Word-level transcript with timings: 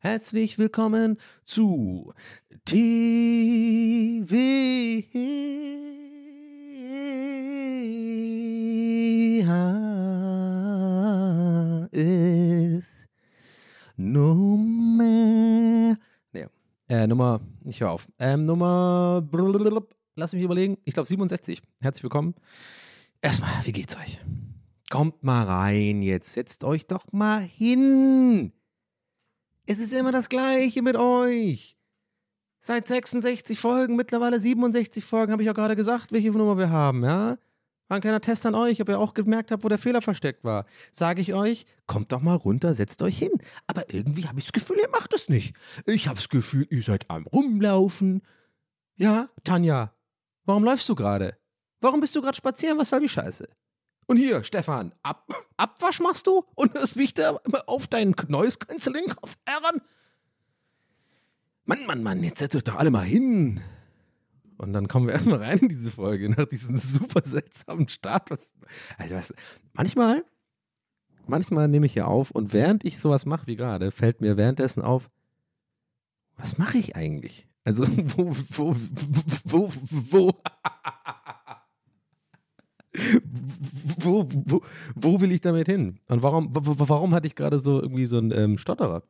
Herzlich 0.00 0.58
willkommen 0.58 1.16
zu 1.44 2.12
TV 2.64 4.34
ist 11.92 13.08
Nummer. 13.96 15.04
Nee, 16.32 16.46
äh, 16.88 17.06
Nummer, 17.06 17.40
ich 17.66 17.80
höre 17.80 17.90
auf. 17.90 18.08
Ähm, 18.18 18.46
Nummer, 18.46 19.22
lass 20.20 20.32
mich 20.34 20.42
überlegen, 20.42 20.78
ich 20.84 20.94
glaube 20.94 21.08
67. 21.08 21.62
Herzlich 21.80 22.02
willkommen. 22.02 22.34
Erstmal, 23.22 23.64
wie 23.64 23.72
geht's 23.72 23.96
euch? 23.96 24.20
Kommt 24.90 25.22
mal 25.24 25.44
rein 25.44 26.02
jetzt, 26.02 26.32
setzt 26.34 26.62
euch 26.62 26.86
doch 26.86 27.10
mal 27.12 27.40
hin. 27.40 28.52
Es 29.66 29.78
ist 29.78 29.92
immer 29.92 30.12
das 30.12 30.28
Gleiche 30.28 30.82
mit 30.82 30.96
euch. 30.96 31.76
Seit 32.60 32.88
66 32.88 33.58
Folgen, 33.58 33.96
mittlerweile 33.96 34.38
67 34.38 35.02
Folgen, 35.02 35.32
habe 35.32 35.42
ich 35.42 35.48
auch 35.48 35.54
gerade 35.54 35.76
gesagt, 35.76 36.12
welche 36.12 36.30
Nummer 36.30 36.58
wir 36.58 36.70
haben, 36.70 37.02
ja? 37.02 37.38
War 37.88 37.96
ein 37.96 38.02
kleiner 38.02 38.20
Test 38.20 38.44
an 38.46 38.54
euch, 38.54 38.80
ob 38.82 38.88
ihr 38.88 39.00
auch 39.00 39.14
gemerkt 39.14 39.50
habt, 39.50 39.64
wo 39.64 39.68
der 39.68 39.78
Fehler 39.78 40.02
versteckt 40.02 40.44
war. 40.44 40.66
Sage 40.92 41.22
ich 41.22 41.34
euch, 41.34 41.64
kommt 41.86 42.12
doch 42.12 42.20
mal 42.20 42.36
runter, 42.36 42.74
setzt 42.74 43.02
euch 43.02 43.18
hin. 43.18 43.32
Aber 43.66 43.92
irgendwie 43.92 44.28
habe 44.28 44.38
ich 44.38 44.46
das 44.46 44.52
Gefühl, 44.52 44.78
ihr 44.80 44.90
macht 44.90 45.14
es 45.14 45.28
nicht. 45.28 45.54
Ich 45.86 46.06
habe 46.06 46.16
das 46.16 46.28
Gefühl, 46.28 46.66
ihr 46.70 46.82
seid 46.82 47.08
am 47.08 47.26
Rumlaufen. 47.26 48.22
Ja, 48.96 49.30
Tanja, 49.44 49.94
warum 50.44 50.64
läufst 50.64 50.88
du 50.88 50.94
gerade? 50.94 51.36
Warum 51.80 52.00
bist 52.00 52.14
du 52.14 52.22
gerade 52.22 52.36
spazieren? 52.36 52.78
Was 52.78 52.90
soll 52.90 53.00
die 53.00 53.08
Scheiße? 53.08 53.48
Und 54.06 54.16
hier, 54.16 54.42
Stefan, 54.44 54.92
Ab 55.02 55.26
Abwasch 55.56 56.00
machst 56.00 56.26
du 56.26 56.44
und 56.54 56.74
hörst 56.74 56.96
mich 56.96 57.14
da 57.14 57.40
auf 57.66 57.86
deinen 57.86 58.14
Noise 58.28 58.58
Cancelling 58.58 59.12
auf 59.22 59.36
Aaron? 59.46 59.80
Mann, 61.64 61.86
Mann, 61.86 62.02
Mann, 62.02 62.24
jetzt 62.24 62.40
setzt 62.40 62.56
euch 62.56 62.64
doch 62.64 62.76
alle 62.76 62.90
mal 62.90 63.04
hin. 63.04 63.60
Und 64.58 64.72
dann 64.72 64.88
kommen 64.88 65.06
wir 65.06 65.14
erstmal 65.14 65.42
rein 65.42 65.58
in 65.58 65.68
diese 65.68 65.90
Folge, 65.90 66.28
nach 66.28 66.46
diesem 66.46 66.76
super 66.76 67.22
seltsamen 67.24 67.88
Start. 67.88 68.30
Was, 68.30 68.54
also 68.98 69.14
was, 69.14 69.34
manchmal, 69.72 70.24
manchmal 71.26 71.68
nehme 71.68 71.86
ich 71.86 71.92
hier 71.92 72.08
auf 72.08 72.30
und 72.30 72.52
während 72.52 72.84
ich 72.84 72.98
sowas 72.98 73.26
mache 73.26 73.46
wie 73.46 73.56
gerade, 73.56 73.90
fällt 73.90 74.20
mir 74.20 74.36
währenddessen 74.36 74.82
auf, 74.82 75.08
was 76.36 76.58
mache 76.58 76.78
ich 76.78 76.96
eigentlich? 76.96 77.46
Also, 77.64 77.86
wo, 78.16 78.34
wo, 78.50 78.74
wo, 79.44 79.70
wo, 79.90 80.32
wo, 83.98 84.28
wo, 84.46 84.62
wo 84.94 85.20
will 85.20 85.32
ich 85.32 85.40
damit 85.40 85.68
hin? 85.68 86.00
Und 86.08 86.22
warum, 86.22 86.48
warum 86.52 87.14
hatte 87.14 87.26
ich 87.26 87.36
gerade 87.36 87.58
so 87.58 87.80
irgendwie 87.80 88.06
so 88.06 88.18
einen 88.18 88.32
ähm, 88.32 88.58
Stotterer? 88.58 89.02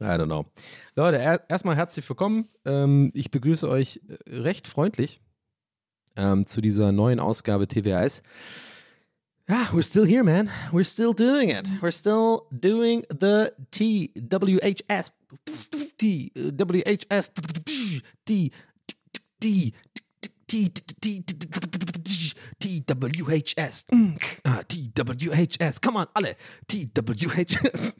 I 0.00 0.04
don't 0.04 0.26
know. 0.26 0.46
Leute, 0.94 1.18
er, 1.18 1.48
erstmal 1.50 1.76
herzlich 1.76 2.08
willkommen. 2.08 2.48
Ähm, 2.64 3.10
ich 3.14 3.30
begrüße 3.30 3.68
euch 3.68 4.00
äh, 4.08 4.36
recht 4.36 4.68
freundlich 4.68 5.20
ähm, 6.16 6.46
zu 6.46 6.60
dieser 6.60 6.92
neuen 6.92 7.20
Ausgabe 7.20 7.66
TWAS. 7.66 8.22
Ja, 9.50 9.68
we're 9.72 9.82
still 9.82 10.04
here, 10.04 10.22
man. 10.22 10.48
We're 10.70 10.84
still 10.84 11.12
doing 11.12 11.50
it. 11.50 11.68
We're 11.82 11.90
still 11.90 12.46
doing 12.52 13.04
the 13.08 13.52
TWHS. 13.72 15.10
T, 15.98 16.30
WHS. 16.36 17.30
T, 18.24 18.52
T, 19.40 19.74
TWHS. 22.60 23.84
Ah, 24.44 24.62
TWHS. 24.68 25.80
Come 25.80 25.96
on, 25.96 26.06
alle. 26.14 26.36
TWHS. 26.68 27.92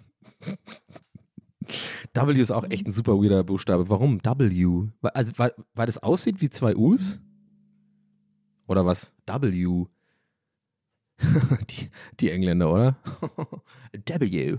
W 2.12 2.41
ist 2.41 2.53
auch 2.53 2.71
echt 2.71 2.87
ein 2.87 2.93
super 2.93 3.21
weirder 3.21 3.43
Buchstabe. 3.43 3.88
Warum 3.88 4.21
W? 4.22 4.88
Also, 5.03 5.32
weil, 5.37 5.53
weil 5.75 5.87
das 5.87 5.99
aussieht 5.99 6.41
wie 6.41 6.49
zwei 6.49 6.77
U's? 6.77 7.21
Oder 8.69 8.87
was? 8.87 9.12
W. 9.27 9.87
die, 11.70 11.91
die 12.19 12.31
Engländer, 12.31 12.70
oder? 12.72 12.97
w. 13.92 14.58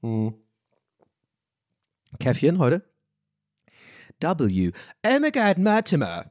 Hm. 0.00 0.34
Käffchen 2.18 2.58
heute? 2.58 2.82
W. 4.20 4.72
Oh 5.04 5.18
my 5.20 5.30
God, 5.30 5.58
Mortimer. 5.58 6.30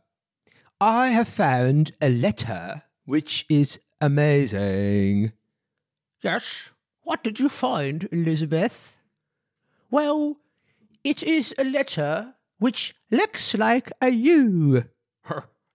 I 0.80 1.10
have 1.10 1.28
found 1.28 1.92
a 2.02 2.10
letter 2.10 2.84
which 3.06 3.46
is 3.50 3.80
amazing. 4.00 5.32
Yes? 6.22 6.72
What 7.04 7.24
did 7.24 7.40
you 7.40 7.50
find, 7.50 8.08
Elizabeth? 8.12 8.98
Well, 9.90 10.38
it 11.04 11.22
is 11.24 11.54
a 11.58 11.64
letter 11.64 12.36
which 12.60 12.96
looks 13.10 13.54
like 13.56 13.92
a 14.02 14.10
U. 14.10 14.86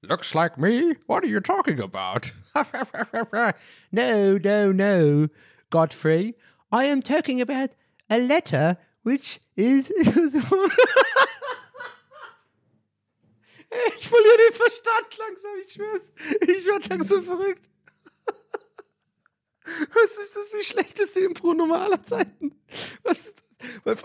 looks 0.03 0.35
like 0.35 0.57
me? 0.57 0.95
What 1.07 1.25
are 1.25 1.29
you 1.29 1.41
talking 1.41 1.81
about? 1.81 2.33
no, 3.93 4.39
no, 4.39 4.73
no, 4.73 5.29
Godfrey. 5.71 6.35
I 6.73 6.85
am 6.85 7.03
talking 7.03 7.41
about 7.41 7.71
a 8.09 8.19
letter 8.19 8.79
which 9.03 9.41
is. 9.57 9.91
ich 9.97 10.09
verliere 14.09 14.39
den 14.39 14.55
Verstand 14.55 15.19
langsam, 15.19 15.51
ich 15.65 15.73
schwör's. 15.73 16.13
Ich 16.41 16.67
werde 16.67 16.89
langsam 16.89 17.23
verrückt. 17.23 17.69
Was 19.95 20.17
ist 20.19 20.37
das 20.37 20.51
die 20.59 20.65
schlechteste 20.65 21.21
Impro-Nummer 21.21 21.81
aller 21.83 22.03
Zeiten? 22.03 22.55
Was 23.03 23.27
ist 23.29 23.45
das? 23.85 24.03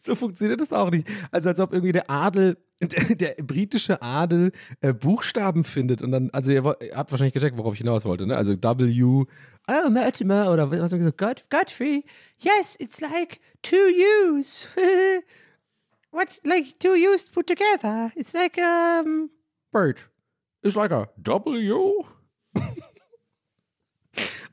So 0.00 0.14
funktioniert 0.14 0.60
das 0.60 0.72
auch 0.72 0.90
nicht. 0.90 1.08
Also 1.30 1.48
als 1.48 1.60
ob 1.60 1.72
irgendwie 1.72 1.92
der 1.92 2.10
Adel, 2.10 2.56
der, 2.80 3.14
der 3.16 3.34
britische 3.42 4.00
Adel 4.02 4.52
äh, 4.80 4.92
Buchstaben 4.92 5.64
findet 5.64 6.02
und 6.02 6.12
dann, 6.12 6.30
also 6.30 6.52
ihr, 6.52 6.64
ihr, 6.64 6.96
habt 6.96 7.10
wahrscheinlich 7.10 7.34
gecheckt, 7.34 7.56
worauf 7.56 7.74
ich 7.74 7.80
hinaus 7.80 8.04
wollte, 8.04 8.26
ne? 8.26 8.36
Also 8.36 8.54
W, 8.54 9.24
oh, 9.68 9.90
Mortimer 9.90 10.50
oder 10.52 10.70
was 10.70 10.92
haben 10.92 11.02
wir 11.02 11.10
gesagt? 11.10 11.18
God, 11.18 11.44
Godfrey, 11.50 12.04
yes, 12.38 12.76
it's 12.80 13.00
like 13.00 13.40
two 13.62 13.76
U's. 14.30 14.68
What, 16.10 16.40
like 16.44 16.78
two 16.78 16.94
U's 16.94 17.28
put 17.28 17.48
together? 17.48 18.12
It's 18.14 18.34
like, 18.34 18.56
um, 18.58 19.30
bird. 19.72 20.00
is 20.64 20.74
like 20.74 20.90
a 20.90 21.08
W. 21.22 22.04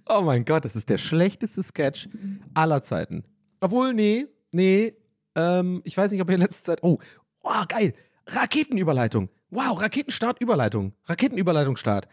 oh 0.07 0.21
mein 0.21 0.45
Gott, 0.45 0.65
das 0.65 0.75
ist 0.75 0.89
der 0.89 0.97
schlechteste 0.97 1.63
Sketch 1.63 2.09
aller 2.53 2.83
Zeiten. 2.83 3.23
Obwohl, 3.61 3.93
nee, 3.93 4.27
nee, 4.51 4.93
ähm, 5.35 5.81
ich 5.83 5.97
weiß 5.97 6.11
nicht, 6.11 6.21
ob 6.21 6.29
ihr 6.29 6.35
in 6.35 6.41
letzter 6.41 6.73
Zeit. 6.73 6.83
Oh, 6.83 6.99
oh, 7.43 7.63
geil. 7.67 7.93
Raketenüberleitung. 8.27 9.29
Wow, 9.49 9.81
Raketenstart-Überleitung. 9.81 10.93
Raketenüberleitungsstart. 11.05 12.07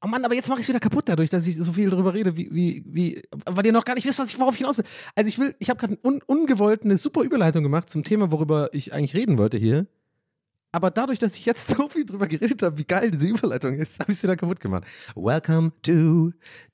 Oh 0.00 0.06
Mann, 0.06 0.24
aber 0.24 0.34
jetzt 0.34 0.48
mache 0.48 0.60
ich 0.60 0.64
es 0.64 0.68
wieder 0.68 0.78
kaputt 0.78 1.08
dadurch, 1.08 1.28
dass 1.28 1.46
ich 1.48 1.56
so 1.56 1.72
viel 1.72 1.90
drüber 1.90 2.14
rede, 2.14 2.36
wie, 2.36 2.48
wie, 2.52 2.84
wie, 2.86 3.22
weil 3.46 3.66
ihr 3.66 3.72
noch 3.72 3.84
gar 3.84 3.94
nicht 3.94 4.06
wisst, 4.06 4.20
was 4.20 4.30
ich, 4.30 4.38
worauf 4.38 4.54
ich 4.54 4.58
hinaus 4.58 4.78
will. 4.78 4.84
Also 5.16 5.28
ich 5.28 5.40
will, 5.40 5.56
ich 5.58 5.70
habe 5.70 5.80
gerade 5.80 5.98
un, 6.04 6.22
ungewollt 6.24 6.84
eine 6.84 6.96
super 6.96 7.22
Überleitung 7.22 7.64
gemacht 7.64 7.90
zum 7.90 8.04
Thema, 8.04 8.30
worüber 8.30 8.72
ich 8.72 8.92
eigentlich 8.92 9.14
reden 9.14 9.38
wollte 9.38 9.56
hier. 9.56 9.88
Aber 10.70 10.92
dadurch, 10.92 11.18
dass 11.18 11.34
ich 11.34 11.46
jetzt 11.46 11.68
so 11.76 11.88
viel 11.88 12.06
drüber 12.06 12.28
geredet 12.28 12.62
habe, 12.62 12.78
wie 12.78 12.84
geil 12.84 13.10
diese 13.10 13.26
Überleitung 13.26 13.74
ist, 13.74 13.98
habe 13.98 14.12
ich 14.12 14.18
es 14.18 14.22
wieder 14.22 14.36
kaputt 14.36 14.60
gemacht. 14.60 14.84
Welcome 15.16 15.72
to 15.82 16.30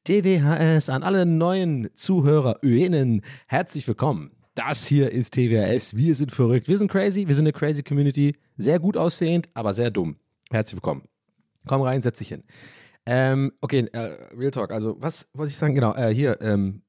DWHS 0.06 0.90
an 0.90 1.02
alle 1.02 1.24
neuen 1.24 1.88
ZuhörerInnen. 1.94 3.22
Herzlich 3.46 3.88
willkommen. 3.88 4.33
Das 4.54 4.86
hier 4.86 5.10
ist 5.10 5.34
TWHS. 5.34 5.96
Wir 5.96 6.14
sind 6.14 6.30
verrückt. 6.30 6.68
Wir 6.68 6.78
sind 6.78 6.88
crazy. 6.88 7.26
Wir 7.26 7.34
sind 7.34 7.44
eine 7.44 7.52
crazy 7.52 7.82
Community. 7.82 8.36
Sehr 8.56 8.78
gut 8.78 8.96
aussehend, 8.96 9.48
aber 9.52 9.74
sehr 9.74 9.90
dumm. 9.90 10.16
Herzlich 10.48 10.76
willkommen. 10.76 11.08
Komm 11.66 11.82
rein, 11.82 12.02
setz 12.02 12.18
dich 12.18 12.28
hin. 12.28 12.44
Ähm, 13.04 13.52
okay, 13.60 13.88
äh, 13.92 14.16
Real 14.36 14.52
Talk. 14.52 14.70
Also, 14.70 14.96
was 15.00 15.26
wollte 15.32 15.50
ich 15.50 15.56
sagen? 15.56 15.74
Genau, 15.74 15.92
äh, 15.94 16.14
hier, 16.14 16.40
ähm, 16.40 16.82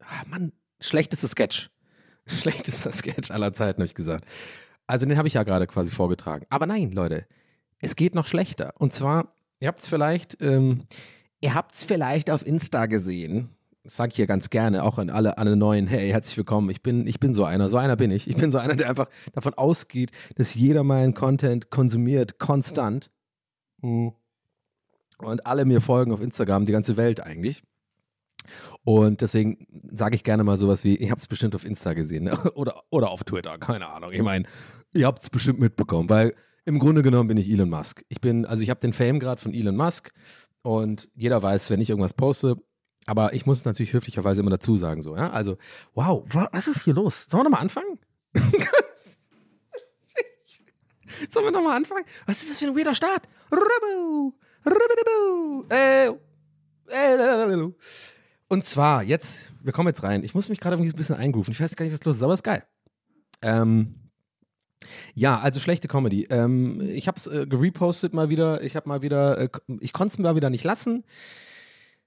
ah, 0.00 0.24
Mann, 0.26 0.52
schlechtester 0.78 1.26
Sketch. 1.26 1.70
Schlechtester 2.26 2.92
Sketch 2.92 3.30
aller 3.30 3.52
Zeiten, 3.54 3.78
habe 3.78 3.86
ich 3.86 3.94
gesagt. 3.94 4.26
Also, 4.86 5.06
den 5.06 5.16
habe 5.16 5.28
ich 5.28 5.34
ja 5.34 5.42
gerade 5.42 5.66
quasi 5.66 5.90
vorgetragen. 5.90 6.44
Aber 6.50 6.66
nein, 6.66 6.92
Leute, 6.92 7.26
es 7.78 7.96
geht 7.96 8.14
noch 8.14 8.26
schlechter. 8.26 8.74
Und 8.78 8.92
zwar, 8.92 9.34
ihr 9.60 9.68
habt 9.68 9.78
es 9.80 9.88
vielleicht, 9.88 10.36
ähm, 10.42 10.86
ihr 11.40 11.54
habt 11.54 11.74
es 11.74 11.84
vielleicht 11.84 12.30
auf 12.30 12.46
Insta 12.46 12.86
gesehen. 12.86 13.48
Das 13.84 13.96
sage 13.96 14.10
ich 14.10 14.16
hier 14.16 14.26
ganz 14.26 14.50
gerne, 14.50 14.82
auch 14.82 14.98
an 14.98 15.10
alle, 15.10 15.38
alle 15.38 15.56
neuen, 15.56 15.86
hey, 15.86 16.08
herzlich 16.10 16.36
willkommen. 16.36 16.70
Ich 16.70 16.82
bin, 16.82 17.06
ich 17.06 17.20
bin 17.20 17.34
so 17.34 17.44
einer, 17.44 17.68
so 17.68 17.76
einer 17.76 17.96
bin 17.96 18.10
ich. 18.10 18.26
Ich 18.28 18.36
bin 18.36 18.50
so 18.50 18.58
einer, 18.58 18.74
der 18.76 18.88
einfach 18.88 19.08
davon 19.32 19.54
ausgeht, 19.54 20.10
dass 20.36 20.54
jeder 20.54 20.82
meinen 20.82 21.14
Content 21.14 21.70
konsumiert, 21.70 22.38
konstant. 22.38 23.10
Mhm 23.82 24.14
und 25.18 25.46
alle 25.46 25.64
mir 25.64 25.80
folgen 25.80 26.12
auf 26.12 26.20
Instagram, 26.20 26.64
die 26.64 26.72
ganze 26.72 26.96
Welt 26.96 27.20
eigentlich. 27.20 27.62
Und 28.84 29.22
deswegen 29.22 29.66
sage 29.90 30.16
ich 30.16 30.24
gerne 30.24 30.44
mal 30.44 30.58
sowas 30.58 30.84
wie, 30.84 30.96
ich 30.96 31.10
habe 31.10 31.18
es 31.18 31.26
bestimmt 31.26 31.54
auf 31.54 31.64
Insta 31.64 31.94
gesehen 31.94 32.24
ne? 32.24 32.38
oder, 32.54 32.82
oder 32.90 33.10
auf 33.10 33.24
Twitter, 33.24 33.56
keine 33.58 33.88
Ahnung. 33.88 34.12
Ich 34.12 34.22
meine, 34.22 34.44
ihr 34.92 35.06
habt 35.06 35.22
es 35.22 35.30
bestimmt 35.30 35.60
mitbekommen, 35.60 36.10
weil 36.10 36.34
im 36.66 36.78
Grunde 36.78 37.02
genommen 37.02 37.28
bin 37.28 37.38
ich 37.38 37.48
Elon 37.48 37.70
Musk. 37.70 38.04
Ich 38.08 38.20
bin, 38.20 38.44
also 38.44 38.62
ich 38.62 38.70
habe 38.70 38.80
den 38.80 38.92
Fame 38.92 39.18
gerade 39.18 39.40
von 39.40 39.54
Elon 39.54 39.76
Musk 39.76 40.12
und 40.62 41.08
jeder 41.14 41.42
weiß, 41.42 41.70
wenn 41.70 41.80
ich 41.80 41.90
irgendwas 41.90 42.14
poste, 42.14 42.56
aber 43.06 43.32
ich 43.34 43.46
muss 43.46 43.58
es 43.58 43.64
natürlich 43.64 43.92
höflicherweise 43.92 44.40
immer 44.40 44.50
dazu 44.50 44.76
sagen, 44.76 45.02
so, 45.02 45.16
ja. 45.16 45.30
Also, 45.30 45.58
wow, 45.94 46.24
was 46.52 46.66
ist 46.68 46.84
hier 46.84 46.94
los? 46.94 47.26
Sollen 47.26 47.40
wir 47.40 47.44
nochmal 47.50 47.62
anfangen? 47.62 47.98
Sollen 51.28 51.46
wir 51.46 51.52
nochmal 51.52 51.76
anfangen? 51.76 52.04
Was 52.26 52.42
ist 52.42 52.50
das 52.50 52.58
für 52.58 52.66
ein 52.66 52.76
weirder 52.76 52.94
Start? 52.94 53.28
Äh, 55.70 56.08
äh, 56.88 57.72
Und 58.48 58.64
zwar, 58.64 59.02
jetzt, 59.02 59.52
wir 59.62 59.72
kommen 59.72 59.88
jetzt 59.88 60.02
rein. 60.02 60.24
Ich 60.24 60.34
muss 60.34 60.48
mich 60.48 60.60
gerade 60.60 60.76
ein 60.76 60.92
bisschen 60.92 61.16
eingrooven. 61.16 61.52
Ich 61.52 61.60
weiß 61.60 61.76
gar 61.76 61.84
nicht, 61.84 61.94
was 61.94 62.04
los 62.04 62.16
ist, 62.16 62.22
aber 62.22 62.34
ist 62.34 62.42
geil. 62.42 62.64
Ähm, 63.42 63.94
ja, 65.14 65.38
also 65.38 65.60
schlechte 65.60 65.88
Comedy. 65.88 66.26
Ähm, 66.30 66.80
ich 66.80 67.08
habe 67.08 67.16
es 67.16 67.26
äh, 67.26 67.46
gerepostet 67.46 68.12
mal 68.12 68.28
wieder. 68.28 68.62
Ich 68.62 68.76
habe 68.76 68.88
mal 68.88 69.02
wieder, 69.02 69.38
äh, 69.38 69.48
ich 69.80 69.92
konnte 69.92 70.12
es 70.12 70.18
mir 70.18 70.24
mal 70.24 70.36
wieder 70.36 70.50
nicht 70.50 70.64
lassen. 70.64 71.04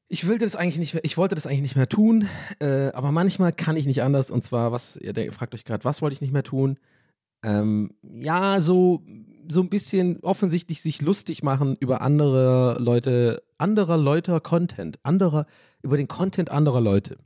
Ich 0.09 0.27
wollte 0.27 0.45
das 0.45 0.55
eigentlich 0.55 0.77
nicht 0.77 0.93
mehr, 0.93 1.03
ich 1.03 1.17
wollte 1.17 1.35
das 1.35 1.45
eigentlich 1.47 1.61
nicht 1.61 1.75
mehr 1.75 1.89
tun, 1.89 2.27
äh, 2.59 2.91
aber 2.93 3.11
manchmal 3.11 3.51
kann 3.51 3.75
ich 3.75 3.85
nicht 3.85 4.03
anders. 4.03 4.31
Und 4.31 4.43
zwar, 4.43 4.71
was, 4.71 4.95
ihr 4.97 5.33
fragt 5.33 5.53
euch 5.53 5.65
gerade, 5.65 5.83
was 5.83 6.01
wollte 6.01 6.13
ich 6.13 6.21
nicht 6.21 6.31
mehr 6.31 6.43
tun? 6.43 6.79
Ähm, 7.43 7.91
ja, 8.01 8.61
so 8.61 9.03
so 9.49 9.61
ein 9.61 9.69
bisschen 9.69 10.19
offensichtlich 10.23 10.81
sich 10.81 11.01
lustig 11.01 11.43
machen 11.43 11.77
über 11.79 12.01
andere 12.01 12.77
Leute, 12.79 13.43
anderer 13.57 13.97
Leute 13.97 14.39
Content, 14.41 14.99
anderer, 15.03 15.45
über 15.81 15.97
den 15.97 16.07
Content 16.07 16.51
anderer 16.51 16.81
Leute. 16.81 17.17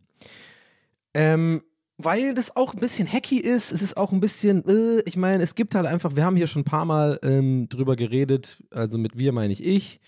Ähm, 1.14 1.64
weil 1.98 2.34
das 2.34 2.56
auch 2.56 2.74
ein 2.74 2.80
bisschen 2.80 3.12
hacky 3.12 3.38
ist, 3.38 3.72
es 3.72 3.82
ist 3.82 3.98
auch 3.98 4.12
ein 4.12 4.20
bisschen, 4.20 4.66
äh, 4.68 5.02
ich 5.06 5.18
meine, 5.18 5.44
es 5.44 5.56
gibt 5.56 5.76
halt 5.76 5.86
einfach, 5.86 6.16
wir 6.16 6.26
haben 6.26 6.36
hier 6.36 6.48
schon 6.48 6.62
ein 6.62 6.66
paar 6.66 6.86
Mal 6.86 7.20
ähm, 7.24 7.70
drüber 7.70 7.96
geredet, 7.96 8.58
also 8.72 8.98
mit 8.98 9.18
wir 9.18 9.32
meine 9.34 9.54
ich 9.54 9.64
ich. 9.64 10.00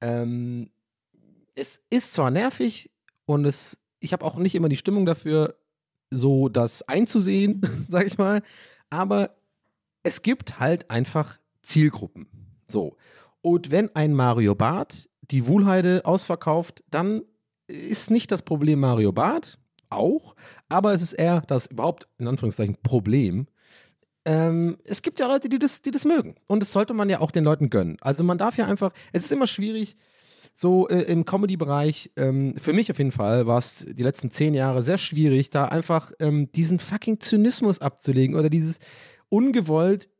Ähm, 0.00 0.70
es 1.60 1.82
ist 1.90 2.14
zwar 2.14 2.30
nervig 2.30 2.90
und 3.26 3.44
es, 3.44 3.78
ich 4.00 4.12
habe 4.12 4.24
auch 4.24 4.36
nicht 4.36 4.54
immer 4.54 4.70
die 4.70 4.78
Stimmung 4.78 5.04
dafür, 5.04 5.56
so 6.10 6.48
das 6.48 6.82
einzusehen, 6.82 7.86
sag 7.88 8.06
ich 8.06 8.18
mal, 8.18 8.42
aber 8.88 9.36
es 10.02 10.22
gibt 10.22 10.58
halt 10.58 10.90
einfach 10.90 11.38
Zielgruppen. 11.62 12.26
So. 12.66 12.96
Und 13.42 13.70
wenn 13.70 13.94
ein 13.94 14.14
Mario 14.14 14.54
Barth 14.54 15.08
die 15.20 15.46
Wuhlheide 15.46 16.02
ausverkauft, 16.04 16.82
dann 16.90 17.22
ist 17.68 18.10
nicht 18.10 18.32
das 18.32 18.42
Problem 18.42 18.80
Mario 18.80 19.12
Barth, 19.12 19.58
auch, 19.90 20.34
aber 20.68 20.94
es 20.94 21.02
ist 21.02 21.12
eher 21.12 21.42
das 21.42 21.66
überhaupt, 21.66 22.08
in 22.18 22.26
Anführungszeichen, 22.26 22.76
Problem. 22.82 23.46
Ähm, 24.24 24.78
es 24.84 25.02
gibt 25.02 25.20
ja 25.20 25.26
Leute, 25.26 25.48
die 25.48 25.58
das, 25.58 25.82
die 25.82 25.90
das 25.90 26.04
mögen. 26.04 26.36
Und 26.46 26.60
das 26.60 26.72
sollte 26.72 26.94
man 26.94 27.10
ja 27.10 27.20
auch 27.20 27.30
den 27.30 27.44
Leuten 27.44 27.70
gönnen. 27.70 27.96
Also 28.00 28.24
man 28.24 28.38
darf 28.38 28.56
ja 28.56 28.66
einfach, 28.66 28.92
es 29.12 29.24
ist 29.24 29.32
immer 29.32 29.46
schwierig, 29.46 29.96
so 30.60 30.88
äh, 30.88 31.04
im 31.04 31.24
Comedy-Bereich, 31.24 32.10
ähm, 32.16 32.54
für 32.58 32.74
mich 32.74 32.90
auf 32.90 32.98
jeden 32.98 33.12
Fall, 33.12 33.46
war 33.46 33.56
es 33.56 33.86
die 33.88 34.02
letzten 34.02 34.30
zehn 34.30 34.52
Jahre 34.52 34.82
sehr 34.82 34.98
schwierig, 34.98 35.48
da 35.48 35.64
einfach 35.64 36.12
ähm, 36.20 36.52
diesen 36.52 36.78
fucking 36.78 37.18
Zynismus 37.18 37.80
abzulegen 37.80 38.36
oder 38.36 38.50
dieses 38.50 38.78
ungewollt 39.30 40.10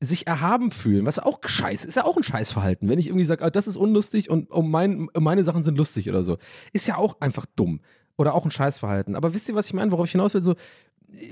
sich 0.00 0.26
erhaben 0.26 0.70
fühlen, 0.70 1.04
was 1.04 1.18
auch 1.18 1.38
scheiße 1.44 1.86
ist, 1.86 1.96
ja 1.96 2.06
auch 2.06 2.16
ein 2.16 2.22
Scheißverhalten. 2.22 2.88
Wenn 2.88 2.98
ich 2.98 3.08
irgendwie 3.08 3.26
sage, 3.26 3.44
ah, 3.44 3.50
das 3.50 3.66
ist 3.66 3.76
unlustig 3.76 4.30
und 4.30 4.48
oh, 4.50 4.62
mein, 4.62 5.08
meine 5.18 5.44
Sachen 5.44 5.62
sind 5.62 5.76
lustig 5.76 6.08
oder 6.08 6.24
so, 6.24 6.38
ist 6.72 6.86
ja 6.86 6.96
auch 6.96 7.20
einfach 7.20 7.44
dumm 7.54 7.82
oder 8.16 8.34
auch 8.34 8.44
ein 8.44 8.50
Scheißverhalten. 8.50 9.16
Aber 9.16 9.34
wisst 9.34 9.48
ihr, 9.48 9.54
was 9.54 9.66
ich 9.66 9.74
meine, 9.74 9.90
worauf 9.92 10.06
ich 10.06 10.12
hinaus 10.12 10.34
will? 10.34 10.42
So, 10.42 10.54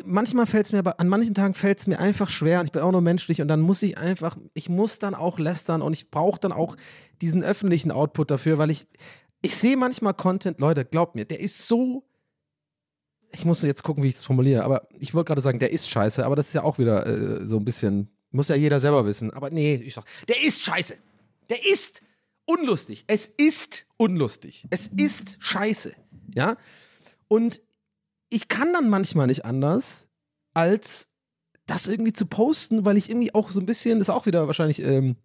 manchmal 0.04 0.46
fällt 0.46 0.66
es 0.66 0.72
mir, 0.72 0.78
aber 0.78 1.00
an 1.00 1.08
manchen 1.08 1.34
Tagen 1.34 1.54
fällt 1.54 1.78
es 1.78 1.86
mir 1.86 1.98
einfach 1.98 2.30
schwer 2.30 2.60
und 2.60 2.66
ich 2.66 2.72
bin 2.72 2.82
auch 2.82 2.92
nur 2.92 3.00
menschlich 3.00 3.40
und 3.40 3.48
dann 3.48 3.60
muss 3.60 3.82
ich 3.82 3.98
einfach, 3.98 4.36
ich 4.54 4.68
muss 4.68 4.98
dann 4.98 5.14
auch 5.14 5.38
lästern 5.38 5.82
und 5.82 5.92
ich 5.92 6.10
brauche 6.10 6.40
dann 6.40 6.52
auch 6.52 6.76
diesen 7.20 7.42
öffentlichen 7.42 7.90
Output 7.90 8.30
dafür, 8.30 8.58
weil 8.58 8.70
ich, 8.70 8.86
ich 9.42 9.56
sehe 9.56 9.76
manchmal 9.76 10.14
Content, 10.14 10.60
Leute, 10.60 10.84
glaubt 10.84 11.14
mir, 11.14 11.24
der 11.24 11.40
ist 11.40 11.66
so 11.66 12.04
ich 13.34 13.46
muss 13.46 13.62
jetzt 13.62 13.82
gucken, 13.82 14.02
wie 14.02 14.08
ich 14.08 14.16
es 14.16 14.24
formuliere, 14.24 14.62
aber 14.62 14.88
ich 14.98 15.14
wollte 15.14 15.28
gerade 15.28 15.40
sagen, 15.40 15.58
der 15.58 15.72
ist 15.72 15.88
scheiße, 15.88 16.26
aber 16.26 16.36
das 16.36 16.48
ist 16.48 16.52
ja 16.52 16.64
auch 16.64 16.76
wieder 16.76 17.06
äh, 17.06 17.46
so 17.46 17.56
ein 17.56 17.64
bisschen 17.64 18.10
muss 18.32 18.48
ja 18.48 18.56
jeder 18.56 18.80
selber 18.80 19.04
wissen. 19.06 19.30
Aber 19.32 19.50
nee, 19.50 19.74
ich 19.74 19.94
sag, 19.94 20.04
der 20.26 20.42
ist 20.42 20.64
scheiße. 20.64 20.96
Der 21.50 21.58
ist 21.66 22.02
unlustig. 22.44 23.04
Es 23.06 23.26
ist 23.28 23.86
unlustig. 23.96 24.66
Es 24.70 24.88
ist 24.88 25.36
scheiße. 25.40 25.92
Ja? 26.34 26.56
Und 27.32 27.62
ich 28.28 28.48
kann 28.48 28.74
dann 28.74 28.90
manchmal 28.90 29.26
nicht 29.26 29.46
anders, 29.46 30.10
als 30.52 31.08
das 31.66 31.86
irgendwie 31.86 32.12
zu 32.12 32.26
posten, 32.26 32.84
weil 32.84 32.98
ich 32.98 33.08
irgendwie 33.08 33.34
auch 33.34 33.50
so 33.50 33.58
ein 33.58 33.64
bisschen, 33.64 33.98
das 34.00 34.08
ist 34.08 34.14
auch 34.14 34.26
wieder 34.26 34.46
wahrscheinlich 34.48 34.82
ähm, 34.82 35.16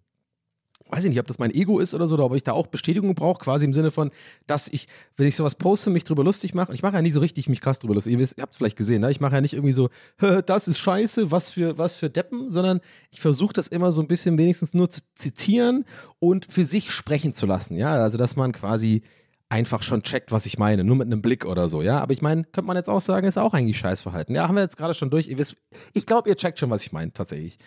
weiß 0.90 1.04
ich 1.04 1.10
nicht, 1.10 1.20
ob 1.20 1.28
das 1.28 1.38
mein 1.38 1.54
Ego 1.54 1.80
ist 1.80 1.94
oder 1.94 2.08
so, 2.08 2.14
oder 2.14 2.24
ob 2.24 2.34
ich 2.34 2.44
da 2.44 2.54
auch 2.54 2.68
Bestätigung 2.68 3.14
brauche, 3.14 3.44
quasi 3.44 3.66
im 3.66 3.74
Sinne 3.74 3.92
von, 3.92 4.10
dass 4.46 4.70
ich, 4.70 4.88
wenn 5.18 5.28
ich 5.28 5.36
sowas 5.36 5.56
poste, 5.56 5.90
mich 5.90 6.06
drüber 6.06 6.24
lustig 6.24 6.54
mache. 6.54 6.74
Ich 6.74 6.82
mache 6.82 6.96
ja 6.96 7.02
nie 7.02 7.12
so 7.12 7.20
richtig 7.20 7.50
mich 7.50 7.60
krass 7.60 7.80
drüber 7.80 7.96
lustig. 7.96 8.14
Ihr, 8.14 8.20
wisst, 8.20 8.38
ihr 8.38 8.44
habt 8.44 8.54
es 8.54 8.58
vielleicht 8.58 8.78
gesehen, 8.78 9.02
ne? 9.02 9.12
Ich 9.12 9.20
mache 9.20 9.36
ja 9.36 9.42
nicht 9.42 9.54
irgendwie 9.54 9.74
so, 9.74 9.90
das 10.46 10.70
ist 10.70 10.78
scheiße, 10.78 11.30
was 11.30 11.50
für, 11.50 11.78
was 11.78 11.98
für 11.98 12.10
Deppen, 12.10 12.50
sondern 12.50 12.80
ich 13.12 13.20
versuche 13.20 13.52
das 13.52 13.68
immer 13.68 13.92
so 13.92 14.02
ein 14.02 14.08
bisschen 14.08 14.38
wenigstens 14.38 14.74
nur 14.74 14.90
zu 14.90 15.02
zitieren 15.14 15.84
und 16.20 16.46
für 16.46 16.64
sich 16.64 16.92
sprechen 16.92 17.34
zu 17.34 17.46
lassen. 17.46 17.76
Ja, 17.76 17.96
also 17.96 18.18
dass 18.18 18.38
man 18.38 18.54
quasi 18.54 19.02
einfach 19.50 19.84
schon 19.84 20.04
checkt, 20.04 20.32
was 20.32 20.46
ich 20.46 20.58
meine, 20.58 20.84
nur 20.84 20.96
mit 20.96 21.08
einem 21.08 21.22
Blick 21.22 21.46
oder 21.46 21.70
so, 21.70 21.82
ja. 21.82 22.00
Aber 22.00 22.14
ich 22.14 22.22
meine, 22.22 22.44
könnte 22.44 22.68
man 22.68 22.78
jetzt 22.78 22.90
auch 22.90 23.02
sagen, 23.02 23.28
ist 23.28 23.38
auch 23.38 23.54
eigentlich 23.54 23.78
Scheißverhalten. 23.78 24.36
Ja, 24.36 24.48
haben 24.48 24.56
wir 24.56 24.64
jetzt 24.64 24.78
gerade 24.78 24.94
schon 24.94 25.10
durch. 25.10 25.28
Ihr 25.28 25.38
wisst, 25.38 25.56
ich 25.94 26.06
glaube, 26.06 26.30
ihr 26.30 26.36
checkt 26.36 26.60
schon, 26.60 26.70
was 26.70 26.84
ich 26.84 26.92
meine, 26.92 27.14
tatsächlich 27.14 27.58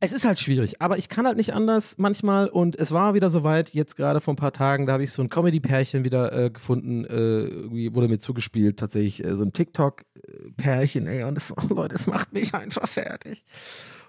es 0.00 0.12
ist 0.12 0.24
halt 0.24 0.38
schwierig, 0.38 0.80
aber 0.80 0.96
ich 0.96 1.08
kann 1.08 1.26
halt 1.26 1.36
nicht 1.36 1.54
anders 1.54 1.98
manchmal 1.98 2.48
und 2.48 2.76
es 2.76 2.92
war 2.92 3.14
wieder 3.14 3.30
soweit, 3.30 3.74
jetzt 3.74 3.96
gerade 3.96 4.20
vor 4.20 4.34
ein 4.34 4.36
paar 4.36 4.52
Tagen, 4.52 4.86
da 4.86 4.92
habe 4.92 5.02
ich 5.02 5.10
so 5.10 5.22
ein 5.22 5.28
Comedy-Pärchen 5.28 6.04
wieder 6.04 6.32
äh, 6.32 6.50
gefunden, 6.50 7.04
äh, 7.04 7.94
wurde 7.94 8.08
mir 8.08 8.18
zugespielt, 8.18 8.78
tatsächlich 8.78 9.24
äh, 9.24 9.34
so 9.34 9.42
ein 9.42 9.52
TikTok-Pärchen, 9.52 11.08
ey, 11.08 11.24
und 11.24 11.34
das, 11.34 11.52
oh 11.56 11.66
Leute, 11.74 11.94
das 11.94 12.06
macht 12.06 12.32
mich 12.32 12.54
einfach 12.54 12.88
fertig. 12.88 13.44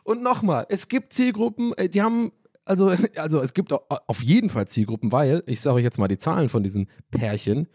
Und 0.04 0.22
nochmal, 0.22 0.68
es 0.70 0.90
gibt 0.90 1.14
Zielgruppen, 1.14 1.74
äh, 1.74 1.90
die 1.90 2.04
haben, 2.04 2.32
also, 2.70 2.92
also 3.16 3.42
es 3.42 3.54
gibt 3.54 3.72
auf 3.74 4.24
jeden 4.24 4.50
Fall 4.50 4.68
Zielgruppen, 4.68 5.12
weil, 5.12 5.44
ich 5.48 5.62
sage 5.62 5.76
euch 5.78 5.84
jetzt 5.84 6.00
mal 6.00 6.08
die 6.08 6.18
Zahlen 6.18 6.50
von 6.50 6.64
diesem 6.64 6.88
Pärchen, 7.12 7.68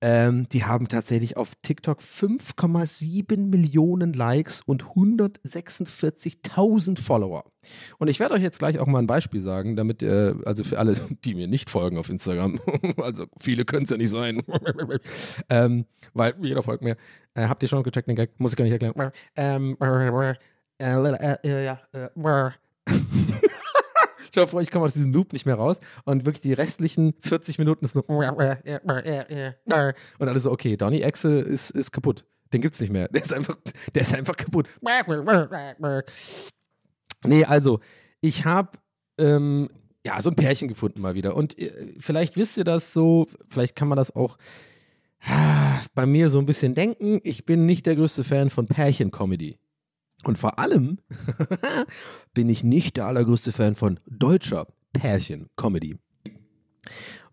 Ähm, 0.00 0.48
die 0.50 0.64
haben 0.64 0.88
tatsächlich 0.88 1.36
auf 1.38 1.52
TikTok 1.62 2.00
5,7 2.00 3.38
Millionen 3.48 4.12
Likes 4.12 4.60
und 4.60 4.84
146.000 4.84 7.00
Follower. 7.00 7.44
Und 7.96 8.08
ich 8.08 8.20
werde 8.20 8.34
euch 8.34 8.42
jetzt 8.42 8.58
gleich 8.58 8.78
auch 8.78 8.86
mal 8.86 8.98
ein 8.98 9.06
Beispiel 9.06 9.40
sagen, 9.40 9.76
damit, 9.76 10.02
äh, 10.02 10.34
also 10.44 10.62
für 10.62 10.78
alle, 10.78 10.94
die 11.24 11.34
mir 11.34 11.48
nicht 11.48 11.70
folgen 11.70 11.96
auf 11.96 12.10
Instagram, 12.10 12.60
also 12.98 13.24
viele 13.40 13.64
können 13.64 13.84
es 13.84 13.90
ja 13.90 13.96
nicht 13.96 14.10
sein, 14.10 14.42
ähm, 15.48 15.86
weil 16.12 16.34
jeder 16.42 16.62
folgt 16.62 16.84
mir. 16.84 16.98
Äh, 17.32 17.48
habt 17.48 17.62
ihr 17.62 17.68
schon 17.70 17.82
gecheckt 17.82 18.08
den 18.08 18.16
Gag? 18.16 18.38
Muss 18.38 18.52
ich 18.52 18.56
gar 18.58 18.64
nicht 18.64 18.72
erklären. 18.72 18.92
Ähm, 19.36 19.74
äh, 20.78 20.96
äh, 21.14 21.36
äh, 21.44 21.64
ja, 21.64 21.80
dir 24.34 24.46
vor, 24.46 24.62
ich 24.62 24.70
komme 24.70 24.84
aus 24.84 24.94
diesem 24.94 25.12
Loop 25.12 25.32
nicht 25.32 25.46
mehr 25.46 25.56
raus 25.56 25.80
und 26.04 26.26
wirklich 26.26 26.42
die 26.42 26.52
restlichen 26.52 27.14
40 27.20 27.58
Minuten 27.58 27.84
ist 27.84 27.94
nur 27.94 28.04
und 30.18 30.28
alle 30.28 30.40
so, 30.40 30.50
okay, 30.50 30.76
Donny 30.76 31.00
Exe 31.00 31.40
ist, 31.40 31.70
ist 31.70 31.92
kaputt. 31.92 32.24
Den 32.52 32.60
gibt's 32.60 32.80
nicht 32.80 32.92
mehr. 32.92 33.08
Der 33.08 33.22
ist 33.22 33.32
einfach, 33.32 33.56
der 33.94 34.02
ist 34.02 34.14
einfach 34.14 34.36
kaputt. 34.36 34.68
Nee, 37.26 37.44
also, 37.44 37.80
ich 38.20 38.44
habe 38.44 38.78
ähm, 39.18 39.70
ja 40.04 40.20
so 40.20 40.30
ein 40.30 40.36
Pärchen 40.36 40.68
gefunden 40.68 41.00
mal 41.00 41.14
wieder. 41.14 41.36
Und 41.36 41.58
äh, 41.58 41.94
vielleicht 41.98 42.36
wisst 42.36 42.56
ihr 42.56 42.64
das 42.64 42.92
so, 42.92 43.26
vielleicht 43.48 43.74
kann 43.76 43.88
man 43.88 43.96
das 43.96 44.14
auch 44.14 44.36
ah, 45.20 45.80
bei 45.94 46.06
mir 46.06 46.28
so 46.28 46.38
ein 46.38 46.46
bisschen 46.46 46.74
denken. 46.74 47.20
Ich 47.24 47.44
bin 47.44 47.66
nicht 47.66 47.86
der 47.86 47.96
größte 47.96 48.24
Fan 48.24 48.50
von 48.50 48.66
Pärchen-Comedy. 48.66 49.58
Und 50.26 50.38
vor 50.38 50.58
allem 50.58 50.98
bin 52.34 52.48
ich 52.48 52.64
nicht 52.64 52.96
der 52.96 53.06
allergrößte 53.06 53.52
Fan 53.52 53.76
von 53.76 54.00
deutscher 54.06 54.66
Pärchen-Comedy. 54.92 55.96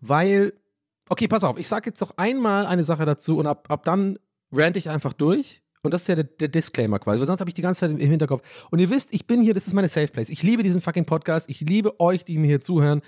Weil, 0.00 0.52
okay, 1.08 1.28
pass 1.28 1.44
auf, 1.44 1.58
ich 1.58 1.68
sage 1.68 1.90
jetzt 1.90 2.00
noch 2.00 2.16
einmal 2.16 2.66
eine 2.66 2.84
Sache 2.84 3.04
dazu 3.04 3.38
und 3.38 3.46
ab, 3.46 3.70
ab 3.70 3.84
dann 3.84 4.18
rant 4.52 4.76
ich 4.76 4.90
einfach 4.90 5.12
durch. 5.12 5.62
Und 5.82 5.92
das 5.92 6.02
ist 6.02 6.08
ja 6.08 6.14
der, 6.14 6.24
der 6.24 6.48
Disclaimer 6.48 6.98
quasi, 7.00 7.18
weil 7.18 7.26
sonst 7.26 7.40
habe 7.40 7.50
ich 7.50 7.54
die 7.54 7.62
ganze 7.62 7.80
Zeit 7.80 7.90
im, 7.90 7.98
im 7.98 8.10
Hinterkopf. 8.10 8.42
Und 8.70 8.78
ihr 8.78 8.90
wisst, 8.90 9.12
ich 9.12 9.26
bin 9.26 9.40
hier, 9.40 9.52
das 9.54 9.66
ist 9.66 9.72
meine 9.72 9.88
Safe 9.88 10.08
Place. 10.08 10.30
Ich 10.30 10.42
liebe 10.42 10.62
diesen 10.62 10.80
fucking 10.80 11.06
Podcast. 11.06 11.50
Ich 11.50 11.60
liebe 11.60 11.98
euch, 11.98 12.24
die 12.24 12.38
mir 12.38 12.46
hier 12.46 12.60
zuhören. 12.60 13.02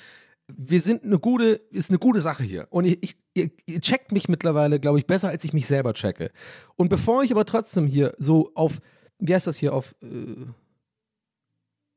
Wir 0.48 0.80
sind 0.80 1.04
eine 1.04 1.18
gute, 1.18 1.60
ist 1.70 1.90
eine 1.90 1.98
gute 1.98 2.20
Sache 2.20 2.42
hier. 2.42 2.66
Und 2.70 2.84
ich, 2.84 2.98
ich, 3.02 3.16
ihr, 3.34 3.50
ihr 3.66 3.80
checkt 3.80 4.12
mich 4.12 4.28
mittlerweile, 4.28 4.80
glaube 4.80 4.98
ich, 4.98 5.06
besser, 5.06 5.28
als 5.28 5.44
ich 5.44 5.52
mich 5.52 5.66
selber 5.66 5.94
checke. 5.94 6.32
Und 6.74 6.88
bevor 6.88 7.22
ich 7.22 7.30
aber 7.30 7.44
trotzdem 7.44 7.86
hier 7.86 8.14
so 8.18 8.50
auf 8.54 8.80
wie 9.18 9.34
heißt 9.34 9.46
das 9.46 9.56
hier, 9.56 9.74
auf, 9.74 9.94
äh, 10.02 10.46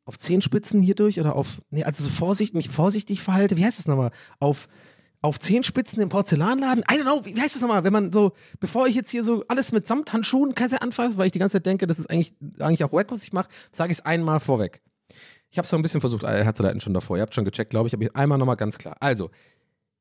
auf 0.05 0.17
Zehenspitzen 0.17 0.81
hier 0.81 0.95
durch 0.95 1.19
oder 1.19 1.35
auf, 1.35 1.61
nee, 1.69 1.83
also 1.83 2.03
so 2.03 2.09
vorsichtig, 2.09 2.55
mich 2.55 2.69
vorsichtig 2.69 3.21
verhalte, 3.21 3.57
wie 3.57 3.65
heißt 3.65 3.79
das 3.79 3.87
nochmal? 3.87 4.11
Auf, 4.39 4.67
auf 5.21 5.39
Zehenspitzen 5.39 6.01
im 6.01 6.09
Porzellanladen? 6.09 6.83
I 6.89 6.95
don't 6.95 7.01
know, 7.01 7.25
wie 7.25 7.39
heißt 7.39 7.55
das 7.55 7.61
nochmal? 7.61 7.83
Wenn 7.83 7.93
man 7.93 8.13
so, 8.13 8.33
bevor 8.59 8.87
ich 8.87 8.95
jetzt 8.95 9.09
hier 9.09 9.23
so 9.23 9.43
alles 9.47 9.71
mit 9.71 9.87
Samthandschuhen 9.87 10.55
Kaiser 10.55 10.81
anfasse, 10.81 11.17
weil 11.17 11.27
ich 11.27 11.31
die 11.31 11.39
ganze 11.39 11.57
Zeit 11.57 11.65
denke, 11.65 11.87
das 11.87 11.99
ist 11.99 12.09
eigentlich, 12.09 12.33
eigentlich 12.59 12.83
auch 12.83 12.93
wack, 12.93 13.11
was 13.11 13.23
ich 13.23 13.33
mache, 13.33 13.49
sage 13.71 13.91
ich 13.91 13.99
es 13.99 14.05
einmal 14.05 14.39
vorweg. 14.39 14.81
Ich 15.49 15.57
habe 15.57 15.63
es 15.63 15.69
so 15.69 15.77
ein 15.77 15.81
bisschen 15.81 16.01
versucht 16.01 16.23
äh, 16.23 16.43
herzuleiten 16.43 16.79
schon 16.79 16.93
davor. 16.93 17.17
Ihr 17.17 17.21
habt 17.21 17.33
schon 17.33 17.45
gecheckt, 17.45 17.71
glaube 17.71 17.87
ich, 17.87 17.93
aber 17.93 18.05
einmal 18.13 18.37
nochmal 18.37 18.57
ganz 18.57 18.77
klar. 18.77 18.97
Also, 18.99 19.31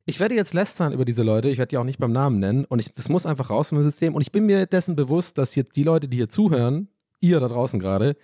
ich 0.05 0.21
werde 0.21 0.37
jetzt 0.37 0.55
lästern 0.55 0.93
über 0.93 1.05
diese 1.05 1.25
Leute, 1.25 1.49
ich 1.49 1.59
werde 1.59 1.71
die 1.71 1.79
auch 1.79 1.85
nicht 1.85 1.99
beim 1.99 2.13
Namen 2.13 2.39
nennen 2.39 2.65
und 2.65 2.79
ich, 2.79 2.95
das 2.95 3.09
muss 3.09 3.27
einfach 3.27 3.51
raus 3.51 3.71
vom 3.71 3.83
System 3.83 4.15
und 4.15 4.23
ich 4.23 4.31
bin 4.31 4.47
mir 4.47 4.67
dessen 4.67 4.95
bewusst, 4.95 5.37
dass 5.37 5.55
jetzt 5.57 5.75
die 5.77 5.83
Leute, 5.83 6.07
die 6.07 6.17
hier 6.17 6.29
zuhören, 6.29 6.89
ihr 7.21 7.41
da 7.41 7.49
draußen 7.49 7.79
gerade, 7.81 8.17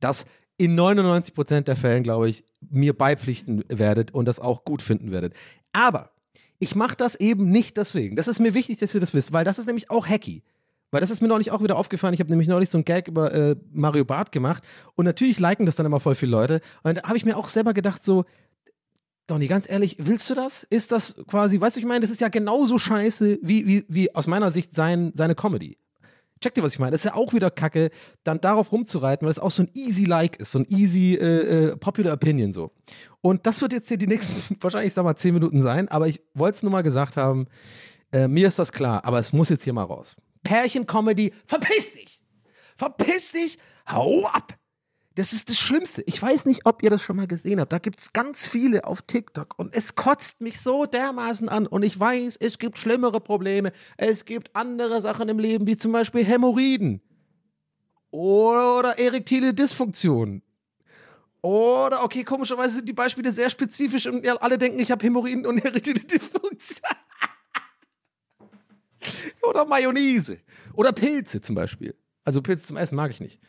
dass 0.00 0.26
in 0.58 0.74
99 0.74 1.34
Prozent 1.34 1.68
der 1.68 1.76
Fällen, 1.76 2.02
glaube 2.02 2.28
ich, 2.28 2.44
mir 2.60 2.96
beipflichten 2.96 3.64
werdet 3.68 4.12
und 4.14 4.26
das 4.26 4.40
auch 4.40 4.64
gut 4.64 4.82
finden 4.82 5.10
werdet. 5.10 5.34
Aber 5.72 6.10
ich 6.58 6.74
mache 6.74 6.96
das 6.96 7.14
eben 7.14 7.50
nicht 7.50 7.76
deswegen. 7.76 8.16
Das 8.16 8.28
ist 8.28 8.40
mir 8.40 8.54
wichtig, 8.54 8.78
dass 8.78 8.94
ihr 8.94 9.00
das 9.00 9.12
wisst, 9.12 9.32
weil 9.32 9.44
das 9.44 9.58
ist 9.58 9.66
nämlich 9.66 9.90
auch 9.90 10.06
hacky. 10.06 10.42
Weil 10.90 11.00
das 11.00 11.10
ist 11.10 11.20
mir 11.20 11.28
neulich 11.28 11.50
auch 11.50 11.62
wieder 11.62 11.76
aufgefallen. 11.76 12.14
Ich 12.14 12.20
habe 12.20 12.30
nämlich 12.30 12.48
neulich 12.48 12.70
so 12.70 12.78
einen 12.78 12.84
Gag 12.84 13.08
über 13.08 13.32
äh, 13.32 13.56
Mario 13.72 14.04
Barth 14.04 14.32
gemacht 14.32 14.62
und 14.94 15.04
natürlich 15.04 15.38
liken 15.38 15.66
das 15.66 15.76
dann 15.76 15.84
immer 15.84 16.00
voll 16.00 16.14
viele 16.14 16.30
Leute. 16.30 16.60
Und 16.82 16.98
da 16.98 17.02
habe 17.02 17.16
ich 17.16 17.24
mir 17.24 17.36
auch 17.36 17.48
selber 17.48 17.74
gedacht, 17.74 18.02
so, 18.04 18.24
Donny, 19.26 19.48
ganz 19.48 19.68
ehrlich, 19.68 19.96
willst 19.98 20.30
du 20.30 20.34
das? 20.34 20.62
Ist 20.62 20.92
das 20.92 21.16
quasi, 21.26 21.60
weißt 21.60 21.76
du, 21.76 21.80
ich 21.80 21.86
meine, 21.86 22.00
das 22.00 22.10
ist 22.10 22.20
ja 22.20 22.28
genauso 22.28 22.78
scheiße 22.78 23.40
wie, 23.42 23.66
wie, 23.66 23.84
wie 23.88 24.14
aus 24.14 24.28
meiner 24.28 24.52
Sicht 24.52 24.74
sein, 24.74 25.12
seine 25.14 25.34
Comedy. 25.34 25.76
Checkt 26.40 26.58
ihr, 26.58 26.62
was 26.62 26.74
ich 26.74 26.78
meine? 26.78 26.92
Das 26.92 27.00
ist 27.00 27.06
ja 27.06 27.14
auch 27.14 27.32
wieder 27.32 27.50
kacke, 27.50 27.90
dann 28.22 28.40
darauf 28.40 28.70
rumzureiten, 28.70 29.24
weil 29.24 29.32
es 29.32 29.38
auch 29.38 29.50
so 29.50 29.62
ein 29.62 29.70
easy 29.74 30.04
Like 30.04 30.36
ist, 30.36 30.52
so 30.52 30.58
ein 30.58 30.66
easy 30.68 31.14
äh, 31.14 31.70
äh, 31.70 31.76
Popular 31.76 32.12
Opinion 32.12 32.52
so. 32.52 32.72
Und 33.22 33.46
das 33.46 33.62
wird 33.62 33.72
jetzt 33.72 33.88
hier 33.88 33.96
die 33.96 34.06
nächsten, 34.06 34.34
wahrscheinlich, 34.60 34.92
sag 34.92 35.04
mal, 35.04 35.16
zehn 35.16 35.34
Minuten 35.34 35.62
sein, 35.62 35.88
aber 35.88 36.08
ich 36.08 36.20
wollte 36.34 36.56
es 36.56 36.62
nur 36.62 36.72
mal 36.72 36.82
gesagt 36.82 37.16
haben. 37.16 37.46
Äh, 38.12 38.28
mir 38.28 38.48
ist 38.48 38.58
das 38.58 38.72
klar, 38.72 39.04
aber 39.04 39.18
es 39.18 39.32
muss 39.32 39.48
jetzt 39.48 39.64
hier 39.64 39.72
mal 39.72 39.84
raus. 39.84 40.16
Pärchen-Comedy, 40.44 41.32
verpiss 41.46 41.92
dich! 41.92 42.20
Verpiss 42.76 43.32
dich! 43.32 43.58
Hau 43.88 44.26
ab! 44.26 44.52
Das 45.16 45.32
ist 45.32 45.48
das 45.48 45.56
Schlimmste. 45.56 46.02
Ich 46.06 46.20
weiß 46.20 46.44
nicht, 46.44 46.66
ob 46.66 46.82
ihr 46.82 46.90
das 46.90 47.00
schon 47.00 47.16
mal 47.16 47.26
gesehen 47.26 47.58
habt. 47.58 47.72
Da 47.72 47.78
gibt 47.78 48.00
es 48.00 48.12
ganz 48.12 48.46
viele 48.46 48.84
auf 48.84 49.00
TikTok 49.00 49.58
und 49.58 49.74
es 49.74 49.94
kotzt 49.94 50.42
mich 50.42 50.60
so 50.60 50.84
dermaßen 50.84 51.48
an. 51.48 51.66
Und 51.66 51.84
ich 51.84 51.98
weiß, 51.98 52.36
es 52.36 52.58
gibt 52.58 52.78
schlimmere 52.78 53.18
Probleme. 53.18 53.72
Es 53.96 54.26
gibt 54.26 54.54
andere 54.54 55.00
Sachen 55.00 55.30
im 55.30 55.38
Leben, 55.38 55.66
wie 55.66 55.78
zum 55.78 55.92
Beispiel 55.92 56.22
Hämorrhoiden. 56.22 57.00
Oder 58.10 58.98
erektile 58.98 59.54
Dysfunktion. 59.54 60.42
Oder, 61.40 62.04
okay, 62.04 62.22
komischerweise 62.22 62.76
sind 62.76 62.88
die 62.88 62.92
Beispiele 62.92 63.32
sehr 63.32 63.48
spezifisch 63.48 64.06
und 64.06 64.26
alle 64.42 64.58
denken, 64.58 64.80
ich 64.80 64.90
habe 64.90 65.02
Hämorrhoiden 65.02 65.46
und 65.46 65.58
erektile 65.64 66.00
Dysfunktion. 66.00 66.90
Oder 69.40 69.64
Mayonnaise. 69.64 70.40
Oder 70.74 70.92
Pilze 70.92 71.40
zum 71.40 71.54
Beispiel. 71.54 71.94
Also 72.22 72.42
Pilze 72.42 72.66
zum 72.66 72.76
Essen 72.76 72.96
mag 72.96 73.10
ich 73.10 73.20
nicht. 73.20 73.40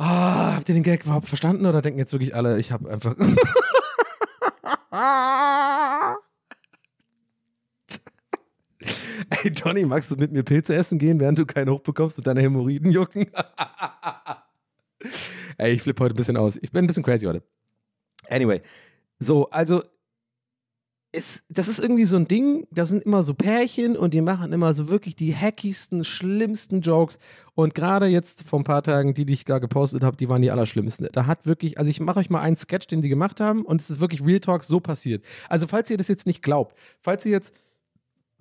Ah, 0.00 0.54
habt 0.54 0.68
ihr 0.68 0.76
den 0.76 0.84
Gag 0.84 1.04
überhaupt 1.04 1.26
verstanden 1.26 1.66
oder 1.66 1.82
denken 1.82 1.98
jetzt 1.98 2.12
wirklich 2.12 2.32
alle, 2.32 2.60
ich 2.60 2.70
habe 2.70 2.88
einfach. 2.88 3.16
Ey, 9.42 9.50
Johnny, 9.50 9.84
magst 9.84 10.12
du 10.12 10.16
mit 10.16 10.30
mir 10.30 10.44
Pilze 10.44 10.76
essen 10.76 11.00
gehen, 11.00 11.18
während 11.18 11.40
du 11.40 11.46
keinen 11.46 11.70
hochbekommst 11.70 12.18
und 12.18 12.28
deine 12.28 12.40
Hämorrhoiden 12.40 12.92
jucken? 12.92 13.26
Ey, 15.58 15.72
ich 15.72 15.82
flippe 15.82 16.04
heute 16.04 16.14
ein 16.14 16.16
bisschen 16.16 16.36
aus. 16.36 16.56
Ich 16.62 16.70
bin 16.70 16.84
ein 16.84 16.86
bisschen 16.86 17.02
crazy 17.02 17.26
heute. 17.26 17.42
Anyway, 18.30 18.62
so, 19.18 19.50
also 19.50 19.82
es, 21.10 21.42
das 21.48 21.68
ist 21.68 21.78
irgendwie 21.78 22.04
so 22.04 22.16
ein 22.16 22.28
Ding, 22.28 22.66
da 22.70 22.84
sind 22.84 23.02
immer 23.02 23.22
so 23.22 23.32
Pärchen 23.32 23.96
und 23.96 24.12
die 24.12 24.20
machen 24.20 24.52
immer 24.52 24.74
so 24.74 24.90
wirklich 24.90 25.16
die 25.16 25.34
hackigsten, 25.34 26.04
schlimmsten 26.04 26.82
Jokes. 26.82 27.18
Und 27.54 27.74
gerade 27.74 28.06
jetzt 28.06 28.42
vor 28.42 28.60
ein 28.60 28.64
paar 28.64 28.82
Tagen, 28.82 29.14
die, 29.14 29.24
die 29.24 29.32
ich 29.32 29.44
da 29.46 29.58
gepostet 29.58 30.02
habe, 30.02 30.18
die 30.18 30.28
waren 30.28 30.42
die 30.42 30.50
allerschlimmsten. 30.50 31.08
Da 31.12 31.26
hat 31.26 31.46
wirklich, 31.46 31.78
also 31.78 31.90
ich 31.90 32.00
mache 32.00 32.18
euch 32.18 32.28
mal 32.28 32.42
einen 32.42 32.56
Sketch, 32.56 32.88
den 32.88 33.00
die 33.00 33.08
gemacht 33.08 33.40
haben 33.40 33.64
und 33.64 33.80
es 33.80 33.90
ist 33.90 34.00
wirklich 34.00 34.24
Real 34.24 34.40
Talk 34.40 34.64
so 34.64 34.80
passiert. 34.80 35.24
Also 35.48 35.66
falls 35.66 35.88
ihr 35.88 35.96
das 35.96 36.08
jetzt 36.08 36.26
nicht 36.26 36.42
glaubt, 36.42 36.76
falls 37.00 37.24
ihr 37.24 37.32
jetzt 37.32 37.54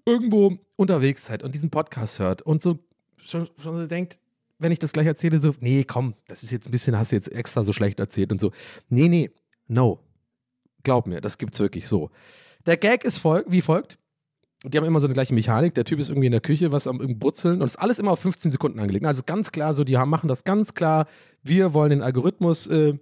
irgendwo 0.05 0.57
unterwegs 0.75 1.25
seid 1.25 1.43
und 1.43 1.55
diesen 1.55 1.69
Podcast 1.69 2.19
hört 2.19 2.41
und 2.41 2.61
so 2.61 2.79
schon, 3.17 3.47
schon 3.61 3.75
so 3.75 3.87
denkt, 3.87 4.19
wenn 4.59 4.71
ich 4.71 4.79
das 4.79 4.91
gleich 4.91 5.07
erzähle, 5.07 5.39
so, 5.39 5.53
nee, 5.59 5.83
komm, 5.85 6.15
das 6.27 6.43
ist 6.43 6.51
jetzt 6.51 6.67
ein 6.67 6.71
bisschen, 6.71 6.97
hast 6.97 7.11
du 7.11 7.15
jetzt 7.15 7.31
extra 7.31 7.63
so 7.63 7.71
schlecht 7.71 7.99
erzählt 7.99 8.31
und 8.31 8.39
so. 8.39 8.51
Nee, 8.89 9.07
nee, 9.07 9.31
no. 9.67 9.99
Glaub 10.83 11.07
mir, 11.07 11.21
das 11.21 11.37
gibt's 11.37 11.59
wirklich 11.59 11.87
so. 11.87 12.09
Der 12.67 12.77
Gag 12.77 13.05
ist 13.05 13.19
fol 13.19 13.45
wie 13.47 13.61
folgt. 13.61 13.97
Die 14.63 14.77
haben 14.77 14.85
immer 14.85 14.99
so 14.99 15.07
eine 15.07 15.13
gleiche 15.13 15.33
Mechanik. 15.33 15.73
Der 15.75 15.85
Typ 15.85 15.99
ist 15.99 16.09
irgendwie 16.09 16.25
in 16.25 16.33
der 16.33 16.41
Küche, 16.41 16.71
was 16.73 16.85
am 16.85 16.97
Brutzeln 16.97 17.61
und 17.61 17.65
ist 17.65 17.77
alles 17.77 17.97
immer 17.97 18.11
auf 18.11 18.19
15 18.19 18.51
Sekunden 18.51 18.79
angelegt. 18.79 19.05
Also 19.05 19.23
ganz 19.25 19.51
klar, 19.51 19.73
so 19.73 19.83
die 19.85 19.97
haben, 19.97 20.09
machen 20.09 20.27
das 20.27 20.43
ganz 20.43 20.73
klar. 20.73 21.07
Wir 21.43 21.73
wollen 21.73 21.91
den 21.91 22.01
Algorithmus 22.01 22.67
äh, 22.67 22.95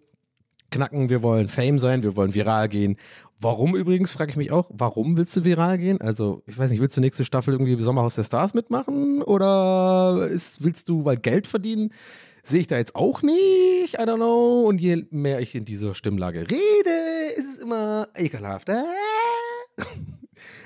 knacken, 0.70 1.10
wir 1.10 1.24
wollen 1.24 1.48
Fame 1.48 1.80
sein, 1.80 2.04
wir 2.04 2.16
wollen 2.16 2.36
viral 2.36 2.70
gehen. 2.70 2.98
Warum 3.40 3.76
übrigens, 3.76 4.12
frage 4.12 4.32
ich 4.32 4.38
mich 4.38 4.52
auch, 4.52 4.70
warum 4.72 5.18
willst 5.18 5.36
du 5.36 5.46
viral 5.46 5.78
gehen? 5.80 6.00
Also, 6.00 6.44
ich 6.46 6.58
weiß 6.58 6.70
nicht, 6.70 6.80
willst 6.80 6.96
du 6.96 7.02
nächste 7.02 7.26
Staffel 7.26 7.54
irgendwie 7.54 7.82
Sommerhaus 7.82 8.16
der 8.16 8.24
Stars 8.24 8.54
mitmachen? 8.54 9.24
Oder 9.24 10.28
ist, 10.30 10.64
willst 10.64 10.90
du 10.90 11.06
weil 11.06 11.18
Geld 11.18 11.48
verdienen? 11.48 11.92
Sehe 12.44 12.60
ich 12.60 12.68
da 12.68 12.78
jetzt 12.78 12.96
auch 12.96 13.24
nicht, 13.24 13.96
I 13.96 14.04
don't 14.04 14.18
know. 14.18 14.66
Und 14.68 14.80
je 14.80 15.06
mehr 15.10 15.40
ich 15.40 15.56
in 15.56 15.66
dieser 15.66 15.96
Stimmlage 15.96 16.42
rede, 16.42 17.34
ist 17.36 17.58
es 17.58 17.64
immer 17.64 18.08
ekelhaft. 18.16 18.70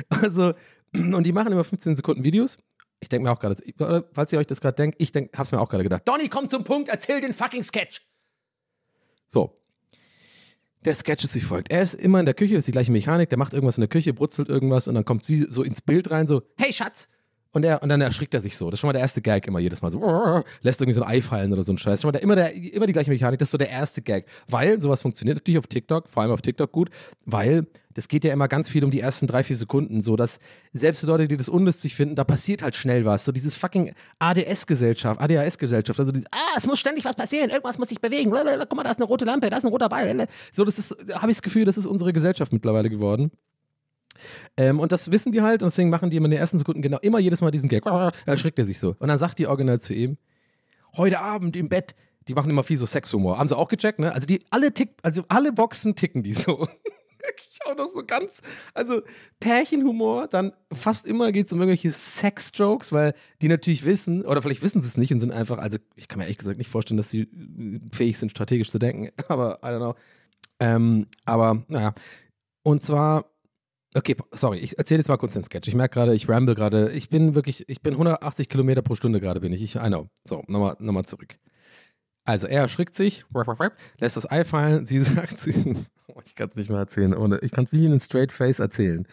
Also, 0.10 0.54
und 0.94 1.24
die 1.24 1.32
machen 1.32 1.51
immer 1.51 1.63
15 1.63 1.96
Sekunden 1.96 2.24
Videos. 2.24 2.58
Ich 3.00 3.08
denke 3.10 3.24
mir 3.24 3.32
auch 3.32 3.39
gerade, 3.39 3.56
falls 4.12 4.34
ihr 4.34 4.39
euch 4.39 4.48
das 4.48 4.60
gerade 4.60 4.75
denkt, 4.75 5.01
ich 5.01 5.12
denk, 5.12 5.38
hab's 5.38 5.51
mir 5.51 5.60
auch 5.62 5.70
gerade 5.70 5.84
gedacht. 5.84 6.01
Donny, 6.06 6.28
komm 6.28 6.50
zum 6.50 6.63
Punkt, 6.63 6.89
erzähl 6.89 7.22
den 7.22 7.34
fucking 7.34 7.63
Sketch. 7.63 8.01
So. 9.30 9.56
Der 10.84 10.96
Sketch 10.96 11.24
ist 11.24 11.36
wie 11.36 11.42
folgt. 11.42 11.72
Er 11.72 11.82
ist 11.82 11.94
immer 11.94 12.20
in 12.20 12.25
der 12.25 12.34
Küche, 12.34 12.56
ist 12.56 12.68
die 12.68 12.72
gleiche 12.72 12.92
Mechanik, 12.92 13.30
der 13.30 13.38
macht 13.38 13.54
irgendwas 13.54 13.78
in 13.78 13.82
der 13.82 13.89
Küche, 13.89 14.13
brutzelt 14.13 14.50
irgendwas 14.50 14.88
und 14.88 14.96
dann 14.96 15.06
kommt 15.06 15.24
sie 15.24 15.46
so 15.50 15.63
ins 15.63 15.82
Bild 15.82 16.12
rein, 16.12 16.28
so, 16.28 16.44
hey 16.58 16.74
Schatz, 16.74 17.08
Und, 17.51 17.65
er, 17.65 17.82
und 17.82 17.89
dann 17.89 18.00
erschrickt 18.00 18.34
er 18.36 18.41
sich 18.41 18.56
so. 18.56 18.70
Das 18.70 18.77
ist 18.77 18.82
schon 18.82 18.89
mal 18.89 18.94
der 18.94 19.01
erste 19.01 19.22
Gag 19.22 19.48
immer 19.48 19.60
jedes 19.60 19.82
Mal 19.82 19.89
so. 19.89 20.44
Lässt 20.62 20.82
irgendwie 20.82 20.94
so 20.94 21.01
ein 21.01 21.10
Ei 21.10 21.22
fallen 21.22 21.51
oder 21.51 21.63
so 21.63 21.74
ein 21.74 21.79
Scheiß. 21.79 22.01
Schon 22.01 22.10
mal 22.10 22.12
der, 22.12 22.22
immer, 22.22 22.36
der, 22.36 22.53
immer 22.53 22.86
die 22.86 22.94
gleiche 22.94 23.10
Mechanik. 23.10 23.39
Das 23.39 23.48
ist 23.48 23.51
so 23.51 23.58
der 23.58 23.70
erste 23.70 24.03
Gag. 24.03 24.25
Weil 24.48 24.79
sowas 24.79 25.01
funktioniert 25.01 25.38
natürlich 25.38 25.58
auf 25.58 25.65
TikTok, 25.65 26.10
vor 26.10 26.22
allem 26.22 26.32
auf 26.32 26.44
TikTok 26.44 26.72
gut, 26.72 26.91
weil 27.25 27.65
das 27.96 28.08
geht 28.08 28.24
ja 28.24 28.32
immer 28.32 28.48
ganz 28.48 28.70
viel 28.70 28.84
um 28.84 28.91
die 28.91 29.00
ersten 29.00 29.25
drei, 29.25 29.44
vier 29.44 29.58
Sekunden. 29.58 30.03
So, 30.03 30.15
dass 30.15 30.39
selbst 30.74 31.01
Leute, 31.03 31.27
die 31.27 31.38
das 31.38 31.50
unlustig 31.50 31.96
finden, 31.96 32.15
da 32.15 32.24
passiert 32.24 32.62
halt 32.62 32.75
schnell 32.75 33.03
was. 33.03 33.25
So 33.25 33.32
dieses 33.32 33.56
fucking 33.56 33.94
ADS-Gesellschaft, 34.20 35.20
ADHS-Gesellschaft. 35.20 36.00
Also 36.00 36.12
dieses, 36.12 36.27
ah, 36.32 36.56
es 36.56 36.68
muss 36.68 36.79
ständig 36.79 37.03
was 37.03 37.15
passieren, 37.15 37.50
irgendwas 37.50 37.79
muss 37.79 37.89
sich 37.89 38.00
bewegen. 38.00 38.29
Blablabla. 38.29 38.65
Guck 38.65 38.77
mal, 38.77 38.84
da 38.84 38.91
ist 38.91 38.98
eine 38.98 39.06
rote 39.06 39.25
Lampe, 39.25 39.50
da 39.50 39.58
ist 39.58 39.65
ein 39.65 39.72
roter 39.72 39.89
Ball. 39.89 40.27
So, 40.53 40.63
das 40.65 40.77
ist, 40.77 40.96
habe 41.13 41.32
ich 41.32 41.38
das 41.38 41.41
Gefühl, 41.41 41.65
das 41.65 41.77
ist 41.77 41.88
unsere 41.88 42.13
Gesellschaft 42.13 42.53
mittlerweile 42.53 42.91
geworden. 42.91 43.32
Ähm, 44.57 44.79
und 44.79 44.91
das 44.91 45.11
wissen 45.11 45.31
die 45.31 45.41
halt 45.41 45.61
und 45.61 45.71
deswegen 45.71 45.89
machen 45.89 46.09
die 46.09 46.17
immer 46.17 46.25
in 46.25 46.31
den 46.31 46.39
ersten 46.39 46.57
Sekunden 46.59 46.81
genau 46.81 46.99
immer 47.01 47.19
jedes 47.19 47.41
Mal 47.41 47.51
diesen 47.51 47.69
Gag. 47.69 47.83
Da 47.83 48.11
erschrickt 48.25 48.59
er 48.59 48.65
sich 48.65 48.79
so. 48.79 48.95
Und 48.99 49.07
dann 49.07 49.17
sagt 49.17 49.39
die 49.39 49.47
original 49.47 49.79
zu 49.79 49.93
ihm, 49.93 50.17
heute 50.95 51.19
Abend 51.19 51.55
im 51.55 51.69
Bett, 51.69 51.95
die 52.27 52.33
machen 52.33 52.49
immer 52.49 52.63
viel 52.63 52.77
so 52.77 52.85
Sexhumor. 52.85 53.38
Haben 53.38 53.47
sie 53.47 53.57
auch 53.57 53.69
gecheckt, 53.69 53.99
ne? 53.99 54.13
Also 54.13 54.27
die 54.27 54.39
alle 54.49 54.73
tick, 54.73 54.91
also 55.01 55.23
alle 55.29 55.51
Boxen 55.51 55.95
ticken 55.95 56.23
die 56.23 56.33
so. 56.33 56.67
ich 57.38 57.59
auch 57.65 57.75
noch 57.75 57.89
so 57.89 58.03
ganz, 58.05 58.41
also 58.73 59.01
Pärchenhumor, 59.39 60.27
dann 60.27 60.53
fast 60.71 61.07
immer 61.07 61.31
geht 61.31 61.47
es 61.47 61.53
um 61.53 61.59
irgendwelche 61.59 61.91
Sex-Jokes, 61.91 62.91
weil 62.91 63.13
die 63.41 63.47
natürlich 63.47 63.85
wissen, 63.85 64.25
oder 64.25 64.41
vielleicht 64.41 64.61
wissen 64.61 64.81
sie 64.81 64.88
es 64.88 64.97
nicht 64.97 65.11
und 65.11 65.19
sind 65.19 65.31
einfach, 65.31 65.57
also 65.57 65.77
ich 65.95 66.07
kann 66.07 66.19
mir 66.19 66.25
ehrlich 66.25 66.38
gesagt 66.38 66.57
nicht 66.57 66.69
vorstellen, 66.69 66.97
dass 66.97 67.09
sie 67.09 67.21
äh, 67.21 67.79
fähig 67.91 68.17
sind, 68.17 68.31
strategisch 68.31 68.69
zu 68.69 68.79
denken, 68.79 69.09
aber 69.27 69.59
I 69.63 69.67
don't 69.67 69.77
know. 69.77 69.95
Ähm, 70.59 71.07
aber 71.25 71.63
naja, 71.67 71.93
und 72.63 72.83
zwar 72.83 73.25
Okay, 73.96 74.15
sorry, 74.31 74.60
ich 74.60 74.77
erzähle 74.77 75.00
jetzt 75.00 75.08
mal 75.08 75.17
kurz 75.17 75.34
den 75.34 75.43
Sketch. 75.43 75.67
Ich 75.67 75.74
merke 75.74 75.96
gerade, 75.96 76.13
ich 76.13 76.29
ramble 76.29 76.53
gerade. 76.53 76.91
Ich 76.91 77.10
bin 77.10 77.34
wirklich, 77.34 77.67
ich 77.67 77.81
bin 77.81 77.93
180 77.93 78.48
Kilometer 78.48 78.84
pro 78.84 78.93
Stunde 78.96 79.19
gerade, 79.19 79.39
bin 79.39 79.51
ich. 79.51 79.63
Ich, 79.63 79.75
I 79.75 79.88
know. 79.88 80.10
So, 80.24 80.43
nochmal 80.48 80.75
noch 80.79 80.93
mal 80.93 81.05
zurück. 81.05 81.39
Also, 82.24 82.46
er 82.46 82.62
erschrickt 82.62 82.93
sich, 82.93 83.25
lässt 83.98 84.15
das 84.15 84.29
Ei 84.29 84.46
fallen. 84.46 84.86
Sie 84.86 85.00
sagt, 85.00 85.39
sie, 85.39 85.75
oh, 86.08 86.22
ich 86.24 86.36
kann 86.36 86.50
es 86.50 86.55
nicht 86.55 86.69
mehr 86.69 86.77
erzählen, 86.77 87.15
ohne, 87.15 87.39
ich 87.39 87.51
kann 87.51 87.65
es 87.65 87.72
nicht 87.72 87.84
in 87.84 87.91
einen 87.91 88.00
straight 88.00 88.31
face 88.31 88.60
erzählen. 88.60 89.08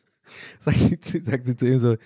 sagt, 0.58 1.04
sie, 1.04 1.20
sagt 1.20 1.46
sie 1.46 1.56
zu 1.56 1.66
ihm 1.66 1.78
so: 1.78 1.96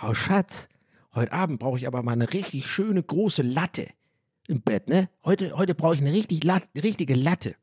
Oh, 0.00 0.14
Schatz, 0.14 0.68
heute 1.14 1.32
Abend 1.32 1.58
brauche 1.58 1.78
ich 1.78 1.88
aber 1.88 2.04
mal 2.04 2.12
eine 2.12 2.32
richtig 2.32 2.66
schöne 2.66 3.02
große 3.02 3.42
Latte 3.42 3.88
im 4.46 4.62
Bett, 4.62 4.88
ne? 4.88 5.08
Heute, 5.24 5.56
heute 5.56 5.74
brauche 5.74 5.96
ich 5.96 6.00
eine 6.00 6.12
richtig 6.12 6.48
richtige 6.76 7.14
Latte. 7.14 7.56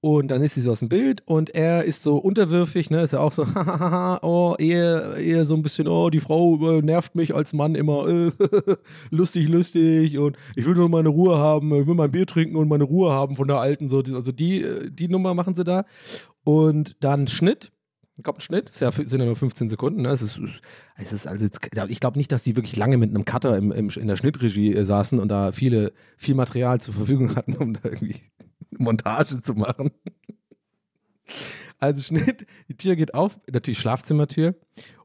Und 0.00 0.28
dann 0.28 0.42
ist 0.42 0.54
sie 0.54 0.60
so 0.60 0.72
aus 0.72 0.80
dem 0.80 0.88
Bild 0.88 1.22
und 1.26 1.54
er 1.54 1.84
ist 1.84 2.02
so 2.02 2.18
unterwürfig, 2.18 2.90
ne? 2.90 3.00
Ist 3.00 3.12
ja 3.12 3.20
auch 3.20 3.32
so, 3.32 3.44
oh, 4.22 4.54
eher, 4.58 5.16
eher 5.16 5.44
so 5.44 5.54
ein 5.54 5.62
bisschen, 5.62 5.88
oh, 5.88 6.10
die 6.10 6.20
Frau 6.20 6.78
äh, 6.78 6.82
nervt 6.82 7.14
mich 7.14 7.34
als 7.34 7.52
Mann 7.52 7.74
immer, 7.74 8.06
äh, 8.06 8.30
lustig, 9.10 9.48
lustig 9.48 10.18
und 10.18 10.36
ich 10.54 10.66
will 10.66 10.74
nur 10.74 10.88
meine 10.88 11.08
Ruhe 11.08 11.38
haben, 11.38 11.74
ich 11.74 11.86
will 11.86 11.94
mein 11.94 12.12
Bier 12.12 12.26
trinken 12.26 12.56
und 12.56 12.68
meine 12.68 12.84
Ruhe 12.84 13.10
haben 13.10 13.36
von 13.36 13.48
der 13.48 13.56
alten, 13.56 13.88
so, 13.88 13.98
also 13.98 14.32
die, 14.32 14.62
äh, 14.62 14.90
die 14.90 15.08
Nummer 15.08 15.34
machen 15.34 15.54
sie 15.54 15.64
da. 15.64 15.86
Und 16.44 16.96
dann 17.00 17.26
Schnitt, 17.26 17.72
kommt 18.22 18.38
ein 18.38 18.42
Schnitt, 18.42 18.68
es 18.68 18.78
sind 18.78 19.20
ja 19.20 19.26
nur 19.26 19.36
15 19.36 19.68
Sekunden. 19.68 20.02
Ne? 20.02 20.08
Es 20.08 20.22
ist, 20.22 20.40
es 20.96 21.12
ist 21.12 21.26
also 21.26 21.44
jetzt, 21.44 21.60
ich 21.88 22.00
glaube 22.00 22.18
nicht, 22.18 22.32
dass 22.32 22.42
die 22.42 22.56
wirklich 22.56 22.76
lange 22.76 22.96
mit 22.96 23.10
einem 23.10 23.24
Cutter 23.24 23.56
im, 23.56 23.72
im, 23.72 23.90
in 23.90 24.06
der 24.06 24.16
Schnittregie 24.16 24.84
saßen 24.84 25.18
und 25.18 25.28
da 25.28 25.52
viele, 25.52 25.92
viel 26.16 26.34
Material 26.34 26.80
zur 26.80 26.94
Verfügung 26.94 27.34
hatten, 27.36 27.56
um 27.56 27.74
da 27.74 27.80
irgendwie 27.84 28.20
Montage 28.70 29.40
zu 29.40 29.54
machen. 29.54 29.90
Also 31.78 32.02
Schnitt, 32.02 32.46
die 32.68 32.76
Tür 32.76 32.96
geht 32.96 33.14
auf, 33.14 33.38
natürlich 33.50 33.78
Schlafzimmertür 33.78 34.54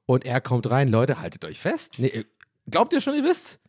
und 0.05 0.25
er 0.25 0.41
kommt 0.41 0.69
rein. 0.69 0.87
Leute, 0.87 1.19
haltet 1.19 1.45
euch 1.45 1.59
fest. 1.59 1.95
Nee, 1.97 2.25
glaubt 2.69 2.93
ihr 2.93 3.01
schon, 3.01 3.15
ihr 3.15 3.23
wisst? 3.23 3.59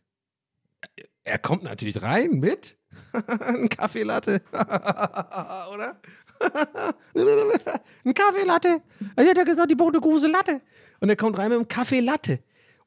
Er 1.23 1.39
kommt 1.39 1.63
natürlich 1.63 2.01
rein 2.01 2.39
mit 2.39 2.77
ein 3.39 3.69
Kaffeelatte, 3.69 4.41
oder? 4.51 5.99
ein 8.05 8.13
Kaffeelatte. 8.13 8.81
Er 9.15 9.25
hat 9.25 9.37
ja 9.37 9.43
gesagt, 9.43 9.71
die 9.71 9.75
braucht 9.75 9.93
eine 9.93 10.01
große 10.01 10.27
Latte. 10.27 10.61
Und 10.99 11.09
er 11.09 11.15
kommt 11.15 11.37
rein 11.37 11.49
mit 11.49 11.57
einem 11.57 11.67
Kaffeelatte. 11.67 12.39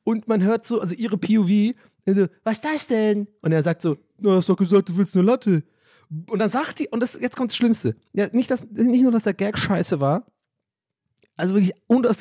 Und 0.04 0.28
man 0.28 0.42
hört 0.42 0.66
so, 0.66 0.80
also 0.80 0.94
ihre 0.94 1.18
POV, 1.18 1.74
also, 2.06 2.26
was 2.44 2.58
ist 2.58 2.64
das 2.64 2.86
denn? 2.86 3.26
Und 3.42 3.52
er 3.52 3.62
sagt 3.62 3.82
so, 3.82 3.96
du 4.18 4.30
hast 4.30 4.48
doch 4.48 4.56
gesagt, 4.56 4.88
du 4.88 4.96
willst 4.96 5.16
eine 5.16 5.24
Latte. 5.24 5.64
Und 6.08 6.38
dann 6.38 6.48
sagt 6.48 6.78
die, 6.78 6.88
und 6.88 7.00
das, 7.00 7.18
jetzt 7.20 7.36
kommt 7.36 7.50
das 7.50 7.56
Schlimmste. 7.56 7.96
Ja, 8.12 8.28
nicht, 8.32 8.50
dass, 8.50 8.64
nicht 8.64 9.02
nur, 9.02 9.12
dass 9.12 9.24
der 9.24 9.34
Gag 9.34 9.58
scheiße 9.58 10.00
war, 10.00 10.26
also 11.36 11.54
wirklich, 11.54 11.74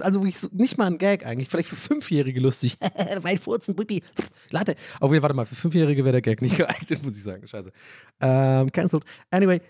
also 0.04 0.22
wirklich 0.22 0.52
nicht 0.52 0.78
mal 0.78 0.88
ein 0.88 0.98
Gag 0.98 1.26
eigentlich, 1.26 1.48
vielleicht 1.48 1.70
für 1.70 1.78
Fünfjährige 1.78 2.40
lustig. 2.40 2.78
Weit 3.22 3.40
furzen, 3.40 3.76
Bubi, 3.76 4.04
Latte. 4.50 4.76
Aber 5.00 5.22
warte 5.22 5.36
mal, 5.36 5.46
für 5.46 5.56
Fünfjährige 5.56 6.04
wäre 6.04 6.14
der 6.14 6.22
Gag 6.22 6.42
nicht 6.42 6.58
geeignet, 6.58 7.04
muss 7.04 7.16
ich 7.16 7.24
sagen. 7.24 7.48
Scheiße. 7.48 7.72
Ähm, 8.20 8.72
cancelled. 8.72 9.06
Anyway, 9.32 9.62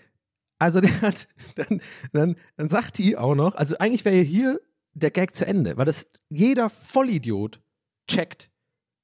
also 0.58 0.80
der 0.80 1.00
hat, 1.00 1.28
dann, 1.54 1.80
dann, 2.12 2.36
dann 2.56 2.68
sagt 2.68 2.98
die 2.98 3.16
auch 3.16 3.34
noch, 3.34 3.54
also 3.54 3.78
eigentlich 3.78 4.04
wäre 4.04 4.16
hier 4.16 4.60
der 4.94 5.10
Gag 5.10 5.34
zu 5.34 5.46
Ende, 5.46 5.76
weil 5.76 5.84
das 5.84 6.08
jeder 6.28 6.70
Vollidiot 6.70 7.60
checkt, 8.08 8.50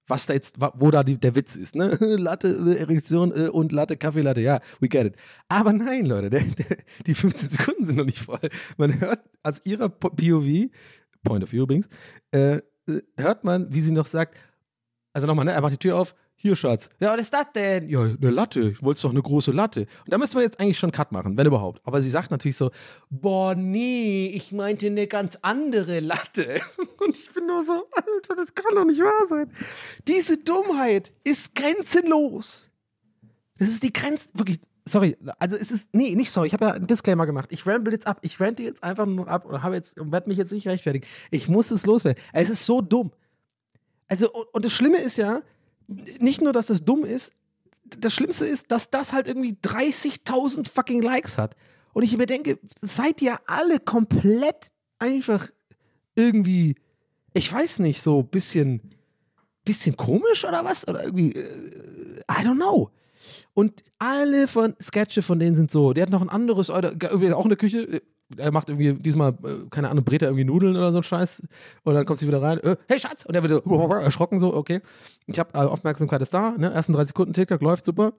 was 0.08 0.26
da 0.26 0.34
jetzt, 0.34 0.56
wo 0.60 0.90
da 0.90 1.02
die, 1.02 1.16
der 1.18 1.34
Witz 1.34 1.56
ist, 1.56 1.74
ne? 1.74 1.96
Latte, 2.00 2.48
äh, 2.48 2.78
Erektion 2.78 3.32
äh, 3.32 3.48
und 3.48 3.72
Latte, 3.72 3.96
Kaffeelatte, 3.96 4.40
ja, 4.40 4.60
we 4.80 4.88
get 4.88 5.06
it. 5.06 5.16
Aber 5.48 5.72
nein, 5.72 6.06
Leute, 6.06 6.30
der, 6.30 6.42
der, 6.42 6.76
die 7.06 7.14
15 7.14 7.50
Sekunden 7.50 7.84
sind 7.84 7.96
noch 7.96 8.04
nicht 8.04 8.18
voll. 8.18 8.40
Man 8.76 9.00
hört 9.00 9.20
aus 9.42 9.60
ihrer 9.64 9.88
POV, 9.88 10.70
Point 11.22 11.44
of 11.44 11.52
View 11.52 11.62
übrigens, 11.62 11.88
äh, 12.32 12.56
äh, 12.56 12.62
hört 13.16 13.44
man, 13.44 13.72
wie 13.72 13.80
sie 13.80 13.92
noch 13.92 14.06
sagt, 14.06 14.36
also 15.12 15.26
nochmal, 15.26 15.44
ne, 15.44 15.52
er 15.52 15.60
macht 15.60 15.72
die 15.72 15.78
Tür 15.78 15.96
auf, 15.96 16.14
hier, 16.42 16.56
Schatz. 16.56 16.90
Ja, 16.98 17.12
was 17.14 17.20
ist 17.20 17.32
das 17.32 17.52
denn? 17.54 17.88
Ja, 17.88 18.02
eine 18.02 18.30
Latte. 18.30 18.70
Ich 18.70 18.82
wollte 18.82 19.00
doch 19.02 19.10
eine 19.10 19.22
große 19.22 19.52
Latte. 19.52 19.82
Und 19.82 20.12
da 20.12 20.18
müssen 20.18 20.34
wir 20.34 20.42
jetzt 20.42 20.58
eigentlich 20.58 20.78
schon 20.78 20.90
Cut 20.90 21.12
machen, 21.12 21.36
wenn 21.36 21.46
überhaupt. 21.46 21.80
Aber 21.84 22.02
sie 22.02 22.10
sagt 22.10 22.32
natürlich 22.32 22.56
so, 22.56 22.72
boah, 23.10 23.54
nee, 23.54 24.26
ich 24.26 24.50
meinte 24.50 24.86
eine 24.86 25.06
ganz 25.06 25.38
andere 25.42 26.00
Latte. 26.00 26.60
Und 26.98 27.16
ich 27.16 27.32
bin 27.32 27.46
nur 27.46 27.64
so, 27.64 27.84
Alter, 27.92 28.34
das 28.34 28.54
kann 28.56 28.74
doch 28.74 28.84
nicht 28.84 29.00
wahr 29.00 29.26
sein. 29.28 29.52
Diese 30.08 30.36
Dummheit 30.36 31.12
ist 31.22 31.54
grenzenlos. 31.54 32.70
Das 33.58 33.68
ist 33.68 33.84
die 33.84 33.92
Grenze, 33.92 34.28
wirklich, 34.34 34.58
sorry, 34.84 35.16
also 35.38 35.54
es 35.54 35.70
ist, 35.70 35.94
nee, 35.94 36.16
nicht 36.16 36.32
sorry, 36.32 36.48
ich 36.48 36.54
habe 36.54 36.64
ja 36.64 36.70
einen 36.72 36.88
Disclaimer 36.88 37.24
gemacht. 37.24 37.50
Ich 37.52 37.64
ramble 37.68 37.92
jetzt 37.92 38.08
ab, 38.08 38.18
ich 38.22 38.40
rante 38.40 38.64
jetzt 38.64 38.82
einfach 38.82 39.06
nur 39.06 39.28
ab 39.28 39.44
und 39.44 39.54
und 39.54 40.12
werde 40.12 40.28
mich 40.28 40.38
jetzt 40.38 40.50
nicht 40.50 40.66
rechtfertigen. 40.66 41.06
Ich 41.30 41.46
muss 41.46 41.70
es 41.70 41.86
loswerden. 41.86 42.20
Es 42.32 42.50
ist 42.50 42.66
so 42.66 42.80
dumm. 42.80 43.12
Also, 44.08 44.32
und 44.32 44.64
das 44.64 44.72
Schlimme 44.72 44.98
ist 44.98 45.16
ja, 45.16 45.42
nicht 46.20 46.40
nur, 46.40 46.52
dass 46.52 46.70
es 46.70 46.84
dumm 46.84 47.04
ist, 47.04 47.32
das 47.84 48.14
Schlimmste 48.14 48.46
ist, 48.46 48.70
dass 48.70 48.90
das 48.90 49.12
halt 49.12 49.26
irgendwie 49.26 49.56
30.000 49.62 50.68
fucking 50.68 51.02
Likes 51.02 51.38
hat. 51.38 51.56
Und 51.92 52.02
ich 52.04 52.16
mir 52.16 52.26
denke, 52.26 52.58
seid 52.80 53.20
ihr 53.20 53.38
alle 53.46 53.78
komplett 53.80 54.70
einfach 54.98 55.50
irgendwie, 56.14 56.76
ich 57.34 57.52
weiß 57.52 57.80
nicht, 57.80 58.02
so 58.02 58.20
ein 58.20 58.28
bisschen, 58.28 58.80
bisschen 59.64 59.96
komisch 59.96 60.44
oder 60.44 60.64
was? 60.64 60.86
Oder 60.88 61.04
irgendwie, 61.04 61.32
äh, 61.32 62.20
I 62.30 62.46
don't 62.46 62.56
know. 62.56 62.90
Und 63.54 63.82
alle 63.98 64.48
von 64.48 64.74
Sketche 64.80 65.22
von 65.22 65.38
denen 65.38 65.56
sind 65.56 65.70
so. 65.70 65.92
Der 65.92 66.04
hat 66.04 66.10
noch 66.10 66.22
ein 66.22 66.30
anderes, 66.30 66.70
oder, 66.70 66.94
auch 67.36 67.44
in 67.44 67.50
der 67.50 67.58
Küche, 67.58 68.02
er 68.36 68.52
macht 68.52 68.68
irgendwie 68.68 68.94
diesmal, 68.94 69.30
äh, 69.44 69.68
keine 69.70 69.90
Ahnung, 69.90 70.04
brät 70.04 70.22
er 70.22 70.28
irgendwie 70.28 70.44
Nudeln 70.44 70.76
oder 70.76 70.92
so 70.92 70.98
ein 70.98 71.02
Scheiß. 71.02 71.42
Und 71.82 71.94
dann 71.94 72.04
kommt 72.04 72.18
sie 72.18 72.26
wieder 72.26 72.42
rein, 72.42 72.58
äh, 72.60 72.76
hey 72.88 72.98
Schatz! 72.98 73.24
Und 73.24 73.34
er 73.34 73.42
wird 73.42 73.64
so 73.64 73.88
erschrocken, 73.90 74.40
so, 74.40 74.54
okay. 74.54 74.80
Ich 75.26 75.38
habe 75.38 75.54
äh, 75.54 75.62
Aufmerksamkeit 75.62 76.22
ist 76.22 76.34
da, 76.34 76.52
ne? 76.52 76.72
Ersten 76.72 76.92
drei 76.92 77.04
Sekunden 77.04 77.32
TikTok 77.32 77.60
läuft 77.62 77.84
super. 77.84 78.12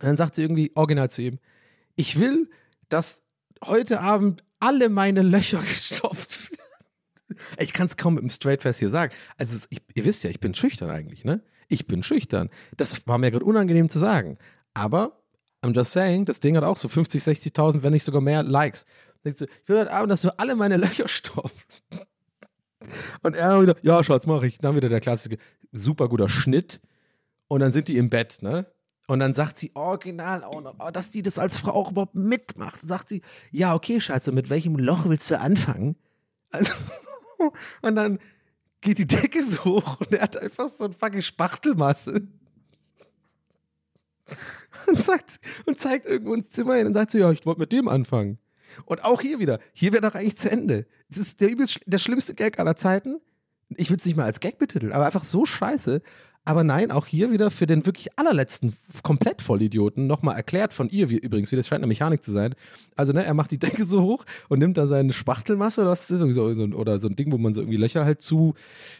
Und 0.00 0.06
dann 0.08 0.16
sagt 0.16 0.34
sie 0.34 0.42
irgendwie 0.42 0.72
original 0.74 1.10
zu 1.10 1.22
ihm: 1.22 1.38
Ich 1.96 2.18
will, 2.18 2.50
dass 2.88 3.22
heute 3.64 4.00
Abend 4.00 4.44
alle 4.60 4.88
meine 4.88 5.22
Löcher 5.22 5.60
gestopft 5.60 6.50
werden. 6.50 6.60
Ich 7.58 7.72
kann 7.72 7.86
es 7.86 7.96
kaum 7.96 8.14
mit 8.14 8.22
dem 8.22 8.30
Straight 8.30 8.62
Face 8.62 8.78
hier 8.78 8.90
sagen. 8.90 9.12
Also, 9.38 9.66
ich, 9.70 9.82
ihr 9.94 10.04
wisst 10.04 10.24
ja, 10.24 10.30
ich 10.30 10.40
bin 10.40 10.54
schüchtern 10.54 10.90
eigentlich, 10.90 11.24
ne? 11.24 11.42
Ich 11.68 11.86
bin 11.86 12.02
schüchtern. 12.02 12.50
Das 12.76 13.06
war 13.06 13.18
mir 13.18 13.30
gerade 13.30 13.44
unangenehm 13.44 13.88
zu 13.88 13.98
sagen. 13.98 14.38
Aber 14.74 15.24
I'm 15.64 15.74
just 15.74 15.92
saying, 15.92 16.26
das 16.26 16.40
Ding 16.40 16.56
hat 16.56 16.64
auch 16.64 16.76
so 16.76 16.88
50, 16.88 17.22
60.000, 17.22 17.82
wenn 17.82 17.94
nicht 17.94 18.04
sogar 18.04 18.20
mehr 18.20 18.42
Likes. 18.42 18.84
Denkst 19.24 19.38
du, 19.38 19.44
ich 19.44 19.68
will 19.68 19.78
heute 19.78 19.92
Abend, 19.92 20.10
dass 20.10 20.22
du 20.22 20.38
alle 20.38 20.54
meine 20.54 20.76
Löcher 20.76 21.08
stopfst. 21.08 21.82
Und 23.22 23.34
er 23.34 23.62
wieder, 23.62 23.76
ja, 23.82 24.04
Schatz, 24.04 24.26
mach 24.26 24.42
ich. 24.42 24.58
Dann 24.58 24.76
wieder 24.76 24.88
der 24.88 25.00
klassische, 25.00 25.38
super 25.72 26.08
guter 26.08 26.28
Schnitt. 26.28 26.80
Und 27.48 27.60
dann 27.60 27.72
sind 27.72 27.88
die 27.88 27.96
im 27.96 28.10
Bett, 28.10 28.38
ne? 28.42 28.66
Und 29.06 29.20
dann 29.20 29.34
sagt 29.34 29.58
sie 29.58 29.70
original 29.74 30.44
auch 30.44 30.62
noch, 30.62 30.90
dass 30.90 31.10
die 31.10 31.22
das 31.22 31.38
als 31.38 31.58
Frau 31.58 31.72
auch 31.72 31.90
überhaupt 31.90 32.14
mitmacht. 32.14 32.82
Und 32.82 32.88
sagt 32.88 33.10
sie, 33.10 33.22
ja, 33.50 33.74
okay, 33.74 34.00
und 34.08 34.34
mit 34.34 34.48
welchem 34.48 34.76
Loch 34.76 35.06
willst 35.06 35.30
du 35.30 35.38
anfangen? 35.38 35.96
Also, 36.50 36.72
und 37.82 37.96
dann 37.96 38.18
geht 38.80 38.98
die 38.98 39.06
Decke 39.06 39.42
so 39.42 39.64
hoch 39.64 40.00
und 40.00 40.12
er 40.12 40.22
hat 40.22 40.36
einfach 40.36 40.68
so 40.68 40.84
ein 40.84 40.92
fucking 40.92 41.22
Spachtelmasse. 41.22 42.22
Und, 44.86 45.02
sagt, 45.02 45.38
und 45.66 45.78
zeigt 45.78 46.06
irgendwo 46.06 46.34
ins 46.34 46.50
Zimmer 46.50 46.76
hin 46.76 46.86
und 46.86 46.94
sagt 46.94 47.10
so, 47.10 47.18
ja, 47.18 47.30
ich 47.30 47.44
wollte 47.44 47.60
mit 47.60 47.72
dem 47.72 47.88
anfangen. 47.88 48.38
Und 48.84 49.04
auch 49.04 49.20
hier 49.20 49.38
wieder, 49.38 49.58
hier 49.72 49.92
wäre 49.92 50.02
doch 50.02 50.14
eigentlich 50.14 50.36
zu 50.36 50.50
Ende. 50.50 50.86
Das 51.08 51.18
ist 51.18 51.40
der, 51.40 51.50
übelst, 51.50 51.80
der 51.86 51.98
schlimmste 51.98 52.34
Gag 52.34 52.58
aller 52.58 52.76
Zeiten. 52.76 53.20
Ich 53.76 53.90
will 53.90 53.96
es 53.96 54.04
nicht 54.04 54.16
mal 54.16 54.24
als 54.24 54.40
Gag 54.40 54.58
betiteln, 54.58 54.92
aber 54.92 55.06
einfach 55.06 55.24
so 55.24 55.46
scheiße. 55.46 56.02
Aber 56.46 56.62
nein, 56.62 56.90
auch 56.90 57.06
hier 57.06 57.30
wieder 57.30 57.50
für 57.50 57.66
den 57.66 57.86
wirklich 57.86 58.18
allerletzten 58.18 58.74
Komplett-Vollidioten 59.02 60.06
nochmal 60.06 60.36
erklärt 60.36 60.74
von 60.74 60.90
ihr, 60.90 61.08
wie, 61.08 61.16
übrigens, 61.16 61.50
wie 61.50 61.56
das 61.56 61.66
scheint 61.66 61.80
eine 61.80 61.86
Mechanik 61.86 62.22
zu 62.22 62.32
sein. 62.32 62.54
Also, 62.96 63.14
ne, 63.14 63.24
er 63.24 63.32
macht 63.32 63.50
die 63.50 63.58
Decke 63.58 63.86
so 63.86 64.02
hoch 64.02 64.24
und 64.50 64.58
nimmt 64.58 64.76
da 64.76 64.86
seine 64.86 65.14
Spachtelmasse 65.14 65.80
oder 65.80 65.90
was 65.90 66.06
so, 66.06 66.32
so, 66.32 66.44
oder 66.44 66.98
so 66.98 67.08
ein 67.08 67.16
Ding, 67.16 67.32
wo 67.32 67.38
man 67.38 67.54
so 67.54 67.62
irgendwie 67.62 67.78
Löcher 67.78 68.04
halt 68.04 68.20
zu, 68.20 68.54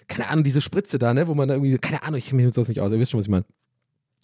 keine 0.08 0.28
Ahnung, 0.30 0.42
diese 0.42 0.62
Spritze 0.62 0.98
da, 0.98 1.12
ne, 1.12 1.28
wo 1.28 1.34
man 1.34 1.48
da 1.48 1.54
irgendwie, 1.54 1.76
keine 1.76 2.02
Ahnung, 2.02 2.16
ich 2.16 2.26
kenne 2.26 2.36
mich 2.36 2.46
mit 2.46 2.54
sowas 2.54 2.68
nicht 2.68 2.80
aus, 2.80 2.92
ihr 2.92 2.98
wisst 2.98 3.10
schon, 3.10 3.18
was 3.18 3.26
ich 3.26 3.30
meine. 3.30 3.44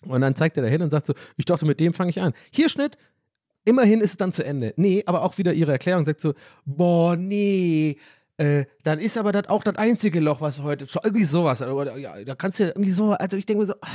Und 0.07 0.23
dann 0.23 0.35
zeigt 0.35 0.57
er 0.57 0.63
da 0.63 0.71
hin 0.71 0.81
und 0.81 0.89
sagt 0.89 1.05
so, 1.05 1.13
ich 1.37 1.45
dachte, 1.45 1.67
mit 1.67 1.79
dem 1.79 1.93
fange 1.93 2.09
ich 2.09 2.23
an. 2.23 2.33
Hier 2.51 2.71
Schnitt, 2.71 2.97
immerhin 3.65 4.01
ist 4.01 4.13
es 4.13 4.17
dann 4.17 4.33
zu 4.33 4.45
Ende. 4.45 4.75
Nee, 4.77 5.03
aber 5.07 5.23
auch 5.23 5.39
wieder 5.39 5.53
ihre 5.53 5.73
Erklärung 5.73 6.05
sagt 6.05 6.21
so, 6.21 6.35
boah, 6.65 7.17
nee, 7.17 7.99
äh, 8.37 8.65
dann 8.83 8.99
ist 8.99 9.19
aber 9.19 9.33
das 9.33 9.49
auch 9.49 9.63
das 9.63 9.77
einzige 9.77 10.21
Loch, 10.21 10.41
was 10.41 10.63
heute, 10.63 10.87
irgendwie 11.03 11.25
sowas, 11.25 11.63
oder, 11.63 11.97
ja, 11.97 12.25
da 12.25 12.35
kannst 12.35 12.59
du 12.59 12.65
irgendwie 12.65 12.91
so, 12.91 13.13
also 13.13 13.37
ich 13.37 13.47
denke 13.47 13.63
mir 13.63 13.67
so, 13.67 13.75
ah, 13.81 13.89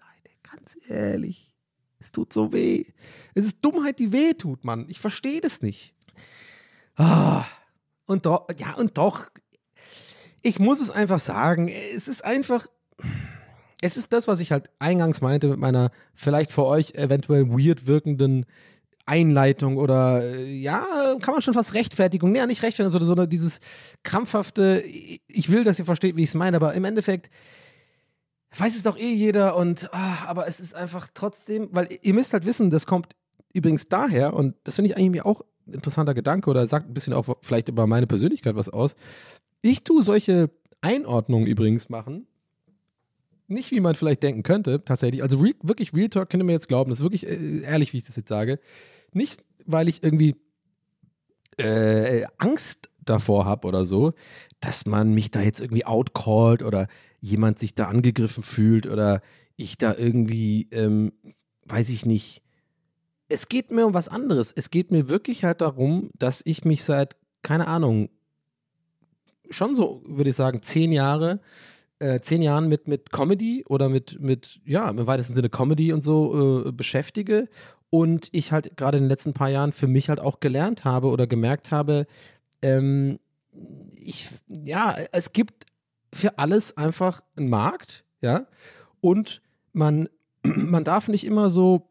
Leute, 0.00 0.34
ganz 0.50 0.76
ehrlich, 0.88 1.52
es 2.00 2.12
tut 2.12 2.32
so 2.32 2.52
weh. 2.52 2.84
Es 3.34 3.44
ist 3.44 3.58
Dummheit, 3.60 3.98
die 3.98 4.12
weh 4.12 4.34
tut, 4.34 4.64
Mann. 4.64 4.86
Ich 4.88 5.00
verstehe 5.00 5.40
das 5.40 5.62
nicht. 5.62 5.94
Ah, 6.96 7.44
und 8.06 8.26
doch, 8.26 8.48
ja, 8.58 8.74
und 8.74 8.98
doch, 8.98 9.30
ich 10.42 10.58
muss 10.58 10.80
es 10.80 10.90
einfach 10.90 11.20
sagen, 11.20 11.68
es 11.68 12.08
ist 12.08 12.24
einfach, 12.24 12.66
es 13.80 13.96
ist 13.96 14.12
das, 14.12 14.26
was 14.26 14.40
ich 14.40 14.50
halt 14.50 14.70
eingangs 14.78 15.20
meinte 15.20 15.48
mit 15.48 15.58
meiner 15.58 15.90
vielleicht 16.14 16.50
für 16.52 16.64
euch 16.64 16.94
eventuell 16.94 17.48
weird 17.48 17.86
wirkenden 17.86 18.46
Einleitung 19.08 19.78
oder 19.78 20.22
äh, 20.22 20.52
ja, 20.54 20.84
kann 21.20 21.32
man 21.32 21.42
schon 21.42 21.54
fast 21.54 21.74
Rechtfertigung, 21.74 22.34
ja, 22.34 22.46
nicht 22.46 22.62
Rechtfertigung, 22.62 22.92
sondern, 22.92 23.08
sondern 23.08 23.30
dieses 23.30 23.60
krampfhafte, 24.02 24.82
ich 24.82 25.48
will, 25.48 25.64
dass 25.64 25.78
ihr 25.78 25.84
versteht, 25.84 26.16
wie 26.16 26.22
ich 26.22 26.28
es 26.28 26.34
meine, 26.34 26.56
aber 26.56 26.74
im 26.74 26.84
Endeffekt 26.84 27.30
weiß 28.56 28.76
es 28.76 28.82
doch 28.82 28.98
eh 28.98 29.12
jeder 29.12 29.56
und 29.56 29.88
ah, 29.92 30.24
aber 30.26 30.46
es 30.46 30.60
ist 30.60 30.74
einfach 30.74 31.08
trotzdem, 31.12 31.68
weil 31.72 31.88
ihr 32.02 32.14
müsst 32.14 32.32
halt 32.32 32.44
wissen, 32.44 32.70
das 32.70 32.86
kommt 32.86 33.14
übrigens 33.52 33.88
daher 33.88 34.34
und 34.34 34.54
das 34.64 34.76
finde 34.76 34.90
ich 34.90 34.96
eigentlich 34.96 35.24
auch 35.24 35.42
ein 35.66 35.74
interessanter 35.74 36.14
Gedanke 36.14 36.50
oder 36.50 36.66
sagt 36.66 36.88
ein 36.88 36.94
bisschen 36.94 37.12
auch 37.12 37.26
vielleicht 37.40 37.68
über 37.68 37.86
meine 37.86 38.06
Persönlichkeit 38.06 38.56
was 38.56 38.68
aus. 38.68 38.94
Ich 39.62 39.84
tue 39.84 40.02
solche 40.02 40.50
Einordnungen 40.80 41.46
übrigens 41.46 41.88
machen, 41.88 42.26
nicht 43.48 43.70
wie 43.70 43.80
man 43.80 43.94
vielleicht 43.94 44.22
denken 44.22 44.42
könnte, 44.42 44.84
tatsächlich. 44.84 45.22
Also 45.22 45.38
re 45.38 45.54
wirklich 45.62 45.94
Real 45.94 46.08
Talk 46.08 46.28
könnt 46.30 46.42
ihr 46.42 46.46
mir 46.46 46.52
jetzt 46.52 46.68
glauben, 46.68 46.90
das 46.90 47.00
ist 47.00 47.04
wirklich 47.04 47.26
äh, 47.26 47.62
ehrlich, 47.62 47.92
wie 47.92 47.98
ich 47.98 48.04
das 48.04 48.16
jetzt 48.16 48.28
sage. 48.28 48.60
Nicht, 49.12 49.44
weil 49.64 49.88
ich 49.88 50.02
irgendwie 50.02 50.36
äh, 51.56 52.24
Angst 52.38 52.88
davor 53.04 53.44
habe 53.44 53.66
oder 53.66 53.84
so, 53.84 54.12
dass 54.60 54.86
man 54.86 55.12
mich 55.12 55.30
da 55.30 55.40
jetzt 55.40 55.60
irgendwie 55.60 55.86
outcallt 55.86 56.62
oder 56.62 56.88
jemand 57.20 57.58
sich 57.58 57.74
da 57.74 57.86
angegriffen 57.88 58.42
fühlt 58.42 58.86
oder 58.86 59.22
ich 59.56 59.76
da 59.78 59.94
irgendwie, 59.94 60.68
ähm, 60.70 61.12
weiß 61.66 61.90
ich 61.90 62.06
nicht. 62.06 62.42
Es 63.28 63.48
geht 63.48 63.70
mir 63.70 63.86
um 63.86 63.94
was 63.94 64.08
anderes. 64.08 64.52
Es 64.54 64.70
geht 64.70 64.90
mir 64.90 65.08
wirklich 65.08 65.44
halt 65.44 65.60
darum, 65.60 66.10
dass 66.16 66.42
ich 66.44 66.64
mich 66.64 66.84
seit, 66.84 67.16
keine 67.42 67.66
Ahnung, 67.66 68.08
schon 69.50 69.74
so, 69.74 70.02
würde 70.06 70.30
ich 70.30 70.36
sagen, 70.36 70.62
zehn 70.62 70.92
Jahre, 70.92 71.40
äh, 71.98 72.20
zehn 72.20 72.42
Jahren 72.42 72.68
mit, 72.68 72.86
mit 72.86 73.10
Comedy 73.10 73.64
oder 73.66 73.88
mit, 73.88 74.20
mit, 74.20 74.60
ja, 74.64 74.88
im 74.88 75.06
weitesten 75.06 75.34
Sinne 75.34 75.48
Comedy 75.48 75.92
und 75.92 76.02
so 76.02 76.66
äh, 76.66 76.72
beschäftige 76.72 77.48
und 77.90 78.28
ich 78.32 78.52
halt 78.52 78.76
gerade 78.76 78.98
in 78.98 79.04
den 79.04 79.08
letzten 79.08 79.32
paar 79.32 79.48
Jahren 79.48 79.72
für 79.72 79.86
mich 79.86 80.08
halt 80.08 80.20
auch 80.20 80.40
gelernt 80.40 80.84
habe 80.84 81.08
oder 81.08 81.26
gemerkt 81.26 81.70
habe, 81.70 82.06
ähm, 82.62 83.18
ich, 83.96 84.28
ja, 84.48 84.96
es 85.12 85.32
gibt 85.32 85.66
für 86.12 86.38
alles 86.38 86.76
einfach 86.76 87.22
einen 87.36 87.48
Markt, 87.48 88.04
ja, 88.20 88.46
und 89.00 89.42
man, 89.72 90.08
man 90.42 90.84
darf 90.84 91.08
nicht 91.08 91.24
immer 91.24 91.50
so 91.50 91.88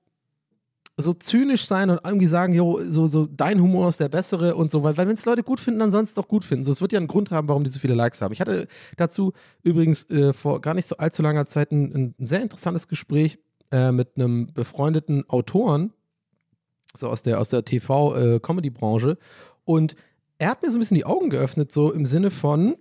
so 0.99 1.13
zynisch 1.13 1.67
sein 1.67 1.91
und 1.91 1.99
irgendwie 2.03 2.25
sagen, 2.25 2.53
jo, 2.53 2.79
so, 2.83 3.05
so 3.05 3.27
dein 3.27 3.61
Humor 3.61 3.87
ist 3.87 3.99
der 3.99 4.09
bessere 4.09 4.55
und 4.55 4.71
so, 4.71 4.81
weil, 4.81 4.97
weil 4.97 5.07
wenn 5.07 5.15
es 5.15 5.25
Leute 5.25 5.43
gut 5.43 5.59
finden, 5.59 5.79
dann 5.79 5.91
sollen 5.91 6.05
es 6.05 6.15
doch 6.15 6.27
gut 6.27 6.43
finden. 6.43 6.63
So, 6.63 6.71
es 6.71 6.81
wird 6.81 6.91
ja 6.91 6.97
einen 6.97 7.07
Grund 7.07 7.29
haben, 7.29 7.47
warum 7.47 7.63
die 7.63 7.69
so 7.69 7.77
viele 7.77 7.93
Likes 7.93 8.19
haben. 8.19 8.33
Ich 8.33 8.41
hatte 8.41 8.67
dazu 8.97 9.33
übrigens 9.61 10.09
äh, 10.09 10.33
vor 10.33 10.59
gar 10.59 10.73
nicht 10.73 10.87
so 10.87 10.97
allzu 10.97 11.21
langer 11.21 11.45
Zeit 11.45 11.71
ein, 11.71 11.93
ein 11.93 12.15
sehr 12.17 12.41
interessantes 12.41 12.87
Gespräch 12.87 13.37
äh, 13.71 13.91
mit 13.91 14.15
einem 14.15 14.53
befreundeten 14.53 15.29
Autoren, 15.29 15.93
so 16.95 17.09
aus 17.09 17.21
der, 17.21 17.39
aus 17.39 17.49
der 17.49 17.63
TV-Comedy-Branche. 17.63 19.11
Äh, 19.11 19.15
und 19.65 19.95
er 20.37 20.49
hat 20.49 20.61
mir 20.61 20.71
so 20.71 20.77
ein 20.77 20.79
bisschen 20.79 20.95
die 20.95 21.05
Augen 21.05 21.29
geöffnet, 21.29 21.71
so 21.71 21.91
im 21.91 22.05
Sinne 22.05 22.29
von, 22.31 22.77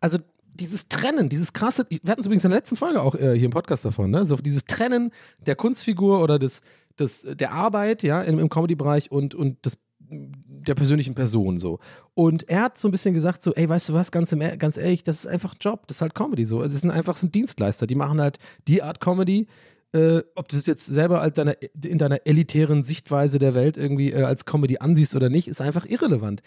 also 0.00 0.18
dieses 0.54 0.88
Trennen, 0.88 1.28
dieses 1.28 1.52
krasse, 1.52 1.86
wir 1.88 2.10
hatten 2.10 2.20
es 2.20 2.26
übrigens 2.26 2.44
in 2.44 2.50
der 2.50 2.58
letzten 2.58 2.76
Folge 2.76 3.00
auch 3.00 3.14
äh, 3.14 3.34
hier 3.34 3.44
im 3.44 3.52
Podcast 3.52 3.84
davon, 3.84 4.10
ne? 4.10 4.26
So 4.26 4.36
dieses 4.36 4.64
Trennen 4.64 5.12
der 5.46 5.54
Kunstfigur 5.54 6.20
oder 6.20 6.38
des, 6.38 6.60
des, 6.98 7.22
der 7.22 7.52
Arbeit, 7.52 8.02
ja, 8.02 8.22
im, 8.22 8.38
im 8.38 8.48
Comedy-Bereich 8.48 9.12
und, 9.12 9.34
und 9.34 9.64
des 9.64 9.78
der 10.10 10.74
persönlichen 10.74 11.14
Person 11.14 11.58
so. 11.58 11.78
Und 12.14 12.48
er 12.48 12.62
hat 12.62 12.78
so 12.78 12.88
ein 12.88 12.90
bisschen 12.90 13.14
gesagt 13.14 13.42
so, 13.42 13.54
ey, 13.54 13.68
weißt 13.68 13.88
du 13.90 13.94
was, 13.94 14.10
ganz, 14.10 14.32
im, 14.32 14.40
ganz 14.58 14.76
ehrlich, 14.76 15.02
das 15.02 15.20
ist 15.20 15.26
einfach 15.26 15.54
Job, 15.60 15.86
das 15.86 15.98
ist 15.98 16.02
halt 16.02 16.14
Comedy 16.14 16.44
so. 16.44 16.62
Das 16.62 16.80
sind 16.80 16.90
einfach 16.90 17.16
sind 17.16 17.34
Dienstleister, 17.34 17.86
die 17.86 17.94
machen 17.94 18.20
halt 18.20 18.38
die 18.66 18.82
Art 18.82 19.00
Comedy, 19.00 19.46
äh, 19.92 20.22
ob 20.34 20.48
du 20.48 20.56
es 20.56 20.66
jetzt 20.66 20.86
selber 20.86 21.20
als 21.20 21.34
deiner, 21.34 21.54
in 21.82 21.98
deiner 21.98 22.26
elitären 22.26 22.82
Sichtweise 22.82 23.38
der 23.38 23.54
Welt 23.54 23.76
irgendwie 23.76 24.12
äh, 24.12 24.22
als 24.22 24.44
Comedy 24.44 24.78
ansiehst 24.78 25.14
oder 25.14 25.30
nicht, 25.30 25.48
ist 25.48 25.60
einfach 25.60 25.86
irrelevant. 25.86 26.42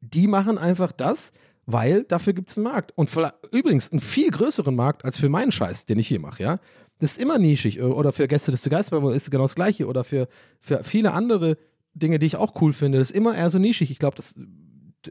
Die 0.00 0.26
machen 0.26 0.58
einfach 0.58 0.92
das, 0.92 1.32
weil 1.64 2.04
dafür 2.04 2.32
gibt 2.32 2.48
es 2.48 2.58
einen 2.58 2.64
Markt. 2.64 2.92
Und 2.96 3.10
übrigens 3.52 3.92
einen 3.92 4.00
viel 4.00 4.30
größeren 4.30 4.74
Markt 4.74 5.04
als 5.04 5.16
für 5.16 5.28
meinen 5.28 5.52
Scheiß, 5.52 5.86
den 5.86 5.98
ich 5.98 6.08
hier 6.08 6.20
mache, 6.20 6.42
ja. 6.42 6.60
Das 6.98 7.12
ist 7.12 7.20
immer 7.20 7.38
nischig. 7.38 7.78
Äh, 7.78 7.82
oder 7.82 8.12
für 8.12 8.28
Gäste 8.28 8.50
des 8.50 8.68
Geisterbahn 8.68 9.14
ist 9.14 9.30
genau 9.30 9.44
das 9.44 9.54
Gleiche. 9.54 9.86
Oder 9.86 10.04
für, 10.04 10.28
für 10.60 10.84
viele 10.84 11.12
andere 11.12 11.56
Dinge, 11.94 12.18
die 12.18 12.26
ich 12.26 12.36
auch 12.36 12.60
cool 12.60 12.72
finde. 12.72 12.98
Das 12.98 13.10
ist 13.10 13.16
immer 13.16 13.34
eher 13.34 13.50
so 13.50 13.58
nischig. 13.58 13.90
Ich 13.90 13.98
glaube, 13.98 14.16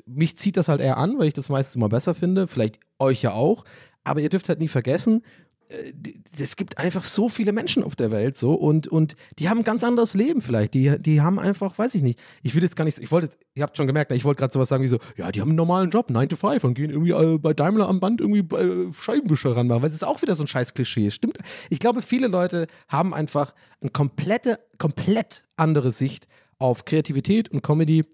mich 0.06 0.38
zieht 0.38 0.58
das 0.58 0.68
halt 0.68 0.82
eher 0.82 0.98
an, 0.98 1.18
weil 1.20 1.28
ich 1.28 1.34
das 1.34 1.50
meistens 1.50 1.76
immer 1.76 1.90
besser 1.90 2.14
finde. 2.14 2.48
Vielleicht 2.48 2.80
euch 3.00 3.22
ja 3.22 3.34
auch. 3.34 3.66
Aber 4.04 4.22
ihr 4.22 4.30
dürft 4.30 4.50
halt 4.50 4.60
nie 4.60 4.68
vergessen, 4.68 5.24
äh, 5.72 5.94
es 6.40 6.56
gibt 6.56 6.78
einfach 6.78 7.04
so 7.04 7.30
viele 7.30 7.52
Menschen 7.52 7.84
auf 7.84 7.96
der 7.96 8.12
Welt 8.12 8.38
so 8.38 8.54
und, 8.54 8.88
und 8.88 9.16
die 9.38 9.50
haben 9.50 9.60
ein 9.60 9.64
ganz 9.64 9.84
anderes 9.84 10.14
Leben 10.14 10.42
vielleicht. 10.42 10.74
Die, 10.74 10.98
die 11.00 11.22
haben 11.22 11.40
einfach, 11.40 11.78
weiß 11.78 11.96
ich 11.96 12.02
nicht, 12.02 12.20
ich 12.42 12.56
will 12.56 12.64
jetzt 12.64 12.76
gar 12.76 12.86
nicht, 12.86 13.00
ich 13.00 13.12
wollte 13.12 13.30
ihr 13.54 13.64
habt 13.64 13.78
schon 13.78 13.88
gemerkt, 13.88 14.12
ich 14.12 14.24
wollte 14.24 14.40
gerade 14.40 14.54
sowas 14.54 14.70
sagen 14.70 14.84
wie 14.84 14.88
so, 14.88 15.00
ja, 15.18 15.32
die 15.32 15.42
haben 15.42 15.50
einen 15.50 15.58
normalen 15.58 15.90
Job, 15.90 16.10
9 16.10 16.30
to 16.30 16.36
5 16.36 16.64
und 16.64 16.74
gehen 16.74 16.90
irgendwie 16.90 17.12
äh, 17.12 17.38
bei 17.38 17.54
Daimler 17.54 17.88
am 17.88 18.00
Band 18.00 18.22
irgendwie 18.22 18.56
äh, 18.56 18.92
Scheibenwischer 18.94 19.56
ranmachen, 19.56 19.82
weil 19.82 19.90
es 19.90 19.96
ist 19.96 20.04
auch 20.04 20.22
wieder 20.22 20.36
so 20.36 20.44
ein 20.44 20.48
scheiß 20.48 20.74
Klischee. 20.74 21.12
Stimmt. 21.12 21.38
Ich 21.70 21.80
glaube, 21.80 22.02
viele 22.02 22.28
Leute 22.28 22.68
haben 22.88 23.14
einfach 23.14 23.54
eine 23.82 23.92
komplette, 23.92 24.60
komplett 24.78 25.44
andere 25.58 25.92
Sicht 25.92 26.28
auf 26.62 26.86
Kreativität 26.86 27.50
und 27.50 27.64
Comedy 27.64 28.06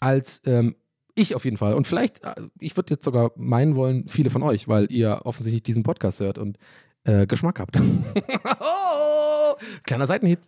als 0.00 0.40
ähm, 0.46 0.76
ich 1.14 1.34
auf 1.34 1.44
jeden 1.44 1.56
Fall. 1.56 1.74
Und 1.74 1.86
vielleicht, 1.86 2.24
äh, 2.24 2.34
ich 2.60 2.76
würde 2.76 2.94
jetzt 2.94 3.04
sogar 3.04 3.32
meinen 3.36 3.74
wollen, 3.74 4.06
viele 4.06 4.30
von 4.30 4.42
euch, 4.42 4.68
weil 4.68 4.90
ihr 4.92 5.22
offensichtlich 5.24 5.62
diesen 5.62 5.82
Podcast 5.82 6.20
hört 6.20 6.38
und 6.38 6.58
äh, 7.04 7.26
Geschmack 7.26 7.58
habt. 7.58 7.80
oh, 8.60 9.54
kleiner 9.84 10.06
Seitenhieb. 10.06 10.40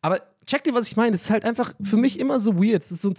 Aber 0.00 0.20
checkt 0.46 0.66
ihr, 0.66 0.74
was 0.74 0.86
ich 0.86 0.96
meine? 0.96 1.14
Es 1.14 1.22
ist 1.22 1.30
halt 1.30 1.44
einfach 1.44 1.74
für 1.82 1.96
mich 1.96 2.20
immer 2.20 2.40
so 2.40 2.56
weird. 2.56 2.82
Es 2.82 2.92
ist 2.92 3.02
so 3.02 3.10
ein 3.10 3.16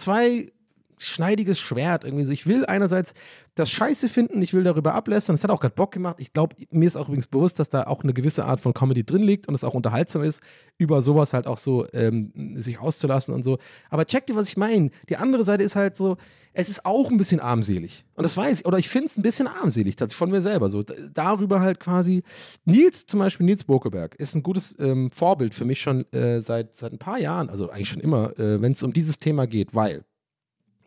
zweischneidiges 0.98 1.58
Schwert 1.58 2.04
irgendwie 2.04 2.24
so. 2.24 2.32
Ich 2.32 2.46
will 2.46 2.64
einerseits 2.66 3.14
das 3.54 3.70
Scheiße 3.70 4.10
finden, 4.10 4.42
ich 4.42 4.52
will 4.52 4.64
darüber 4.64 4.94
ablästern. 4.94 5.34
Es 5.34 5.42
hat 5.42 5.50
auch 5.50 5.60
gerade 5.60 5.74
Bock 5.74 5.90
gemacht. 5.92 6.16
Ich 6.18 6.34
glaube, 6.34 6.54
mir 6.70 6.86
ist 6.86 6.96
auch 6.96 7.08
übrigens 7.08 7.26
bewusst, 7.26 7.58
dass 7.58 7.70
da 7.70 7.84
auch 7.84 8.02
eine 8.02 8.12
gewisse 8.12 8.44
Art 8.44 8.60
von 8.60 8.74
Comedy 8.74 9.04
drin 9.04 9.22
liegt 9.22 9.48
und 9.48 9.54
es 9.54 9.64
auch 9.64 9.72
unterhaltsam 9.72 10.22
ist, 10.22 10.40
über 10.76 11.00
sowas 11.00 11.32
halt 11.32 11.46
auch 11.46 11.56
so 11.56 11.86
ähm, 11.94 12.32
sich 12.54 12.78
auszulassen 12.78 13.32
und 13.32 13.44
so. 13.44 13.58
Aber 13.88 14.04
checkt 14.04 14.28
ihr, 14.28 14.36
was 14.36 14.48
ich 14.48 14.58
meine? 14.58 14.90
Die 15.08 15.16
andere 15.16 15.42
Seite 15.42 15.62
ist 15.62 15.74
halt 15.74 15.96
so, 15.96 16.18
es 16.52 16.68
ist 16.68 16.84
auch 16.84 17.10
ein 17.10 17.16
bisschen 17.16 17.40
armselig. 17.40 18.04
Und 18.14 18.24
das 18.24 18.36
weiß 18.36 18.60
ich, 18.60 18.66
oder 18.66 18.78
ich 18.78 18.90
finde 18.90 19.06
es 19.06 19.16
ein 19.16 19.22
bisschen 19.22 19.46
armselig, 19.46 19.96
tatsächlich 19.96 20.18
von 20.18 20.30
mir 20.30 20.42
selber. 20.42 20.68
So, 20.68 20.82
darüber 21.14 21.60
halt 21.60 21.80
quasi. 21.80 22.22
Nils, 22.66 23.06
zum 23.06 23.20
Beispiel 23.20 23.46
Nils 23.46 23.64
Bokeberg, 23.64 24.14
ist 24.16 24.34
ein 24.34 24.42
gutes 24.42 24.74
ähm, 24.78 25.10
Vorbild 25.10 25.54
für 25.54 25.64
mich 25.64 25.80
schon 25.80 26.10
äh, 26.12 26.42
seit, 26.42 26.74
seit 26.74 26.92
ein 26.92 26.98
paar 26.98 27.18
Jahren, 27.18 27.48
also 27.48 27.70
eigentlich 27.70 27.88
schon 27.88 28.00
immer, 28.00 28.38
äh, 28.38 28.60
wenn 28.60 28.72
es 28.72 28.82
um 28.82 28.92
dieses 28.92 29.18
Thema 29.18 29.46
geht, 29.46 29.74
weil 29.74 30.04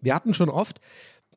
wir 0.02 0.16
hatten 0.16 0.34
schon 0.34 0.50
oft 0.50 0.80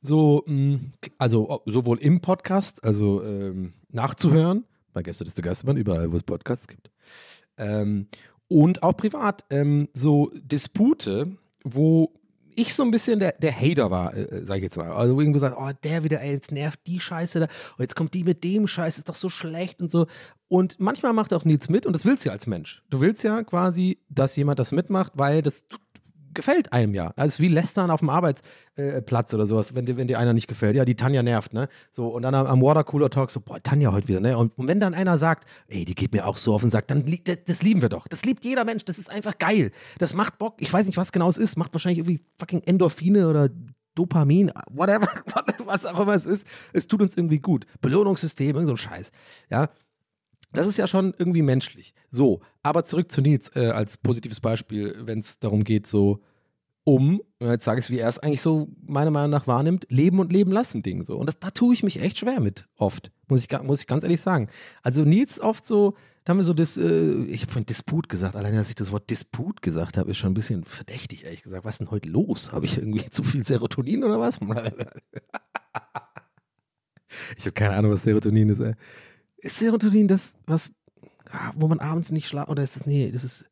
so, 0.02 0.42
mh, 0.46 0.54
mm, 0.54 0.92
also 1.18 1.62
sowohl 1.66 1.98
im 1.98 2.20
Podcast, 2.20 2.82
also 2.84 3.22
ähm, 3.22 3.72
nachzuhören, 3.90 4.64
bei 4.92 5.02
Gäste 5.02 5.24
des 5.24 5.34
Geisterbahn, 5.34 5.76
überall, 5.76 6.12
wo 6.12 6.16
es 6.16 6.22
Podcasts 6.22 6.68
gibt, 6.68 6.90
ähm, 7.56 8.08
und 8.48 8.82
auch 8.82 8.96
privat, 8.96 9.44
ähm, 9.50 9.88
so 9.94 10.30
Dispute, 10.34 11.36
wo 11.64 12.12
ich 12.54 12.74
so 12.74 12.82
ein 12.82 12.90
bisschen 12.90 13.18
der, 13.18 13.32
der 13.32 13.58
Hater 13.58 13.90
war, 13.90 14.14
äh, 14.14 14.44
sag 14.44 14.58
ich 14.58 14.64
jetzt 14.64 14.76
mal. 14.76 14.92
Also 14.92 15.18
irgendwo 15.18 15.38
sagt, 15.38 15.56
oh, 15.58 15.70
der 15.82 16.04
wieder, 16.04 16.20
ey, 16.20 16.32
jetzt 16.32 16.52
nervt 16.52 16.80
die 16.86 17.00
Scheiße 17.00 17.40
da, 17.40 17.46
und 17.46 17.80
jetzt 17.80 17.96
kommt 17.96 18.12
die 18.14 18.24
mit 18.24 18.44
dem 18.44 18.66
Scheiß, 18.66 18.98
ist 18.98 19.08
doch 19.08 19.14
so 19.14 19.28
schlecht 19.28 19.80
und 19.80 19.90
so. 19.90 20.06
Und 20.48 20.78
manchmal 20.78 21.14
macht 21.14 21.32
auch 21.32 21.44
Nils 21.44 21.70
mit 21.70 21.86
und 21.86 21.94
das 21.94 22.04
willst 22.04 22.24
du 22.24 22.28
ja 22.28 22.34
als 22.34 22.46
Mensch. 22.46 22.82
Du 22.90 23.00
willst 23.00 23.24
ja 23.24 23.42
quasi, 23.42 23.98
dass 24.10 24.36
jemand 24.36 24.58
das 24.58 24.72
mitmacht, 24.72 25.12
weil 25.14 25.40
das, 25.40 25.64
und 26.32 26.34
gefällt 26.34 26.72
einem 26.72 26.94
ja. 26.94 27.12
Also 27.16 27.42
wie 27.42 27.48
Lästern 27.48 27.90
auf 27.90 28.00
dem 28.00 28.10
Arbeitsplatz 28.10 29.34
oder 29.34 29.46
sowas, 29.46 29.74
wenn 29.74 29.86
dir, 29.86 29.96
wenn 29.96 30.08
dir 30.08 30.18
einer 30.18 30.32
nicht 30.32 30.48
gefällt. 30.48 30.76
Ja, 30.76 30.84
die 30.84 30.94
Tanja 30.96 31.22
nervt, 31.22 31.52
ne? 31.52 31.68
So, 31.90 32.08
und 32.08 32.22
dann 32.22 32.34
am, 32.34 32.46
am 32.46 32.62
Watercooler 32.62 33.10
Talk 33.10 33.30
so, 33.30 33.40
boah, 33.40 33.62
Tanja 33.62 33.92
heute 33.92 34.08
wieder, 34.08 34.20
ne? 34.20 34.36
Und, 34.36 34.56
und 34.58 34.68
wenn 34.68 34.80
dann 34.80 34.94
einer 34.94 35.18
sagt, 35.18 35.46
ey, 35.68 35.84
die 35.84 35.94
geht 35.94 36.12
mir 36.12 36.26
auch 36.26 36.36
so 36.36 36.54
auf 36.54 36.62
den 36.62 36.70
Sack, 36.70 36.88
dann 36.88 37.04
li- 37.06 37.22
das, 37.22 37.38
das 37.46 37.62
lieben 37.62 37.82
wir 37.82 37.88
doch. 37.88 38.06
Das 38.08 38.24
liebt 38.24 38.44
jeder 38.44 38.64
Mensch, 38.64 38.84
das 38.84 38.98
ist 38.98 39.10
einfach 39.10 39.38
geil. 39.38 39.70
Das 39.98 40.14
macht 40.14 40.38
Bock. 40.38 40.54
Ich 40.58 40.72
weiß 40.72 40.86
nicht, 40.86 40.96
was 40.96 41.12
genau 41.12 41.28
es 41.28 41.38
ist, 41.38 41.56
macht 41.56 41.74
wahrscheinlich 41.74 41.98
irgendwie 41.98 42.20
fucking 42.38 42.62
Endorphine 42.64 43.28
oder 43.28 43.48
Dopamin, 43.94 44.50
whatever, 44.70 45.06
was 45.66 45.84
auch 45.84 46.00
immer 46.00 46.14
es 46.14 46.24
ist. 46.24 46.46
Es 46.72 46.86
tut 46.86 47.02
uns 47.02 47.16
irgendwie 47.16 47.40
gut. 47.40 47.66
Belohnungssystem, 47.82 48.54
irgend 48.56 48.66
so 48.68 48.72
ein 48.74 48.78
Scheiß. 48.78 49.10
Ja, 49.50 49.68
das 50.52 50.66
ist 50.66 50.76
ja 50.76 50.86
schon 50.86 51.14
irgendwie 51.18 51.42
menschlich. 51.42 51.94
So, 52.10 52.40
aber 52.62 52.84
zurück 52.84 53.10
zu 53.10 53.20
Nils 53.20 53.54
äh, 53.56 53.68
als 53.68 53.98
positives 53.98 54.40
Beispiel, 54.40 54.96
wenn 55.00 55.20
es 55.20 55.38
darum 55.38 55.64
geht, 55.64 55.86
so 55.86 56.20
um, 56.84 57.22
jetzt 57.40 57.64
sage 57.64 57.78
ich 57.78 57.86
es, 57.86 57.90
wie 57.90 57.98
er 57.98 58.08
es 58.08 58.18
eigentlich 58.18 58.42
so 58.42 58.68
meiner 58.84 59.12
Meinung 59.12 59.30
nach 59.30 59.46
wahrnimmt, 59.46 59.86
Leben 59.88 60.18
und 60.18 60.32
Leben 60.32 60.50
lassen 60.50 60.82
Ding 60.82 61.04
so. 61.04 61.16
Und 61.16 61.26
das, 61.26 61.38
da 61.38 61.50
tue 61.50 61.74
ich 61.74 61.84
mich 61.84 62.02
echt 62.02 62.18
schwer 62.18 62.40
mit, 62.40 62.66
oft, 62.76 63.12
muss 63.28 63.44
ich, 63.44 63.62
muss 63.62 63.80
ich 63.80 63.86
ganz 63.86 64.02
ehrlich 64.02 64.20
sagen. 64.20 64.48
Also 64.82 65.04
Nils 65.04 65.40
oft 65.40 65.64
so, 65.64 65.94
da 66.24 66.30
haben 66.30 66.38
wir 66.38 66.44
so 66.44 66.54
das, 66.54 66.76
äh, 66.76 67.24
ich 67.24 67.42
habe 67.42 67.52
vorhin 67.52 67.66
Disput 67.66 68.08
gesagt, 68.08 68.36
allein 68.36 68.54
dass 68.54 68.68
ich 68.68 68.74
das 68.74 68.92
Wort 68.92 69.10
Disput 69.10 69.62
gesagt 69.62 69.96
habe, 69.96 70.10
ist 70.10 70.18
schon 70.18 70.32
ein 70.32 70.34
bisschen 70.34 70.64
verdächtig, 70.64 71.24
ehrlich 71.24 71.42
gesagt. 71.42 71.64
Was 71.64 71.74
ist 71.74 71.80
denn 71.80 71.90
heute 71.90 72.08
los? 72.08 72.52
Habe 72.52 72.64
ich 72.64 72.78
irgendwie 72.78 73.08
zu 73.10 73.22
viel 73.22 73.44
Serotonin 73.44 74.04
oder 74.04 74.20
was? 74.20 74.38
ich 77.36 77.44
habe 77.44 77.52
keine 77.52 77.74
Ahnung, 77.74 77.92
was 77.92 78.02
Serotonin 78.02 78.50
ist, 78.50 78.60
ey. 78.60 78.74
Ist 79.42 79.58
Serotonin 79.58 80.06
das, 80.06 80.38
was, 80.46 80.70
ah, 81.30 81.50
wo 81.56 81.66
man 81.66 81.80
abends 81.80 82.12
nicht 82.12 82.28
schlaft? 82.28 82.48
Oder 82.48 82.62
ist 82.62 82.76
das, 82.76 82.86
nee, 82.86 83.10
das 83.10 83.24
ist, 83.24 83.44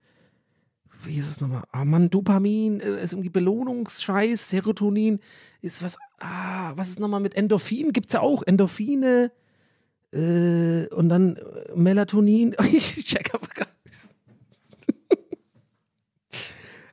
wie 1.05 1.18
ist 1.18 1.29
es 1.29 1.40
nochmal? 1.40 1.64
Ah, 1.72 1.85
Mann, 1.85 2.11
Dopamin 2.11 2.79
äh, 2.79 3.03
ist 3.03 3.12
irgendwie 3.12 3.29
Belohnungsscheiß. 3.29 4.50
Serotonin 4.50 5.18
ist 5.61 5.83
was, 5.83 5.98
ah, 6.20 6.72
was 6.76 6.88
ist 6.88 7.00
nochmal 7.00 7.20
mit 7.20 7.35
Endorphin? 7.35 7.92
Gibt's 7.92 8.12
ja 8.12 8.20
auch. 8.20 8.44
Endorphine 8.44 9.33
äh, 10.12 10.87
und 10.94 11.09
dann 11.09 11.37
äh, 11.37 11.74
Melatonin. 11.74 12.55
Ich 12.72 13.05
check 13.05 13.35
aber 13.35 13.48
gar 13.48 13.66
nicht. 13.85 14.07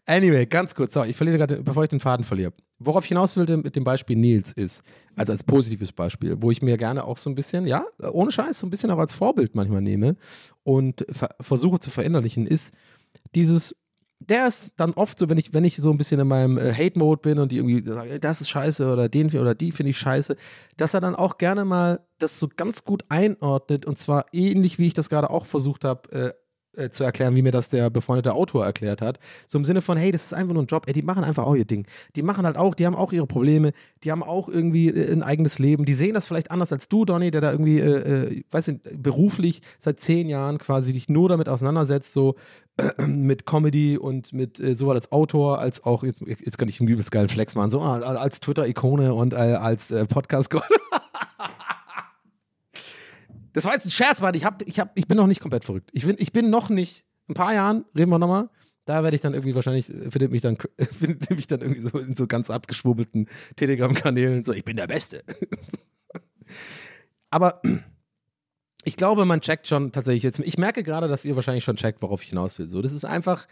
Anyway, 0.09 0.45
ganz 0.45 0.73
kurz, 0.73 0.93
sorry, 0.93 1.09
ich 1.09 1.17
verliere 1.17 1.37
gerade, 1.37 1.61
bevor 1.61 1.83
ich 1.83 1.89
den 1.89 1.99
Faden 1.99 2.23
verliere. 2.23 2.53
Worauf 2.79 3.03
ich 3.03 3.09
hinaus 3.09 3.35
will 3.35 3.57
mit 3.57 3.75
dem 3.75 3.83
Beispiel 3.83 4.15
Nils 4.15 4.53
ist, 4.53 4.81
also 5.17 5.33
als 5.33 5.43
positives 5.43 5.91
Beispiel, 5.91 6.37
wo 6.39 6.49
ich 6.49 6.61
mir 6.61 6.77
gerne 6.77 7.03
auch 7.03 7.17
so 7.17 7.29
ein 7.29 7.35
bisschen, 7.35 7.67
ja, 7.67 7.85
ohne 8.13 8.31
Scheiß, 8.31 8.59
so 8.59 8.67
ein 8.67 8.69
bisschen 8.69 8.89
auch 8.89 8.99
als 8.99 9.13
Vorbild 9.13 9.53
manchmal 9.53 9.81
nehme 9.81 10.15
und 10.63 11.05
ver 11.09 11.35
versuche 11.41 11.79
zu 11.79 11.89
verinnerlichen, 11.89 12.47
ist 12.47 12.73
dieses, 13.35 13.75
der 14.19 14.47
ist 14.47 14.73
dann 14.77 14.93
oft 14.93 15.19
so, 15.19 15.29
wenn 15.29 15.37
ich, 15.37 15.53
wenn 15.53 15.65
ich 15.65 15.75
so 15.75 15.91
ein 15.91 15.97
bisschen 15.97 16.21
in 16.21 16.27
meinem 16.27 16.57
äh, 16.57 16.73
Hate-Mode 16.73 17.21
bin 17.21 17.39
und 17.39 17.51
die 17.51 17.57
irgendwie 17.57 17.81
sagen, 17.83 18.17
das 18.21 18.39
ist 18.39 18.49
scheiße 18.49 18.89
oder 18.89 19.09
den 19.09 19.27
oder 19.37 19.55
die 19.55 19.73
finde 19.73 19.89
ich 19.89 19.97
scheiße, 19.97 20.37
dass 20.77 20.93
er 20.93 21.01
dann 21.01 21.15
auch 21.15 21.37
gerne 21.37 21.65
mal 21.65 21.99
das 22.17 22.39
so 22.39 22.47
ganz 22.47 22.85
gut 22.85 23.03
einordnet 23.09 23.85
und 23.85 23.97
zwar 23.97 24.27
ähnlich, 24.31 24.79
wie 24.79 24.87
ich 24.87 24.93
das 24.93 25.09
gerade 25.09 25.29
auch 25.29 25.45
versucht 25.45 25.83
habe, 25.83 26.11
äh, 26.13 26.33
äh, 26.77 26.89
zu 26.89 27.03
erklären, 27.03 27.35
wie 27.35 27.41
mir 27.41 27.51
das 27.51 27.69
der 27.69 27.89
befreundete 27.89 28.33
Autor 28.33 28.65
erklärt 28.65 29.01
hat. 29.01 29.19
So 29.47 29.57
im 29.57 29.65
Sinne 29.65 29.81
von, 29.81 29.97
hey, 29.97 30.11
das 30.11 30.23
ist 30.23 30.33
einfach 30.33 30.53
nur 30.53 30.63
ein 30.63 30.67
Job, 30.67 30.83
ey, 30.87 30.93
die 30.93 31.01
machen 31.01 31.23
einfach 31.23 31.45
auch 31.45 31.55
ihr 31.55 31.65
Ding. 31.65 31.85
Die 32.15 32.21
machen 32.21 32.45
halt 32.45 32.57
auch, 32.57 32.75
die 32.75 32.85
haben 32.85 32.95
auch 32.95 33.11
ihre 33.11 33.27
Probleme, 33.27 33.73
die 34.03 34.11
haben 34.11 34.23
auch 34.23 34.47
irgendwie 34.47 34.89
äh, 34.89 35.11
ein 35.11 35.23
eigenes 35.23 35.59
Leben, 35.59 35.85
die 35.85 35.93
sehen 35.93 36.13
das 36.13 36.27
vielleicht 36.27 36.51
anders 36.51 36.71
als 36.71 36.87
du, 36.87 37.05
Donny, 37.05 37.31
der 37.31 37.41
da 37.41 37.51
irgendwie, 37.51 37.79
äh, 37.79 38.35
äh, 38.35 38.43
weiß 38.51 38.67
nicht, 38.67 39.01
beruflich 39.01 39.61
seit 39.79 39.99
zehn 39.99 40.29
Jahren 40.29 40.57
quasi 40.57 40.93
dich 40.93 41.09
nur 41.09 41.29
damit 41.29 41.49
auseinandersetzt, 41.49 42.13
so 42.13 42.35
mit 43.07 43.45
Comedy 43.45 43.97
und 43.97 44.33
mit 44.33 44.59
äh, 44.59 44.75
sowohl 44.75 44.95
als 44.95 45.11
Autor 45.11 45.59
als 45.59 45.83
auch, 45.83 46.03
jetzt, 46.03 46.21
jetzt 46.21 46.57
kann 46.57 46.69
ich 46.69 46.79
einen 46.79 46.89
übelst 46.89 47.11
geilen 47.11 47.29
Flex 47.29 47.55
machen, 47.55 47.71
so 47.71 47.81
ah, 47.81 47.97
als 47.97 48.39
Twitter-Ikone 48.39 49.13
und 49.13 49.33
äh, 49.33 49.37
als 49.37 49.91
äh, 49.91 50.05
podcast 50.05 50.51
Das 53.57 53.65
war 53.65 53.73
jetzt 53.73 53.87
ein 53.87 53.89
Scherz, 53.89 54.21
Mann. 54.21 54.35
Ich, 54.35 54.45
hab, 54.45 54.61
ich, 54.67 54.79
hab, 54.79 54.91
ich 54.93 55.07
bin 55.07 55.17
noch 55.17 55.25
nicht 55.25 55.41
komplett 55.41 55.65
verrückt. 55.65 55.89
Ich 55.91 56.05
bin, 56.05 56.15
ich 56.19 56.31
bin 56.31 56.51
noch 56.51 56.69
nicht. 56.69 57.05
In 57.27 57.31
ein 57.31 57.33
paar 57.33 57.55
Jahren 57.55 57.85
reden 57.97 58.11
wir 58.11 58.19
nochmal. 58.19 58.51
Da 58.85 59.01
werde 59.01 59.15
ich 59.15 59.21
dann 59.21 59.33
irgendwie 59.33 59.55
wahrscheinlich, 59.55 59.89
äh, 59.89 60.11
findet 60.11 60.29
mich 60.29 60.43
dann, 60.43 60.59
findet 60.77 61.31
mich 61.31 61.47
dann 61.47 61.61
irgendwie 61.61 61.81
so 61.81 61.97
in 61.97 62.15
so 62.15 62.27
ganz 62.27 62.51
abgeschwurbelten 62.51 63.27
Telegram-Kanälen 63.55 64.43
so, 64.43 64.53
ich 64.53 64.63
bin 64.63 64.77
der 64.77 64.85
Beste. 64.85 65.23
Aber 67.31 67.59
ich 68.83 68.95
glaube, 68.95 69.25
man 69.25 69.41
checkt 69.41 69.67
schon 69.67 69.91
tatsächlich 69.91 70.21
jetzt. 70.21 70.37
Ich 70.37 70.59
merke 70.59 70.83
gerade, 70.83 71.07
dass 71.07 71.25
ihr 71.25 71.35
wahrscheinlich 71.35 71.63
schon 71.63 71.77
checkt, 71.77 72.03
worauf 72.03 72.21
ich 72.21 72.29
hinaus 72.29 72.59
will. 72.59 72.67
So, 72.67 72.83
das 72.83 72.93
ist 72.93 73.05
einfach. 73.05 73.47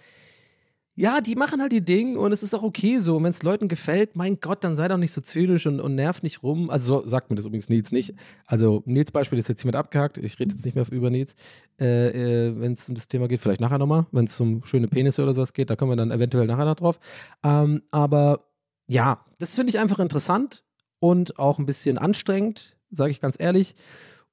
Ja, 0.98 1.20
die 1.20 1.36
machen 1.36 1.62
halt 1.62 1.74
ihr 1.74 1.82
Ding 1.82 2.16
und 2.16 2.32
es 2.32 2.42
ist 2.42 2.54
auch 2.54 2.64
okay 2.64 3.00
so. 3.00 3.18
Und 3.18 3.26
wenn 3.26 3.32
es 3.32 3.44
Leuten 3.44 3.68
gefällt, 3.68 4.16
mein 4.16 4.40
Gott, 4.40 4.64
dann 4.64 4.78
sei 4.78 4.88
doch 4.88 4.96
nicht 4.96 5.12
so 5.12 5.20
zynisch 5.20 5.68
und, 5.68 5.82
und 5.82 5.94
nerv 5.96 6.24
nicht 6.24 6.42
rum. 6.42 6.70
Also 6.70 7.02
so 7.02 7.08
sagt 7.10 7.30
mir 7.30 7.36
das 7.36 7.46
übrigens 7.46 7.68
Nils 7.68 7.92
nicht. 7.92 8.14
Also 8.46 8.82
Nils 8.86 9.12
Beispiel 9.12 9.38
ist 9.38 9.50
jetzt 9.50 9.62
hiermit 9.62 9.76
abgehakt. 9.76 10.18
Ich 10.18 10.40
rede 10.40 10.56
jetzt 10.56 10.64
nicht 10.64 10.76
mehr 10.76 10.90
über 10.90 11.10
Nils. 11.10 11.36
Äh, 11.82 12.48
äh, 12.48 12.60
wenn 12.62 12.72
es 12.72 12.88
um 12.88 12.96
das 12.96 13.10
Thema 13.10 13.28
geht, 13.28 13.42
vielleicht 13.42 13.60
nachher 13.60 13.78
nochmal. 13.78 14.06
Wenn 14.14 14.24
es 14.24 14.40
um 14.40 14.64
schöne 14.64 14.88
Penisse 14.88 15.22
oder 15.22 15.34
sowas 15.34 15.52
geht, 15.52 15.70
da 15.70 15.76
kommen 15.76 15.92
wir 15.92 15.98
dann 15.98 16.12
eventuell 16.12 16.48
nachher 16.48 16.64
noch 16.64 16.76
drauf. 16.76 17.02
Ähm, 17.44 17.82
aber 17.92 18.46
ja, 18.88 19.26
das 19.38 19.56
finde 19.56 19.72
ich 19.72 19.80
einfach 19.80 20.00
interessant 20.00 20.64
und 21.00 21.38
auch 21.38 21.60
ein 21.60 21.66
bisschen 21.66 21.98
anstrengend, 21.98 22.78
sage 22.90 23.12
ich 23.12 23.20
ganz 23.20 23.36
ehrlich. 23.38 23.76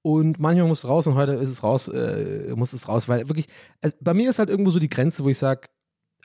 Und 0.02 0.38
manchmal 0.38 0.68
muss 0.68 0.84
es 0.84 0.88
raus 0.88 1.08
und 1.08 1.14
heute 1.14 1.32
ist 1.32 1.48
es 1.48 1.64
raus, 1.64 1.88
äh, 1.88 2.54
muss 2.54 2.72
es 2.72 2.88
raus, 2.88 3.08
weil 3.08 3.28
wirklich, 3.28 3.48
also 3.80 3.96
bei 4.00 4.14
mir 4.14 4.30
ist 4.30 4.38
halt 4.38 4.48
irgendwo 4.48 4.70
so 4.70 4.78
die 4.78 4.90
Grenze, 4.90 5.24
wo 5.24 5.28
ich 5.28 5.38
sage, 5.38 5.68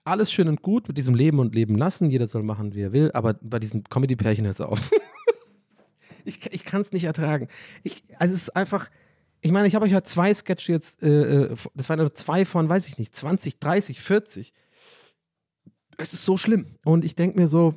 alles 0.07 0.31
schön 0.31 0.47
und 0.47 0.61
gut 0.61 0.87
mit 0.87 0.97
diesem 0.97 1.13
Leben 1.13 1.39
und 1.39 1.53
Leben 1.53 1.75
lassen, 1.75 2.09
jeder 2.09 2.27
soll 2.27 2.43
machen, 2.43 2.73
wie 2.73 2.81
er 2.81 2.93
will, 2.93 3.11
aber 3.13 3.35
bei 3.35 3.59
diesen 3.59 3.83
Comedy-Pärchen 3.83 4.45
hört 4.45 4.55
es 4.55 4.61
auf. 4.61 4.91
ich 6.25 6.45
ich 6.51 6.63
kann 6.63 6.81
es 6.81 6.91
nicht 6.91 7.03
ertragen. 7.03 7.47
Ich, 7.83 8.03
also 8.17 8.33
es 8.33 8.43
ist 8.43 8.55
einfach, 8.55 8.89
ich 9.41 9.51
meine, 9.51 9.67
ich 9.67 9.75
habe 9.75 9.85
euch 9.85 9.91
ja 9.91 10.03
zwei 10.03 10.33
Sketche 10.33 10.71
jetzt, 10.71 11.03
äh, 11.03 11.43
äh, 11.43 11.55
das 11.75 11.89
waren 11.89 11.99
nur 11.99 12.13
zwei 12.13 12.45
von, 12.45 12.69
weiß 12.69 12.87
ich 12.87 12.97
nicht, 12.97 13.15
20, 13.15 13.59
30, 13.59 14.01
40. 14.01 14.53
Es 15.97 16.13
ist 16.13 16.25
so 16.25 16.37
schlimm. 16.37 16.75
Und 16.85 17.05
ich 17.05 17.15
denke 17.15 17.39
mir 17.39 17.47
so, 17.47 17.75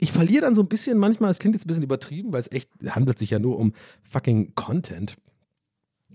ich 0.00 0.12
verliere 0.12 0.42
dann 0.42 0.54
so 0.54 0.62
ein 0.62 0.68
bisschen 0.68 0.98
manchmal, 0.98 1.30
es 1.30 1.38
klingt 1.38 1.54
jetzt 1.54 1.64
ein 1.64 1.68
bisschen 1.68 1.82
übertrieben, 1.82 2.32
weil 2.32 2.40
es 2.40 2.52
echt 2.52 2.70
handelt 2.86 3.18
sich 3.18 3.30
ja 3.30 3.38
nur 3.38 3.58
um 3.58 3.74
fucking 4.02 4.54
Content. 4.54 5.16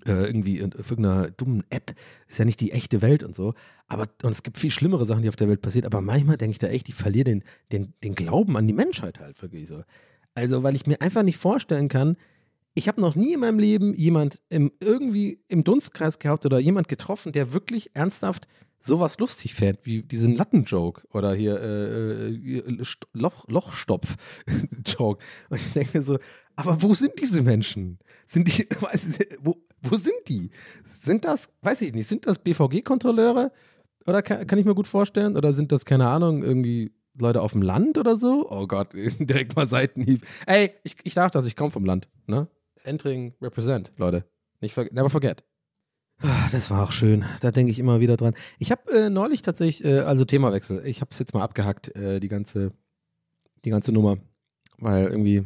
Äh, 0.05 0.25
irgendwie 0.25 0.57
in, 0.57 0.71
irgendeiner 0.71 1.31
dummen 1.31 1.63
App. 1.69 1.95
Ist 2.27 2.37
ja 2.39 2.45
nicht 2.45 2.59
die 2.59 2.71
echte 2.71 3.01
Welt 3.01 3.23
und 3.23 3.35
so. 3.35 3.53
Aber, 3.87 4.05
und 4.23 4.31
es 4.31 4.43
gibt 4.43 4.57
viel 4.57 4.71
schlimmere 4.71 5.05
Sachen, 5.05 5.21
die 5.21 5.29
auf 5.29 5.35
der 5.37 5.47
Welt 5.47 5.61
passieren. 5.61 5.85
Aber 5.85 6.01
manchmal 6.01 6.35
denke 6.37 6.51
ich 6.51 6.59
da 6.59 6.67
echt, 6.67 6.89
ich 6.89 6.95
verliere 6.95 7.25
den, 7.25 7.43
den, 7.71 7.93
den 8.03 8.13
Glauben 8.15 8.57
an 8.57 8.67
die 8.67 8.73
Menschheit 8.73 9.19
halt 9.19 9.41
wirklich 9.41 9.67
so. 9.67 9.83
Also, 10.35 10.63
weil 10.63 10.75
ich 10.75 10.87
mir 10.87 10.99
einfach 11.01 11.23
nicht 11.23 11.37
vorstellen 11.37 11.87
kann, 11.87 12.17
ich 12.73 12.87
habe 12.87 12.99
noch 12.99 13.15
nie 13.15 13.33
in 13.33 13.39
meinem 13.39 13.59
Leben 13.59 13.93
jemand 13.93 14.41
im, 14.49 14.71
irgendwie 14.79 15.39
im 15.47 15.63
Dunstkreis 15.63 16.19
gehabt 16.19 16.45
oder 16.45 16.59
jemand 16.59 16.87
getroffen, 16.87 17.31
der 17.31 17.53
wirklich 17.53 17.91
ernsthaft 17.95 18.47
sowas 18.79 19.19
lustig 19.19 19.53
fährt, 19.53 19.85
wie 19.85 20.03
diesen 20.03 20.35
Lattenjoke 20.35 21.07
oder 21.13 21.33
hier 21.33 21.61
äh, 21.61 22.29
äh, 22.33 22.81
St- 22.81 23.07
Loch, 23.13 23.47
Lochstopf-Joke. 23.47 25.23
Und 25.49 25.57
ich 25.57 25.71
denke 25.73 25.97
mir 25.99 26.03
so, 26.03 26.19
aber 26.55 26.81
wo 26.81 26.93
sind 26.93 27.13
diese 27.21 27.41
Menschen? 27.41 27.99
Sind 28.25 28.47
die, 28.47 28.67
wo, 29.41 29.55
wo 29.89 29.95
sind 29.95 30.15
die? 30.27 30.49
Sind 30.83 31.25
das, 31.25 31.49
weiß 31.61 31.81
ich 31.81 31.93
nicht, 31.93 32.07
sind 32.07 32.25
das 32.25 32.39
BVG-Kontrolleure? 32.39 33.51
Oder 34.05 34.21
kann, 34.21 34.45
kann 34.47 34.59
ich 34.59 34.65
mir 34.65 34.75
gut 34.75 34.87
vorstellen? 34.87 35.37
Oder 35.37 35.53
sind 35.53 35.71
das, 35.71 35.85
keine 35.85 36.07
Ahnung, 36.07 36.43
irgendwie 36.43 36.91
Leute 37.17 37.41
auf 37.41 37.51
dem 37.53 37.61
Land 37.61 37.97
oder 37.97 38.15
so? 38.15 38.49
Oh 38.49 38.67
Gott, 38.67 38.93
direkt 38.93 39.55
mal 39.55 39.67
Seitenhieb. 39.67 40.25
Ey, 40.45 40.71
ich, 40.83 40.95
ich 41.03 41.13
darf 41.13 41.31
das, 41.31 41.45
ich 41.45 41.55
komme 41.55 41.71
vom 41.71 41.85
Land, 41.85 42.07
ne? 42.27 42.47
Entering 42.83 43.33
represent, 43.41 43.91
Leute. 43.97 44.25
Nicht 44.59 44.73
ver 44.73 44.87
never 44.91 45.09
forget. 45.09 45.43
Ah, 46.21 46.47
Das 46.51 46.69
war 46.69 46.83
auch 46.83 46.91
schön. 46.91 47.25
Da 47.41 47.51
denke 47.51 47.71
ich 47.71 47.79
immer 47.79 47.99
wieder 47.99 48.17
dran. 48.17 48.33
Ich 48.59 48.71
habe 48.71 48.91
äh, 48.91 49.09
neulich 49.09 49.41
tatsächlich, 49.41 49.85
äh, 49.85 49.99
also 49.99 50.25
Themawechsel. 50.25 50.85
Ich 50.85 51.01
habe 51.01 51.09
es 51.11 51.19
jetzt 51.19 51.33
mal 51.33 51.43
abgehackt, 51.43 51.95
äh, 51.95 52.19
die 52.19 52.29
ganze, 52.29 52.71
die 53.65 53.69
ganze 53.69 53.91
Nummer, 53.91 54.17
weil 54.77 55.05
irgendwie. 55.05 55.43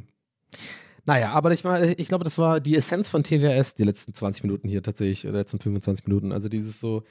Naja, 1.08 1.32
aber 1.32 1.52
ich, 1.52 1.63
ich 1.63 2.10
glaube, 2.10 2.26
das 2.26 2.38
war 2.38 2.60
die 2.60 2.76
Essenz 2.76 3.08
von 3.08 3.24
TWS, 3.24 3.76
die 3.76 3.86
letzten 3.86 4.13
20 4.13 4.43
Minuten 4.43 4.67
hier 4.67 4.84
tatsächlich, 4.84 5.26
oder 5.26 5.38
letzten 5.38 5.58
25 5.58 6.06
Minuten. 6.06 6.34
Also 6.34 6.50
dieses 6.50 6.82
so, 6.82 7.04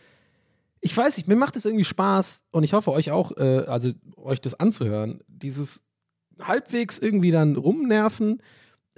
ich 0.83 0.95
weiß 0.95 1.17
nicht, 1.17 1.29
mir 1.29 1.37
macht 1.37 1.57
es 1.57 1.65
irgendwie 1.65 1.85
Spaß 1.85 2.45
und 2.51 2.63
ich 2.63 2.75
hoffe 2.75 2.93
euch 2.93 3.11
auch, 3.11 3.35
äh, 3.39 3.65
also 3.67 3.93
euch 4.17 4.43
das 4.43 4.53
anzuhören, 4.55 5.21
dieses 5.29 5.83
halbwegs 6.39 6.99
irgendwie 6.99 7.31
dann 7.31 7.57
rumnerven 7.57 8.43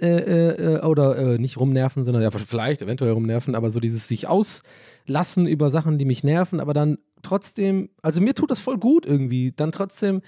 äh, 0.01 0.07
äh, 0.07 0.75
äh, 0.75 0.81
oder 0.81 1.17
äh, 1.17 1.37
nicht 1.37 1.55
rumnerven, 1.57 2.03
sondern 2.03 2.21
ja, 2.21 2.31
vielleicht 2.31 2.81
eventuell 2.81 3.13
rumnerven, 3.13 3.55
aber 3.55 3.71
so 3.71 3.79
dieses 3.79 4.09
sich 4.09 4.27
auslassen 4.27 5.47
über 5.47 5.69
Sachen, 5.69 5.97
die 5.97 6.05
mich 6.05 6.25
nerven, 6.25 6.59
aber 6.59 6.73
dann 6.73 6.97
trotzdem, 7.21 7.89
also 8.01 8.19
mir 8.19 8.35
tut 8.35 8.51
das 8.51 8.59
voll 8.59 8.77
gut 8.77 9.05
irgendwie, 9.05 9.53
dann 9.53 9.71
trotzdem 9.71 10.21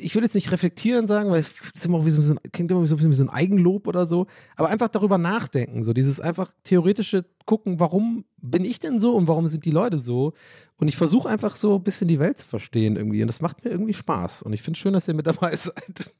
ich 0.00 0.14
will 0.14 0.22
jetzt 0.22 0.34
nicht 0.34 0.50
reflektieren 0.50 1.06
sagen, 1.06 1.30
weil 1.30 1.40
es 1.40 1.84
immer 1.84 2.04
wie 2.04 2.10
so, 2.10 2.34
klingt 2.52 2.70
immer 2.70 2.80
ein 2.80 2.82
bisschen 2.82 3.10
wie 3.10 3.14
so 3.14 3.24
ein 3.24 3.30
Eigenlob 3.30 3.86
oder 3.86 4.06
so, 4.06 4.26
aber 4.56 4.68
einfach 4.68 4.88
darüber 4.88 5.18
nachdenken, 5.18 5.82
so 5.82 5.92
dieses 5.92 6.20
einfach 6.20 6.52
theoretische 6.64 7.24
gucken, 7.46 7.80
warum 7.80 8.24
bin 8.38 8.64
ich 8.64 8.80
denn 8.80 8.98
so 8.98 9.14
und 9.16 9.28
warum 9.28 9.46
sind 9.46 9.64
die 9.64 9.70
Leute 9.70 9.98
so? 9.98 10.32
Und 10.76 10.88
ich 10.88 10.96
versuche 10.96 11.28
einfach 11.28 11.56
so 11.56 11.76
ein 11.76 11.82
bisschen 11.82 12.08
die 12.08 12.18
Welt 12.18 12.38
zu 12.38 12.46
verstehen 12.46 12.96
irgendwie 12.96 13.22
und 13.22 13.28
das 13.28 13.40
macht 13.40 13.64
mir 13.64 13.70
irgendwie 13.70 13.94
Spaß 13.94 14.42
und 14.42 14.52
ich 14.52 14.62
finde 14.62 14.76
es 14.76 14.80
schön, 14.80 14.92
dass 14.92 15.08
ihr 15.08 15.14
mit 15.14 15.26
dabei 15.26 15.54
seid. 15.56 16.14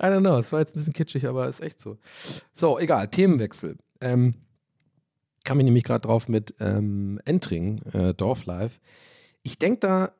I 0.00 0.06
don't 0.06 0.20
know, 0.20 0.38
es 0.38 0.52
war 0.52 0.60
jetzt 0.60 0.74
ein 0.74 0.78
bisschen 0.78 0.92
kitschig, 0.92 1.26
aber 1.26 1.48
ist 1.48 1.60
echt 1.60 1.80
so. 1.80 1.98
So, 2.52 2.78
egal, 2.78 3.08
Themenwechsel. 3.08 3.76
Ähm, 4.00 4.34
kam 5.44 5.58
ich 5.58 5.64
nämlich 5.64 5.84
gerade 5.84 6.02
drauf 6.02 6.28
mit 6.28 6.54
ähm, 6.60 7.20
Entring, 7.24 7.82
äh, 7.92 8.14
Dorflife. 8.14 8.78
Ich 9.42 9.58
denke 9.58 9.80
da 9.80 10.12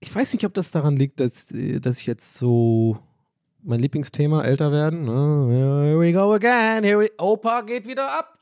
ich 0.00 0.14
weiß 0.14 0.32
nicht, 0.32 0.44
ob 0.44 0.54
das 0.54 0.70
daran 0.70 0.96
liegt, 0.96 1.18
dass, 1.20 1.50
äh, 1.52 1.80
dass 1.80 2.00
ich 2.00 2.06
jetzt 2.06 2.38
so 2.38 2.98
mein 3.62 3.80
Lieblingsthema 3.80 4.42
älter 4.42 4.72
werden. 4.72 5.02
Ne? 5.02 5.54
Here 5.54 6.00
we 6.00 6.12
go 6.12 6.32
again. 6.32 6.84
Here 6.84 7.00
we, 7.00 7.10
Opa 7.18 7.60
geht 7.62 7.86
wieder 7.86 8.18
ab. 8.18 8.38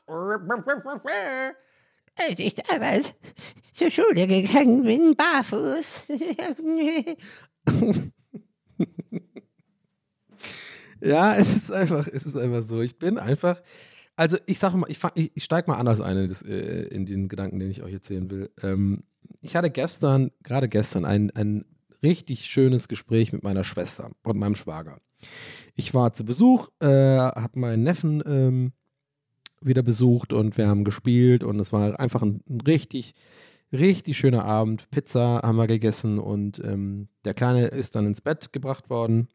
Als 2.15 2.39
ich 2.39 2.53
damals 2.53 3.13
zur 3.71 3.91
Schule 3.91 4.27
gegangen 4.27 4.83
bin, 4.83 5.15
barfuß. 5.15 6.07
ja, 11.01 11.35
es 11.35 11.55
ist 11.55 11.71
einfach, 11.71 12.07
es 12.07 12.25
ist 12.25 12.37
einfach 12.37 12.63
so. 12.63 12.81
Ich 12.81 12.97
bin 12.97 13.19
einfach, 13.19 13.61
also 14.15 14.37
ich 14.45 14.59
sage 14.59 14.77
mal, 14.77 14.89
ich, 14.89 14.99
ich, 15.15 15.31
ich 15.35 15.43
steige 15.43 15.69
mal 15.69 15.77
anders 15.77 15.99
ein 16.01 16.17
in, 16.17 16.29
das, 16.29 16.41
äh, 16.41 16.87
in, 16.87 17.05
den 17.05 17.27
Gedanken, 17.27 17.59
den 17.59 17.69
ich 17.69 17.83
euch 17.83 17.93
erzählen 17.93 18.29
will. 18.29 18.49
Ähm, 18.63 19.03
ich 19.41 19.55
hatte 19.55 19.69
gestern, 19.69 20.31
gerade 20.43 20.69
gestern, 20.69 21.05
ein, 21.05 21.31
ein 21.31 21.65
richtig 22.03 22.45
schönes 22.45 22.87
Gespräch 22.87 23.33
mit 23.33 23.43
meiner 23.43 23.63
Schwester 23.63 24.11
und 24.23 24.37
meinem 24.37 24.55
Schwager. 24.55 24.99
Ich 25.75 25.93
war 25.93 26.13
zu 26.13 26.25
Besuch, 26.25 26.69
äh, 26.79 26.87
habe 26.87 27.59
meinen 27.59 27.83
Neffen 27.83 28.23
ähm, 28.25 28.73
wieder 29.61 29.83
besucht 29.83 30.33
und 30.33 30.57
wir 30.57 30.67
haben 30.67 30.83
gespielt 30.83 31.43
und 31.43 31.59
es 31.59 31.73
war 31.73 31.99
einfach 31.99 32.21
ein, 32.21 32.41
ein 32.47 32.61
richtig, 32.61 33.13
richtig 33.71 34.17
schöner 34.17 34.45
Abend. 34.45 34.89
Pizza 34.91 35.41
haben 35.43 35.57
wir 35.57 35.67
gegessen 35.67 36.19
und 36.19 36.59
ähm, 36.59 37.09
der 37.25 37.33
Kleine 37.33 37.67
ist 37.67 37.95
dann 37.95 38.05
ins 38.05 38.21
Bett 38.21 38.53
gebracht 38.53 38.89
worden. 38.89 39.27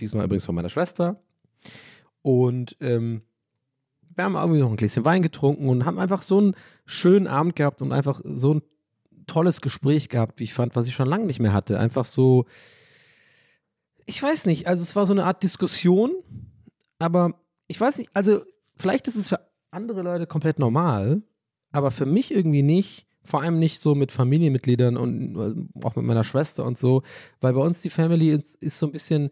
Diesmal 0.00 0.24
übrigens 0.24 0.46
von 0.46 0.54
meiner 0.54 0.70
Schwester. 0.70 1.22
Und 2.22 2.76
ähm, 2.80 3.22
wir 4.14 4.24
haben 4.24 4.34
irgendwie 4.34 4.60
noch 4.60 4.70
ein 4.70 4.76
Gläschen 4.76 5.04
Wein 5.04 5.22
getrunken 5.22 5.68
und 5.68 5.84
haben 5.84 5.98
einfach 5.98 6.22
so 6.22 6.38
einen 6.38 6.54
schönen 6.84 7.26
Abend 7.26 7.56
gehabt 7.56 7.82
und 7.82 7.92
einfach 7.92 8.20
so 8.24 8.54
ein 8.54 8.62
tolles 9.26 9.60
Gespräch 9.60 10.08
gehabt, 10.08 10.40
wie 10.40 10.44
ich 10.44 10.54
fand, 10.54 10.76
was 10.76 10.86
ich 10.86 10.94
schon 10.94 11.08
lange 11.08 11.26
nicht 11.26 11.40
mehr 11.40 11.52
hatte. 11.52 11.78
Einfach 11.78 12.04
so, 12.04 12.46
ich 14.06 14.22
weiß 14.22 14.46
nicht, 14.46 14.66
also 14.66 14.82
es 14.82 14.96
war 14.96 15.06
so 15.06 15.12
eine 15.12 15.24
Art 15.24 15.42
Diskussion, 15.42 16.12
aber 16.98 17.34
ich 17.68 17.80
weiß 17.80 17.98
nicht, 17.98 18.10
also 18.14 18.42
vielleicht 18.76 19.08
ist 19.08 19.16
es 19.16 19.28
für 19.28 19.40
andere 19.70 20.02
Leute 20.02 20.26
komplett 20.26 20.58
normal, 20.58 21.22
aber 21.72 21.90
für 21.90 22.06
mich 22.06 22.34
irgendwie 22.34 22.62
nicht. 22.62 23.06
Vor 23.24 23.40
allem 23.40 23.60
nicht 23.60 23.78
so 23.78 23.94
mit 23.94 24.10
Familienmitgliedern 24.10 24.96
und 24.96 25.36
äh, 25.36 25.84
auch 25.86 25.94
mit 25.94 26.04
meiner 26.04 26.24
Schwester 26.24 26.64
und 26.64 26.76
so, 26.76 27.02
weil 27.40 27.52
bei 27.52 27.60
uns 27.60 27.80
die 27.80 27.88
Family 27.88 28.30
ist, 28.30 28.56
ist 28.56 28.80
so 28.80 28.86
ein 28.86 28.92
bisschen 28.92 29.30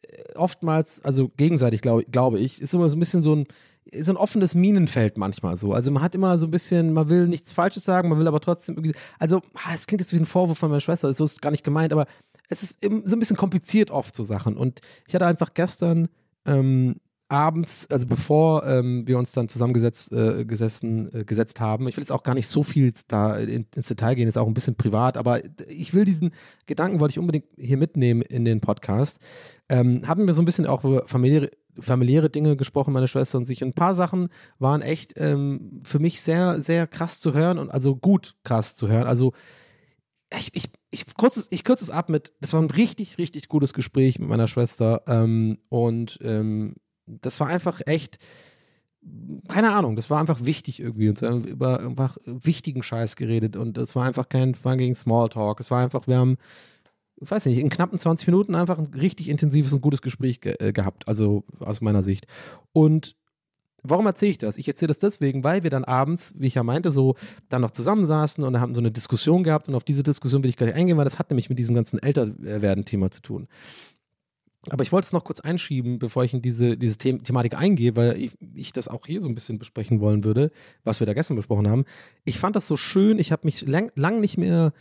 äh, 0.00 0.32
oftmals, 0.36 1.04
also 1.04 1.28
gegenseitig 1.36 1.82
glaube 1.82 2.04
glaube 2.04 2.38
ich, 2.38 2.62
ist 2.62 2.72
immer 2.72 2.88
so 2.88 2.96
ein 2.96 3.00
bisschen 3.00 3.20
so 3.20 3.36
ein, 3.36 3.46
so 3.94 4.12
ein 4.12 4.16
offenes 4.16 4.54
Minenfeld 4.54 5.16
manchmal 5.18 5.56
so. 5.56 5.72
Also 5.72 5.90
man 5.90 6.02
hat 6.02 6.14
immer 6.14 6.38
so 6.38 6.46
ein 6.46 6.50
bisschen, 6.50 6.92
man 6.92 7.08
will 7.08 7.28
nichts 7.28 7.52
Falsches 7.52 7.84
sagen, 7.84 8.08
man 8.08 8.18
will 8.18 8.28
aber 8.28 8.40
trotzdem 8.40 8.76
irgendwie, 8.76 8.94
also 9.18 9.42
es 9.72 9.86
klingt 9.86 10.00
jetzt 10.00 10.12
wie 10.12 10.18
ein 10.18 10.26
Vorwurf 10.26 10.58
von 10.58 10.70
meiner 10.70 10.80
Schwester, 10.80 11.12
so 11.12 11.24
ist 11.24 11.32
es 11.32 11.40
gar 11.40 11.50
nicht 11.50 11.64
gemeint, 11.64 11.92
aber 11.92 12.06
es 12.48 12.62
ist 12.62 12.76
so 12.82 13.16
ein 13.16 13.18
bisschen 13.18 13.36
kompliziert 13.36 13.90
oft 13.90 14.14
so 14.14 14.24
Sachen. 14.24 14.56
Und 14.56 14.80
ich 15.06 15.14
hatte 15.14 15.26
einfach 15.26 15.54
gestern 15.54 16.08
ähm, 16.46 16.96
abends, 17.28 17.88
also 17.90 18.06
bevor 18.06 18.64
ähm, 18.66 19.06
wir 19.06 19.18
uns 19.18 19.32
dann 19.32 19.48
zusammengesetzt 19.48 20.12
äh, 20.12 20.44
gesessen, 20.44 21.12
äh, 21.12 21.24
gesetzt 21.24 21.60
haben, 21.60 21.88
ich 21.88 21.96
will 21.96 22.02
jetzt 22.02 22.12
auch 22.12 22.22
gar 22.22 22.34
nicht 22.34 22.46
so 22.46 22.62
viel 22.62 22.92
da 23.08 23.36
in, 23.36 23.66
ins 23.74 23.88
Detail 23.88 24.14
gehen, 24.14 24.28
ist 24.28 24.38
auch 24.38 24.46
ein 24.46 24.54
bisschen 24.54 24.76
privat, 24.76 25.16
aber 25.16 25.40
ich 25.68 25.92
will 25.92 26.04
diesen 26.04 26.30
Gedanken, 26.66 27.00
wollte 27.00 27.12
ich 27.12 27.18
unbedingt 27.18 27.46
hier 27.56 27.78
mitnehmen 27.78 28.22
in 28.22 28.44
den 28.44 28.60
Podcast. 28.60 29.20
Ähm, 29.68 30.06
haben 30.06 30.26
wir 30.26 30.34
so 30.34 30.42
ein 30.42 30.44
bisschen 30.44 30.66
auch 30.66 30.84
über 30.84 31.08
familiäre, 31.08 31.50
familiäre 31.78 32.30
Dinge 32.30 32.56
gesprochen, 32.56 32.92
meine 32.92 33.08
Schwester 33.08 33.38
und 33.38 33.44
sich. 33.44 33.62
Und 33.62 33.70
ein 33.70 33.74
paar 33.74 33.94
Sachen 33.94 34.28
waren 34.58 34.82
echt 34.82 35.14
ähm, 35.16 35.80
für 35.84 35.98
mich 35.98 36.20
sehr, 36.20 36.60
sehr 36.60 36.86
krass 36.86 37.20
zu 37.20 37.34
hören 37.34 37.58
und 37.58 37.70
also 37.70 37.96
gut 37.96 38.36
krass 38.44 38.76
zu 38.76 38.88
hören. 38.88 39.06
Also 39.06 39.32
ich, 40.32 40.50
ich, 40.54 40.70
ich, 40.90 41.14
kurz, 41.16 41.46
ich 41.50 41.64
kürze 41.64 41.84
es 41.84 41.90
ab 41.90 42.08
mit, 42.08 42.32
das 42.40 42.52
war 42.52 42.60
ein 42.60 42.70
richtig, 42.70 43.18
richtig 43.18 43.48
gutes 43.48 43.74
Gespräch 43.74 44.18
mit 44.18 44.28
meiner 44.28 44.48
Schwester 44.48 45.02
ähm, 45.06 45.58
und 45.68 46.18
ähm, 46.22 46.74
das 47.06 47.38
war 47.38 47.46
einfach 47.46 47.80
echt, 47.86 48.18
keine 49.48 49.72
Ahnung, 49.72 49.94
das 49.94 50.10
war 50.10 50.18
einfach 50.18 50.44
wichtig 50.44 50.80
irgendwie. 50.80 51.08
Und 51.08 51.20
wir 51.20 51.30
haben 51.30 51.44
über 51.44 51.80
einfach 51.80 52.16
wichtigen 52.24 52.82
Scheiß 52.82 53.14
geredet 53.16 53.56
und 53.56 53.78
es 53.78 53.94
war 53.94 54.04
einfach 54.04 54.28
kein 54.28 54.54
fucking 54.54 54.94
Smalltalk. 54.94 55.60
Es 55.60 55.70
war 55.70 55.82
einfach, 55.82 56.08
wir 56.08 56.18
haben, 56.18 56.38
ich 57.20 57.30
weiß 57.30 57.46
nicht, 57.46 57.58
in 57.58 57.70
knappen 57.70 57.98
20 57.98 58.26
Minuten 58.28 58.54
einfach 58.54 58.78
ein 58.78 58.92
richtig 58.94 59.28
intensives 59.28 59.72
und 59.72 59.80
gutes 59.80 60.02
Gespräch 60.02 60.40
ge 60.40 60.54
äh, 60.58 60.72
gehabt, 60.72 61.08
also 61.08 61.44
aus 61.60 61.80
meiner 61.80 62.02
Sicht. 62.02 62.26
Und 62.72 63.16
Warum 63.88 64.06
erzähle 64.06 64.32
ich 64.32 64.38
das? 64.38 64.58
Ich 64.58 64.66
erzähle 64.66 64.88
das 64.88 64.98
deswegen, 64.98 65.44
weil 65.44 65.62
wir 65.62 65.70
dann 65.70 65.84
abends, 65.84 66.34
wie 66.36 66.48
ich 66.48 66.54
ja 66.54 66.64
meinte, 66.64 66.90
so 66.90 67.14
dann 67.48 67.62
noch 67.62 67.70
zusammensaßen 67.70 68.42
und 68.42 68.60
haben 68.60 68.74
so 68.74 68.80
eine 68.80 68.90
Diskussion 68.90 69.44
gehabt 69.44 69.68
und 69.68 69.76
auf 69.76 69.84
diese 69.84 70.02
Diskussion 70.02 70.42
will 70.42 70.50
ich 70.50 70.56
gar 70.56 70.66
nicht 70.66 70.74
eingehen, 70.74 70.96
weil 70.96 71.04
das 71.04 71.20
hat 71.20 71.30
nämlich 71.30 71.48
mit 71.48 71.58
diesem 71.58 71.74
ganzen 71.74 72.00
Älterwerden-Thema 72.00 73.12
zu 73.12 73.22
tun. 73.22 73.46
Aber 74.70 74.82
ich 74.82 74.90
wollte 74.90 75.06
es 75.06 75.12
noch 75.12 75.22
kurz 75.22 75.38
einschieben, 75.40 76.00
bevor 76.00 76.24
ich 76.24 76.34
in 76.34 76.42
diese, 76.42 76.76
diese 76.76 76.96
The 77.00 77.18
Thematik 77.20 77.56
eingehe, 77.56 77.94
weil 77.94 78.20
ich, 78.20 78.32
ich, 78.54 78.72
das 78.72 78.88
auch 78.88 79.06
hier 79.06 79.20
so 79.20 79.28
ein 79.28 79.34
bisschen 79.36 79.58
besprechen 79.58 80.00
wollen 80.00 80.24
würde, 80.24 80.50
was 80.82 80.98
wir 80.98 81.06
da 81.06 81.14
gestern 81.14 81.36
besprochen 81.36 81.68
haben. 81.68 81.84
Ich 82.24 82.40
fand 82.40 82.56
das 82.56 82.66
so 82.66 82.76
schön, 82.76 83.20
ich 83.20 83.30
habe 83.30 83.42
mich 83.44 83.64
lang, 83.66 83.92
lang 83.94 84.20
nicht 84.20 84.38
mehr 84.38 84.72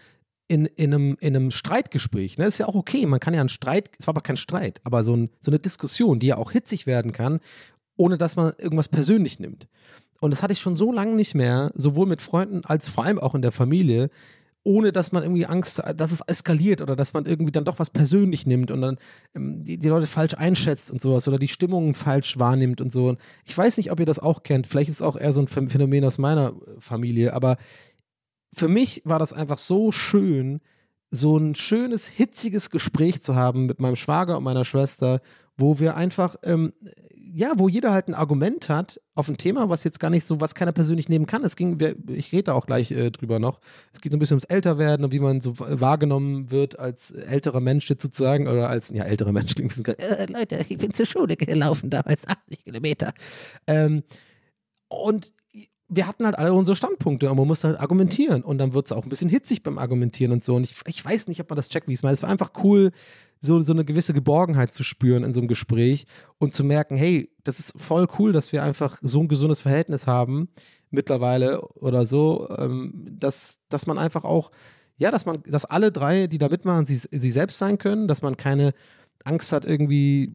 in, 0.47 0.65
in, 0.65 0.93
einem, 0.93 1.17
in 1.19 1.35
einem 1.35 1.51
Streitgespräch, 1.51 2.37
ne, 2.37 2.45
ist 2.45 2.59
ja 2.59 2.67
auch 2.67 2.75
okay, 2.75 3.05
man 3.05 3.19
kann 3.19 3.33
ja 3.33 3.39
einen 3.39 3.49
Streit, 3.49 3.89
es 3.99 4.07
war 4.07 4.13
aber 4.13 4.21
kein 4.21 4.37
Streit, 4.37 4.79
aber 4.83 5.03
so, 5.03 5.15
ein, 5.15 5.29
so 5.39 5.49
eine 5.49 5.59
Diskussion, 5.59 6.19
die 6.19 6.27
ja 6.27 6.37
auch 6.37 6.51
hitzig 6.51 6.85
werden 6.85 7.11
kann, 7.11 7.39
ohne 7.97 8.17
dass 8.17 8.35
man 8.35 8.53
irgendwas 8.57 8.87
persönlich 8.87 9.39
nimmt. 9.39 9.67
Und 10.19 10.31
das 10.31 10.43
hatte 10.43 10.53
ich 10.53 10.59
schon 10.59 10.75
so 10.75 10.91
lange 10.91 11.15
nicht 11.15 11.35
mehr, 11.35 11.71
sowohl 11.75 12.05
mit 12.05 12.21
Freunden 12.21 12.63
als 12.65 12.87
vor 12.87 13.03
allem 13.03 13.19
auch 13.19 13.35
in 13.35 13.41
der 13.41 13.51
Familie, 13.51 14.09
ohne 14.63 14.91
dass 14.91 15.11
man 15.11 15.21
irgendwie 15.21 15.45
Angst, 15.45 15.81
dass 15.95 16.11
es 16.11 16.21
eskaliert 16.21 16.81
oder 16.81 16.95
dass 16.95 17.13
man 17.13 17.25
irgendwie 17.25 17.51
dann 17.51 17.65
doch 17.65 17.77
was 17.77 17.91
persönlich 17.91 18.47
nimmt 18.47 18.71
und 18.71 18.81
dann 18.81 18.97
ähm, 19.35 19.63
die, 19.63 19.77
die, 19.77 19.87
Leute 19.87 20.07
falsch 20.07 20.33
einschätzt 20.33 20.89
und 20.89 20.99
sowas 20.99 21.27
oder 21.27 21.37
die 21.37 21.47
Stimmung 21.47 21.93
falsch 21.93 22.39
wahrnimmt 22.39 22.81
und 22.81 22.91
so. 22.91 23.15
Ich 23.45 23.55
weiß 23.55 23.77
nicht, 23.77 23.91
ob 23.91 23.99
ihr 23.99 24.07
das 24.07 24.17
auch 24.17 24.41
kennt. 24.41 24.65
Vielleicht 24.65 24.89
ist 24.89 24.97
es 24.97 25.01
auch 25.03 25.15
eher 25.15 25.33
so 25.33 25.41
ein 25.41 25.47
Phänomen 25.47 26.03
aus 26.03 26.17
meiner 26.17 26.53
Familie, 26.79 27.33
aber 27.33 27.57
für 28.55 28.67
mich 28.67 29.01
war 29.05 29.19
das 29.19 29.33
einfach 29.33 29.57
so 29.57 29.91
schön, 29.91 30.61
so 31.11 31.37
ein 31.37 31.55
schönes, 31.55 32.07
hitziges 32.07 32.69
Gespräch 32.69 33.21
zu 33.21 33.35
haben 33.35 33.65
mit 33.65 33.79
meinem 33.79 33.95
Schwager 33.95 34.37
und 34.37 34.43
meiner 34.43 34.65
Schwester, 34.65 35.21
wo 35.57 35.79
wir 35.79 35.95
einfach 35.95 36.35
ähm, 36.43 36.73
ja, 37.35 37.51
wo 37.57 37.67
jeder 37.67 37.91
halt 37.91 38.07
ein 38.07 38.13
Argument 38.13 38.69
hat 38.69 39.01
auf 39.13 39.27
ein 39.27 39.35
Thema, 39.35 39.67
was 39.67 39.83
jetzt 39.83 39.99
gar 39.99 40.09
nicht 40.09 40.23
so, 40.23 40.39
was 40.39 40.55
keiner 40.55 40.71
persönlich 40.71 41.09
nehmen 41.09 41.25
kann. 41.25 41.43
Es 41.43 41.57
ging, 41.57 41.77
ich 42.07 42.31
rede 42.31 42.43
da 42.43 42.53
auch 42.53 42.65
gleich 42.65 42.91
äh, 42.91 43.11
drüber 43.11 43.39
noch. 43.39 43.59
Es 43.91 43.99
geht 43.99 44.13
so 44.13 44.15
ein 44.15 44.19
bisschen 44.19 44.35
ums 44.35 44.45
Älterwerden 44.45 45.03
und 45.03 45.11
wie 45.11 45.19
man 45.19 45.41
so 45.41 45.59
wahrgenommen 45.59 46.49
wird 46.49 46.79
als 46.79 47.11
älterer 47.11 47.59
Mensch 47.59 47.87
sozusagen 47.87 48.47
oder 48.47 48.69
als, 48.69 48.89
ja, 48.89 49.03
älterer 49.03 49.33
Mensch 49.33 49.53
klingt 49.53 49.77
ein 49.77 49.83
bisschen, 49.83 49.99
äh, 49.99 50.31
Leute, 50.31 50.65
ich 50.69 50.77
bin 50.77 50.93
zur 50.93 51.05
Schule 51.05 51.35
gelaufen 51.35 51.89
damals, 51.89 52.25
80 52.25 52.63
Kilometer. 52.63 53.13
Ähm, 53.67 54.03
und 54.87 55.33
wir 55.87 56.07
hatten 56.07 56.25
halt 56.25 56.37
alle 56.37 56.53
unsere 56.53 56.75
Standpunkte 56.75 57.29
und 57.29 57.37
man 57.37 57.47
musste 57.47 57.67
halt 57.67 57.79
argumentieren 57.79 58.43
und 58.43 58.57
dann 58.57 58.73
wird 58.73 58.87
es 58.87 58.91
auch 58.91 59.03
ein 59.03 59.09
bisschen 59.09 59.29
hitzig 59.29 59.61
beim 59.61 59.77
Argumentieren 59.77 60.31
und 60.31 60.43
so 60.43 60.55
und 60.55 60.63
ich, 60.63 60.75
ich 60.87 61.05
weiß 61.05 61.27
nicht, 61.27 61.39
ob 61.41 61.49
man 61.49 61.57
das 61.57 61.69
checkt, 61.69 61.87
wie 61.87 61.93
ich 61.93 61.99
es 61.99 62.03
meine. 62.03 62.13
Es 62.13 62.23
war 62.23 62.29
einfach 62.29 62.51
cool, 62.63 62.91
so, 63.39 63.59
so 63.59 63.73
eine 63.73 63.85
gewisse 63.85 64.13
Geborgenheit 64.13 64.73
zu 64.73 64.83
spüren 64.83 65.23
in 65.23 65.33
so 65.33 65.39
einem 65.39 65.47
Gespräch 65.47 66.05
und 66.39 66.53
zu 66.53 66.63
merken, 66.63 66.97
hey, 66.97 67.29
das 67.43 67.59
ist 67.59 67.79
voll 67.79 68.07
cool, 68.17 68.33
dass 68.33 68.51
wir 68.51 68.63
einfach 68.63 68.97
so 69.01 69.19
ein 69.21 69.27
gesundes 69.27 69.59
Verhältnis 69.59 70.07
haben 70.07 70.49
mittlerweile 70.89 71.61
oder 71.61 72.05
so, 72.05 72.49
ähm, 72.57 72.93
dass, 73.19 73.59
dass 73.69 73.85
man 73.85 73.99
einfach 73.99 74.23
auch, 74.23 74.51
ja, 74.97 75.11
dass 75.11 75.25
man, 75.25 75.43
dass 75.43 75.65
alle 75.65 75.91
drei, 75.91 76.27
die 76.27 76.37
da 76.37 76.49
mitmachen, 76.49 76.85
sie, 76.85 76.97
sie 76.97 77.31
selbst 77.31 77.57
sein 77.57 77.77
können, 77.77 78.07
dass 78.07 78.21
man 78.21 78.37
keine 78.37 78.73
Angst 79.23 79.51
hat, 79.51 79.65
irgendwie 79.65 80.33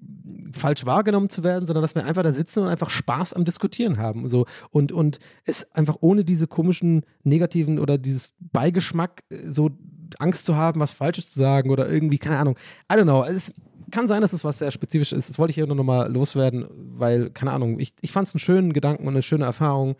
falsch 0.52 0.84
wahrgenommen 0.86 1.28
zu 1.28 1.44
werden, 1.44 1.66
sondern 1.66 1.82
dass 1.82 1.94
wir 1.94 2.04
einfach 2.04 2.22
da 2.22 2.32
sitzen 2.32 2.60
und 2.60 2.68
einfach 2.68 2.90
Spaß 2.90 3.34
am 3.34 3.44
Diskutieren 3.44 3.98
haben. 3.98 4.28
So. 4.28 4.46
Und, 4.70 4.92
und 4.92 5.18
es 5.44 5.70
einfach 5.74 5.96
ohne 6.00 6.24
diese 6.24 6.46
komischen 6.46 7.04
negativen 7.22 7.78
oder 7.78 7.98
dieses 7.98 8.32
Beigeschmack 8.40 9.22
äh, 9.30 9.46
so 9.46 9.70
Angst 10.18 10.44
zu 10.46 10.56
haben, 10.56 10.80
was 10.80 10.92
Falsches 10.92 11.32
zu 11.32 11.38
sagen 11.38 11.70
oder 11.70 11.88
irgendwie, 11.88 12.18
keine 12.18 12.38
Ahnung. 12.38 12.56
I 12.92 12.96
don't 12.96 13.04
know. 13.04 13.22
Es 13.22 13.52
kann 13.90 14.08
sein, 14.08 14.22
dass 14.22 14.32
es 14.32 14.44
was 14.44 14.58
sehr 14.58 14.70
spezifisch 14.70 15.12
ist. 15.12 15.30
Das 15.30 15.38
wollte 15.38 15.50
ich 15.50 15.56
hier 15.56 15.66
nur 15.66 15.76
nochmal 15.76 16.10
loswerden, 16.10 16.66
weil, 16.70 17.30
keine 17.30 17.52
Ahnung, 17.52 17.78
ich, 17.78 17.94
ich 18.00 18.12
fand 18.12 18.28
es 18.28 18.34
einen 18.34 18.40
schönen 18.40 18.72
Gedanken 18.72 19.06
und 19.06 19.14
eine 19.14 19.22
schöne 19.22 19.44
Erfahrung. 19.44 19.96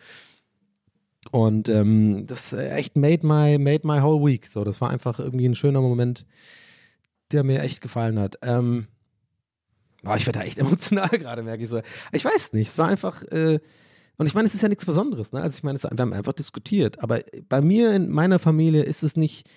Und 1.31 1.69
ähm, 1.69 2.25
das 2.27 2.53
echt 2.53 2.97
made 2.97 3.27
my, 3.27 3.59
made 3.59 3.87
my 3.87 4.01
whole 4.01 4.25
week. 4.25 4.47
So, 4.47 4.65
das 4.65 4.81
war 4.81 4.91
einfach 4.91 5.19
irgendwie 5.19 5.47
ein 5.47 5.55
schöner 5.55 5.81
Moment 5.81 6.25
der 7.33 7.45
mir 7.45 7.63
echt 7.63 7.81
gefallen 7.81 8.19
hat. 8.19 8.37
Ähm, 8.43 8.87
boah, 10.03 10.17
ich 10.17 10.27
werde 10.27 10.41
da 10.41 10.45
echt 10.45 10.59
emotional 10.59 11.09
gerade, 11.09 11.43
merke 11.43 11.63
ich 11.63 11.69
so. 11.69 11.81
Ich 12.13 12.25
weiß 12.25 12.53
nicht, 12.53 12.69
es 12.69 12.79
war 12.79 12.89
einfach, 12.89 13.23
äh, 13.25 13.61
und 14.17 14.27
ich 14.27 14.35
meine, 14.35 14.47
es 14.47 14.55
ist 14.55 14.63
ja 14.63 14.69
nichts 14.69 14.85
Besonderes, 14.87 15.33
ne? 15.33 15.41
Also 15.41 15.57
ich 15.57 15.63
meine, 15.63 15.77
es, 15.77 15.85
wir 15.85 15.91
haben 15.91 16.13
einfach 16.13 16.35
diskutiert, 16.35 17.03
aber 17.03 17.21
bei 17.49 17.61
mir 17.61 17.95
in 17.95 18.11
meiner 18.11 18.39
Familie 18.39 18.83
ist 18.83 19.03
es 19.03 19.17
nicht, 19.17 19.49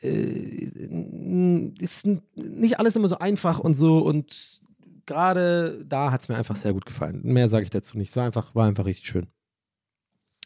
äh, 0.00 1.70
ist 1.78 2.06
nicht 2.34 2.78
alles 2.78 2.96
immer 2.96 3.08
so 3.08 3.18
einfach 3.18 3.58
und 3.58 3.74
so 3.74 3.98
und 3.98 4.62
gerade 5.08 5.84
da 5.86 6.12
hat 6.12 6.22
es 6.22 6.28
mir 6.28 6.36
einfach 6.36 6.56
sehr 6.56 6.72
gut 6.72 6.86
gefallen. 6.86 7.20
Mehr 7.24 7.48
sage 7.48 7.64
ich 7.64 7.70
dazu 7.70 7.98
nicht. 7.98 8.10
Es 8.10 8.16
war 8.16 8.24
einfach, 8.24 8.54
war 8.54 8.66
einfach 8.66 8.84
richtig 8.84 9.08
schön. 9.08 9.26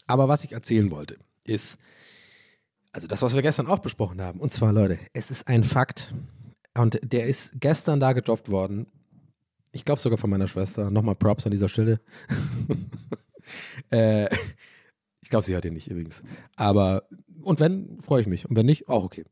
Aber 0.06 0.28
was 0.28 0.44
ich 0.44 0.52
erzählen 0.52 0.90
wollte, 0.90 1.18
ist, 1.44 1.78
also 2.92 3.06
das, 3.06 3.22
was 3.22 3.34
wir 3.34 3.42
gestern 3.42 3.66
auch 3.66 3.80
besprochen 3.80 4.20
haben. 4.20 4.40
Und 4.40 4.52
zwar, 4.52 4.72
Leute, 4.72 4.98
es 5.12 5.30
ist 5.30 5.48
ein 5.48 5.64
Fakt. 5.64 6.14
Und 6.74 6.98
der 7.02 7.26
ist 7.26 7.52
gestern 7.60 8.00
da 8.00 8.12
gedroppt 8.12 8.48
worden. 8.48 8.86
Ich 9.72 9.84
glaube 9.84 10.00
sogar 10.00 10.18
von 10.18 10.30
meiner 10.30 10.48
Schwester. 10.48 10.90
Nochmal 10.90 11.16
Props 11.16 11.46
an 11.46 11.52
dieser 11.52 11.68
Stelle. 11.68 12.00
äh, 13.90 14.28
ich 15.22 15.28
glaube, 15.28 15.44
sie 15.44 15.54
hört 15.54 15.64
ihn 15.64 15.74
nicht 15.74 15.88
übrigens. 15.88 16.22
Aber, 16.56 17.08
und 17.42 17.60
wenn, 17.60 18.00
freue 18.02 18.22
ich 18.22 18.26
mich. 18.26 18.48
Und 18.48 18.56
wenn 18.56 18.66
nicht, 18.66 18.88
auch 18.88 19.04
okay. 19.04 19.24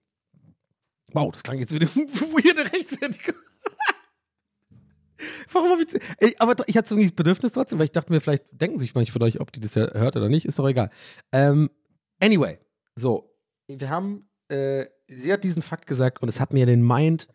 Wow, 1.13 1.33
das 1.33 1.43
klang 1.43 1.59
jetzt 1.59 1.73
wieder 1.73 1.87
weirde 1.89 2.73
Rechtfertigung. 2.73 3.41
Warum 5.53 5.71
habe 5.71 5.83
ich. 5.83 5.89
Ey, 6.19 6.35
aber 6.39 6.57
ich 6.67 6.77
hatte 6.77 6.89
so 6.89 6.97
ein 6.97 7.15
Bedürfnis 7.15 7.53
trotzdem, 7.53 7.79
weil 7.79 7.85
ich 7.85 7.93
dachte 7.93 8.13
mir, 8.13 8.21
vielleicht 8.21 8.45
denken 8.53 8.79
sich 8.79 8.95
manche 8.95 9.13
von 9.13 9.23
euch, 9.23 9.41
ob 9.41 9.53
die 9.53 9.61
das 9.61 9.77
hört 9.77 10.17
oder 10.17 10.29
nicht, 10.29 10.47
ist 10.47 10.59
doch 10.59 10.69
egal. 10.69 10.91
Ähm, 11.33 11.71
anyway, 12.21 12.59
so, 12.97 13.35
wir 13.67 13.91
haben, 13.91 14.29
äh, 14.49 14.87
sie 15.11 15.33
hat 15.33 15.45
diesen 15.45 15.63
Fakt 15.63 15.87
gesagt 15.87 16.23
und 16.23 16.29
es 16.29 16.41
hat 16.41 16.53
mir 16.53 16.67
den 16.67 16.87
Mind, 16.87 17.29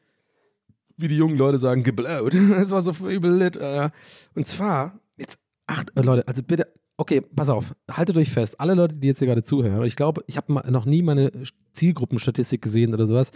wie 0.98 1.08
die 1.08 1.18
jungen 1.18 1.38
Leute 1.38 1.58
sagen, 1.58 1.84
geblaut. 1.84 2.34
Es 2.60 2.72
war 2.72 2.82
so 2.82 2.92
übel 3.08 3.36
lit. 3.36 3.58
Äh. 3.58 3.90
Und 4.34 4.48
zwar, 4.48 5.00
jetzt, 5.18 5.38
acht, 5.68 5.92
äh, 5.96 6.02
Leute, 6.02 6.28
also 6.28 6.42
bitte, 6.42 6.68
okay, 6.98 7.22
pass 7.22 7.50
auf, 7.50 7.76
haltet 7.92 8.18
euch 8.18 8.32
fest, 8.32 8.60
alle 8.60 8.74
Leute, 8.74 8.96
die 8.96 9.08
jetzt 9.08 9.20
hier 9.20 9.28
gerade 9.28 9.44
zuhören, 9.44 9.84
ich 9.84 9.96
glaube, 9.96 10.24
ich 10.28 10.38
habe 10.38 10.54
noch 10.72 10.86
nie 10.86 11.02
meine 11.02 11.32
Zielgruppenstatistik 11.74 12.62
gesehen 12.62 12.94
oder 12.94 13.08
sowas. 13.08 13.32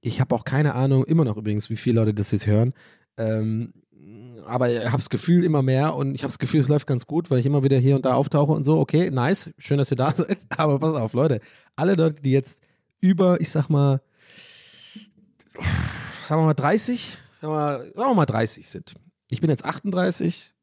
Ich 0.00 0.20
habe 0.20 0.34
auch 0.34 0.44
keine 0.44 0.74
Ahnung, 0.74 1.04
immer 1.04 1.24
noch 1.24 1.36
übrigens, 1.36 1.70
wie 1.70 1.76
viele 1.76 2.00
Leute 2.00 2.14
das 2.14 2.30
jetzt 2.30 2.46
hören. 2.46 2.74
Ähm, 3.16 3.72
aber 4.46 4.70
ich 4.70 4.84
habe 4.84 4.96
das 4.96 5.10
Gefühl 5.10 5.44
immer 5.44 5.62
mehr 5.62 5.94
und 5.94 6.14
ich 6.14 6.22
habe 6.22 6.28
das 6.28 6.38
Gefühl, 6.38 6.60
es 6.60 6.68
läuft 6.68 6.86
ganz 6.86 7.06
gut, 7.06 7.30
weil 7.30 7.40
ich 7.40 7.46
immer 7.46 7.64
wieder 7.64 7.78
hier 7.78 7.96
und 7.96 8.04
da 8.04 8.14
auftauche 8.14 8.52
und 8.52 8.64
so. 8.64 8.78
Okay, 8.78 9.10
nice, 9.10 9.50
schön, 9.58 9.78
dass 9.78 9.90
ihr 9.90 9.96
da 9.96 10.12
seid. 10.16 10.38
Aber 10.56 10.78
pass 10.78 10.94
auf, 10.94 11.14
Leute, 11.14 11.40
alle 11.74 11.94
Leute, 11.94 12.22
die 12.22 12.30
jetzt 12.30 12.62
über, 13.00 13.40
ich 13.40 13.50
sag 13.50 13.68
mal, 13.68 14.00
sagen 16.24 16.42
wir 16.42 16.46
mal 16.46 16.54
30, 16.54 17.18
sagen 17.40 17.52
wir 17.52 17.56
mal, 17.56 17.78
sagen 17.78 18.10
wir 18.10 18.14
mal 18.14 18.26
30 18.26 18.68
sind. 18.68 18.94
Ich 19.30 19.40
bin 19.40 19.50
jetzt 19.50 19.64
38, 19.64 20.54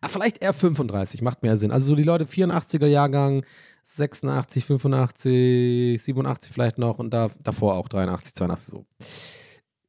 ah, 0.00 0.08
vielleicht 0.08 0.42
eher 0.42 0.52
35, 0.52 1.22
macht 1.22 1.42
mehr 1.42 1.56
Sinn. 1.56 1.70
Also 1.70 1.86
so 1.86 1.96
die 1.96 2.02
Leute 2.02 2.24
84er 2.24 2.86
Jahrgang, 2.86 3.44
86, 3.82 4.64
85, 4.64 6.02
87 6.02 6.52
vielleicht 6.52 6.78
noch 6.78 6.98
und 6.98 7.10
da, 7.10 7.30
davor 7.42 7.74
auch 7.74 7.88
83, 7.88 8.34
82 8.34 8.72
so. 8.72 8.86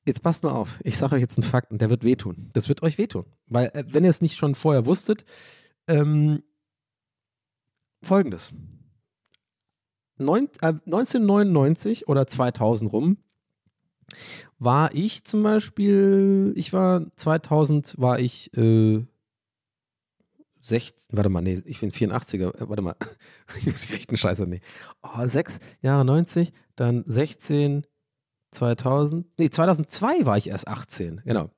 Jetzt 0.06 0.22
passt 0.22 0.44
mal 0.44 0.52
auf. 0.52 0.80
Ich 0.84 0.98
sage 0.98 1.16
euch 1.16 1.22
jetzt 1.22 1.38
einen 1.38 1.48
Fakt 1.48 1.72
und 1.72 1.80
der 1.80 1.90
wird 1.90 2.04
wehtun. 2.04 2.50
Das 2.54 2.68
wird 2.68 2.84
euch 2.84 2.98
wehtun. 2.98 3.26
Weil, 3.48 3.68
äh, 3.74 3.86
wenn 3.88 4.04
ihr 4.04 4.10
es 4.10 4.22
nicht 4.22 4.36
schon 4.36 4.54
vorher 4.56 4.86
wusstet, 4.86 5.24
ähm, 5.88 6.44
folgendes. 8.02 8.52
Neun, 10.18 10.50
äh, 10.62 10.74
1999 10.86 12.08
oder 12.08 12.28
2000 12.28 12.92
rum 12.92 13.18
war 14.60 14.94
ich 14.94 15.24
zum 15.24 15.44
Beispiel, 15.44 16.54
ich 16.56 16.74
war 16.74 17.06
2000, 17.18 17.96
war 17.98 18.20
ich 18.20 18.56
äh, 18.56 19.06
16, 20.62 21.18
warte 21.18 21.30
mal, 21.30 21.42
nee, 21.42 21.62
ich 21.66 21.82
bin 21.82 21.92
84er, 21.92 22.56
äh, 22.56 22.70
warte 22.70 22.82
mal, 22.82 22.96
ich 23.58 23.66
muss 23.66 23.90
recht 23.90 24.10
einen 24.10 24.18
Scheiße, 24.18 24.48
nee. 24.48 24.62
Oh, 25.02 25.26
6 25.28 25.60
Jahre 25.82 26.06
90, 26.06 26.54
dann 26.76 27.04
16, 27.06 27.86
2000, 28.52 29.28
nee, 29.38 29.50
2002 29.50 30.26
war 30.26 30.38
ich 30.38 30.50
erst 30.50 30.68
18, 30.68 31.22
genau. 31.26 31.50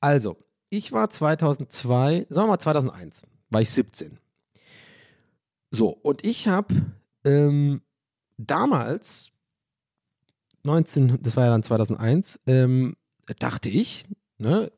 Also, 0.00 0.36
ich 0.70 0.92
war 0.92 1.10
2002, 1.10 2.26
sagen 2.30 2.46
wir 2.46 2.52
mal 2.52 2.58
2001, 2.58 3.24
war 3.50 3.60
ich 3.60 3.70
17. 3.70 4.18
So, 5.72 5.90
und 5.90 6.24
ich 6.24 6.48
habe 6.48 6.74
ähm, 7.24 7.82
damals, 8.36 9.30
19, 10.64 11.18
das 11.22 11.36
war 11.36 11.44
ja 11.44 11.50
dann 11.50 11.62
2001, 11.62 12.40
ähm, 12.46 12.96
dachte 13.38 13.68
ich, 13.68 14.06
ne, 14.38 14.72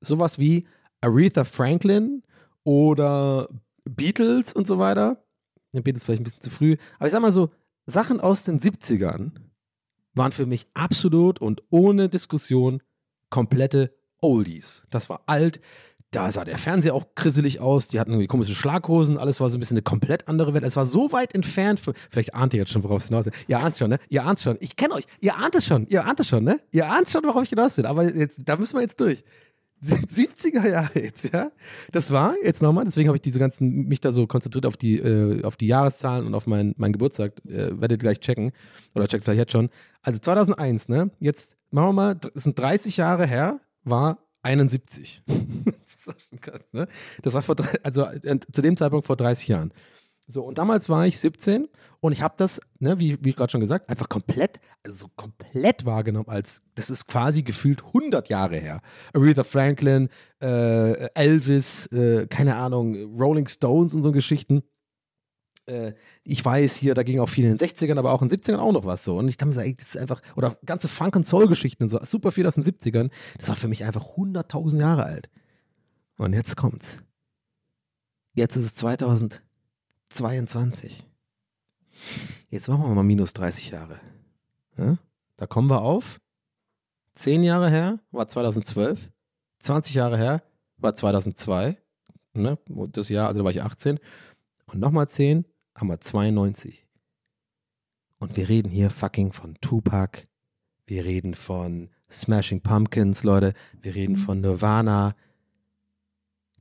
sowas 0.00 0.38
wie 0.38 0.66
Aretha 1.00 1.44
Franklin 1.44 2.22
oder 2.64 3.48
Beatles 3.84 4.52
und 4.52 4.66
so 4.66 4.78
weiter. 4.78 5.24
Beatles 5.72 6.04
vielleicht 6.04 6.20
ein 6.20 6.24
bisschen 6.24 6.42
zu 6.42 6.50
früh, 6.50 6.76
aber 6.98 7.06
ich 7.06 7.12
sag 7.12 7.22
mal 7.22 7.32
so, 7.32 7.50
Sachen 7.86 8.20
aus 8.20 8.44
den 8.44 8.60
70ern 8.60 9.32
waren 10.14 10.32
für 10.32 10.46
mich 10.46 10.66
absolut 10.74 11.40
und 11.40 11.62
ohne 11.70 12.08
Diskussion 12.08 12.82
komplette 13.30 13.94
Oldies. 14.20 14.84
Das 14.90 15.08
war 15.08 15.22
alt. 15.26 15.60
Da 16.12 16.30
sah 16.30 16.44
der 16.44 16.58
Fernseher 16.58 16.94
auch 16.94 17.06
krisselig 17.14 17.60
aus. 17.60 17.88
Die 17.88 17.98
hatten 17.98 18.10
irgendwie 18.10 18.26
komische 18.26 18.54
Schlaghosen. 18.54 19.16
Alles 19.16 19.40
war 19.40 19.48
so 19.48 19.56
ein 19.56 19.60
bisschen 19.60 19.78
eine 19.78 19.82
komplett 19.82 20.28
andere 20.28 20.52
Welt. 20.52 20.62
Es 20.62 20.76
war 20.76 20.86
so 20.86 21.10
weit 21.10 21.34
entfernt. 21.34 21.80
Für, 21.80 21.94
vielleicht 22.10 22.34
ahnt 22.34 22.52
ihr 22.52 22.60
jetzt 22.60 22.70
schon, 22.70 22.84
worauf 22.84 23.00
es 23.02 23.08
hinaus 23.08 23.24
will. 23.24 23.32
Ihr 23.48 23.58
ahnt 23.58 23.78
schon, 23.78 23.88
ne? 23.88 23.98
Ihr 24.10 24.24
ahnt 24.24 24.38
schon. 24.38 24.58
Ich 24.60 24.76
kenne 24.76 24.94
euch. 24.94 25.04
Ihr 25.20 25.36
ahnt 25.36 25.54
es 25.54 25.66
schon. 25.66 25.86
Ihr 25.88 26.04
ahnt 26.04 26.20
es 26.20 26.28
schon, 26.28 26.44
ne? 26.44 26.60
Ihr 26.70 26.88
ahnt 26.88 27.08
schon, 27.08 27.24
worauf 27.24 27.44
ich 27.44 27.48
hinaus 27.48 27.78
will. 27.78 27.86
Aber 27.86 28.04
jetzt, 28.14 28.42
da 28.44 28.56
müssen 28.56 28.76
wir 28.76 28.82
jetzt 28.82 29.00
durch. 29.00 29.24
70er 29.82 30.68
Jahre 30.68 31.00
jetzt, 31.00 31.32
ja. 31.32 31.50
Das 31.90 32.10
war 32.10 32.36
jetzt 32.44 32.62
nochmal, 32.62 32.84
deswegen 32.84 33.08
habe 33.08 33.16
ich 33.16 33.22
diese 33.22 33.40
ganzen, 33.40 33.88
mich 33.88 34.00
da 34.00 34.12
so 34.12 34.26
konzentriert 34.26 34.66
auf 34.66 34.76
die, 34.76 34.98
äh, 34.98 35.42
auf 35.42 35.56
die 35.56 35.66
Jahreszahlen 35.66 36.26
und 36.26 36.34
auf 36.34 36.46
meinen 36.46 36.74
mein 36.76 36.92
Geburtstag, 36.92 37.32
äh, 37.46 37.80
werdet 37.80 37.92
ihr 37.92 37.98
gleich 37.98 38.20
checken. 38.20 38.52
Oder 38.94 39.08
checkt 39.08 39.24
vielleicht 39.24 39.40
jetzt 39.40 39.52
schon. 39.52 39.70
Also 40.02 40.20
2001, 40.20 40.88
ne? 40.88 41.10
Jetzt 41.18 41.56
machen 41.70 41.88
wir 41.88 41.92
mal, 41.94 42.14
das 42.14 42.44
sind 42.44 42.58
30 42.58 42.96
Jahre 42.96 43.26
her, 43.26 43.60
war 43.82 44.18
71. 44.42 45.22
das 45.26 45.94
ist 45.96 46.08
auch 46.08 46.20
schon 46.28 46.40
krass, 46.40 46.62
ne? 46.72 46.88
Das 47.22 47.34
war 47.34 47.42
vor, 47.42 47.56
also 47.82 48.04
äh, 48.04 48.38
zu 48.52 48.62
dem 48.62 48.76
Zeitpunkt 48.76 49.06
vor 49.06 49.16
30 49.16 49.48
Jahren. 49.48 49.72
So, 50.28 50.42
und 50.44 50.56
damals 50.56 50.88
war 50.88 51.06
ich 51.06 51.18
17 51.18 51.68
und 52.00 52.12
ich 52.12 52.22
habe 52.22 52.34
das, 52.36 52.60
ne, 52.78 52.98
wie, 52.98 53.18
wie 53.22 53.32
gerade 53.32 53.50
schon 53.50 53.60
gesagt, 53.60 53.88
einfach 53.88 54.08
komplett, 54.08 54.60
also 54.84 55.08
komplett 55.16 55.84
wahrgenommen, 55.84 56.28
als 56.28 56.62
das 56.74 56.90
ist 56.90 57.06
quasi 57.06 57.42
gefühlt 57.42 57.84
100 57.84 58.28
Jahre 58.28 58.56
her. 58.56 58.80
Aretha 59.12 59.44
Franklin, 59.44 60.08
äh, 60.40 61.08
Elvis, 61.14 61.86
äh, 61.88 62.26
keine 62.28 62.56
Ahnung, 62.56 63.16
Rolling 63.18 63.48
Stones 63.48 63.94
und 63.94 64.02
so 64.02 64.12
Geschichten. 64.12 64.62
Äh, 65.66 65.92
ich 66.24 66.44
weiß 66.44 66.74
hier, 66.76 66.94
da 66.94 67.02
ging 67.02 67.20
auch 67.20 67.28
viel 67.28 67.44
in 67.44 67.56
den 67.56 67.58
60ern, 67.58 67.98
aber 67.98 68.12
auch 68.12 68.22
in 68.22 68.28
den 68.28 68.40
70ern 68.40 68.58
auch 68.58 68.72
noch 68.72 68.84
was 68.84 69.04
so. 69.04 69.18
Und 69.18 69.28
ich 69.28 69.36
dachte 69.36 69.56
mir, 69.56 69.74
das 69.74 69.94
ist 69.94 69.96
einfach, 69.96 70.20
oder 70.36 70.56
ganze 70.64 70.88
Funk- 70.88 71.16
und 71.16 71.26
Soul-Geschichten 71.26 71.88
so, 71.88 72.00
super 72.04 72.32
viel 72.32 72.46
aus 72.46 72.54
den 72.54 72.64
70ern. 72.64 73.10
Das 73.38 73.48
war 73.48 73.56
für 73.56 73.68
mich 73.68 73.84
einfach 73.84 74.16
100.000 74.16 74.78
Jahre 74.78 75.04
alt. 75.04 75.30
Und 76.16 76.32
jetzt 76.32 76.56
kommt's. 76.56 77.02
Jetzt 78.34 78.56
ist 78.56 78.64
es 78.64 78.74
2000. 78.76 79.42
22. 80.08 81.06
Jetzt 82.50 82.68
machen 82.68 82.82
wir 82.82 82.94
mal 82.94 83.02
minus 83.02 83.32
30 83.32 83.70
Jahre. 83.70 83.98
Ja? 84.76 84.98
Da 85.36 85.46
kommen 85.46 85.70
wir 85.70 85.82
auf. 85.82 86.20
10 87.14 87.42
Jahre 87.42 87.70
her 87.70 87.98
war 88.10 88.26
2012. 88.26 89.10
20 89.60 89.94
Jahre 89.94 90.18
her 90.18 90.42
war 90.76 90.94
2002. 90.94 91.78
Ne? 92.34 92.58
Das 92.92 93.08
Jahr, 93.08 93.28
also 93.28 93.40
da 93.40 93.44
war 93.44 93.50
ich 93.50 93.62
18. 93.62 93.98
Und 94.66 94.80
nochmal 94.80 95.08
10 95.08 95.44
haben 95.74 95.88
wir 95.88 96.00
92. 96.00 96.86
Und 98.18 98.36
wir 98.36 98.48
reden 98.48 98.70
hier 98.70 98.90
fucking 98.90 99.32
von 99.32 99.56
Tupac. 99.60 100.28
Wir 100.86 101.04
reden 101.04 101.34
von 101.34 101.90
Smashing 102.10 102.60
Pumpkins, 102.60 103.24
Leute. 103.24 103.54
Wir 103.80 103.94
reden 103.94 104.16
von 104.16 104.40
Nirvana. 104.40 105.16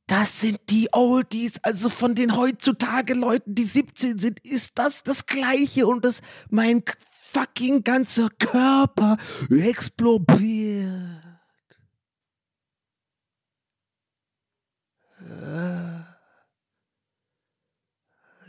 Das 0.08 0.42
sind 0.42 0.60
die 0.70 0.90
Oldies, 0.92 1.60
also 1.64 1.88
von 1.88 2.16
den 2.16 2.36
heutzutage 2.36 3.14
Leuten, 3.14 3.56
die 3.56 3.64
17 3.64 4.18
sind, 4.18 4.40
ist 4.46 4.78
das 4.78 5.04
das 5.04 5.26
Gleiche 5.26 5.88
und 5.88 6.04
das 6.04 6.22
mein 6.50 6.84
fucking 7.08 7.84
ganzer 7.84 8.30
Körper 8.30 9.18
explodiert. 9.50 11.22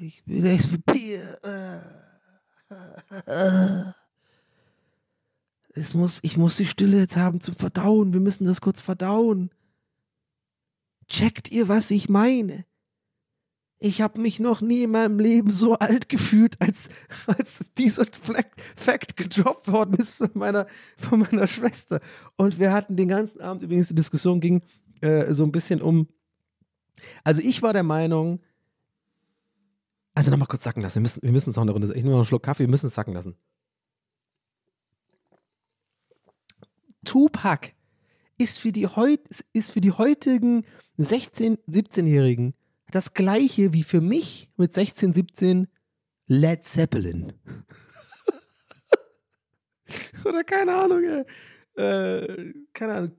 Ich 0.03 0.25
bin 0.25 0.45
explodiert. 0.45 1.39
Es 5.75 5.95
muss, 5.95 6.19
ich 6.23 6.37
muss 6.37 6.57
die 6.57 6.67
Stille 6.67 6.99
jetzt 6.99 7.17
haben 7.17 7.41
zum 7.41 7.55
Verdauen. 7.55 8.13
Wir 8.13 8.21
müssen 8.21 8.45
das 8.45 8.61
kurz 8.61 8.81
verdauen. 8.81 9.51
Checkt 11.07 11.53
ihr, 11.53 11.69
was 11.69 11.91
ich 11.91 12.09
meine? 12.09 12.65
ich 13.85 14.01
habe 14.01 14.21
mich 14.21 14.39
noch 14.39 14.61
nie 14.61 14.85
in 14.85 14.93
meinem 14.93 15.19
Leben 15.19 15.51
so 15.51 15.77
alt 15.77 16.09
gefühlt, 16.09 16.61
als, 16.61 16.89
als 17.27 17.65
dieser 17.77 18.07
Fact, 18.07 18.61
Fact 18.77 19.17
gedroppt 19.17 19.67
worden 19.71 19.97
ist 19.97 20.19
von 20.19 20.31
meiner, 20.35 20.69
von 20.97 21.19
meiner 21.19 21.49
Schwester. 21.49 22.01
Und 22.37 22.61
wir 22.61 22.73
hatten 22.73 22.95
den 22.95 23.09
ganzen 23.09 23.41
Abend, 23.41 23.65
übrigens 23.65 23.89
die 23.89 23.97
Diskussion 23.97 24.39
ging 24.39 24.63
äh, 25.01 25.35
so 25.35 25.43
ein 25.43 25.51
bisschen 25.51 25.83
um, 25.83 26.07
also 27.25 27.43
ich 27.43 27.61
war 27.63 27.73
der 27.73 27.83
Meinung, 27.83 28.41
also 30.15 30.31
nochmal 30.31 30.49
kurz 30.49 30.65
sacken 30.65 30.83
lassen, 30.83 30.97
wir 30.97 31.03
müssen, 31.03 31.23
wir 31.23 31.33
müssen 31.33 31.51
es 31.51 31.59
auch 31.59 31.63
eine 31.63 31.73
Runde, 31.73 31.89
ich 31.89 32.03
nehme 32.03 32.11
noch 32.11 32.19
einen 32.19 32.25
Schluck 32.25 32.43
Kaffee, 32.43 32.65
wir 32.65 32.69
müssen 32.69 32.87
es 32.87 32.95
sacken 32.95 33.15
lassen. 33.15 33.37
Tupac 37.05 37.73
ist 38.39 38.59
für 38.59 38.73
die, 38.73 38.87
heut, 38.87 39.21
ist 39.53 39.73
für 39.73 39.81
die 39.81 39.93
heutigen 39.93 40.65
16-, 40.99 41.59
17-Jährigen 41.69 42.55
das 42.91 43.15
gleiche 43.15 43.73
wie 43.73 43.83
für 43.83 44.01
mich 44.01 44.51
mit 44.57 44.75
16, 44.75 45.13
17 45.13 45.69
Led 46.27 46.65
Zeppelin. 46.65 47.33
oder 50.25 50.45
keine 50.45 50.75
Ahnung. 50.75 51.25
Äh, 51.75 52.53
keine 52.73 52.95
Ahnung, 52.95 53.13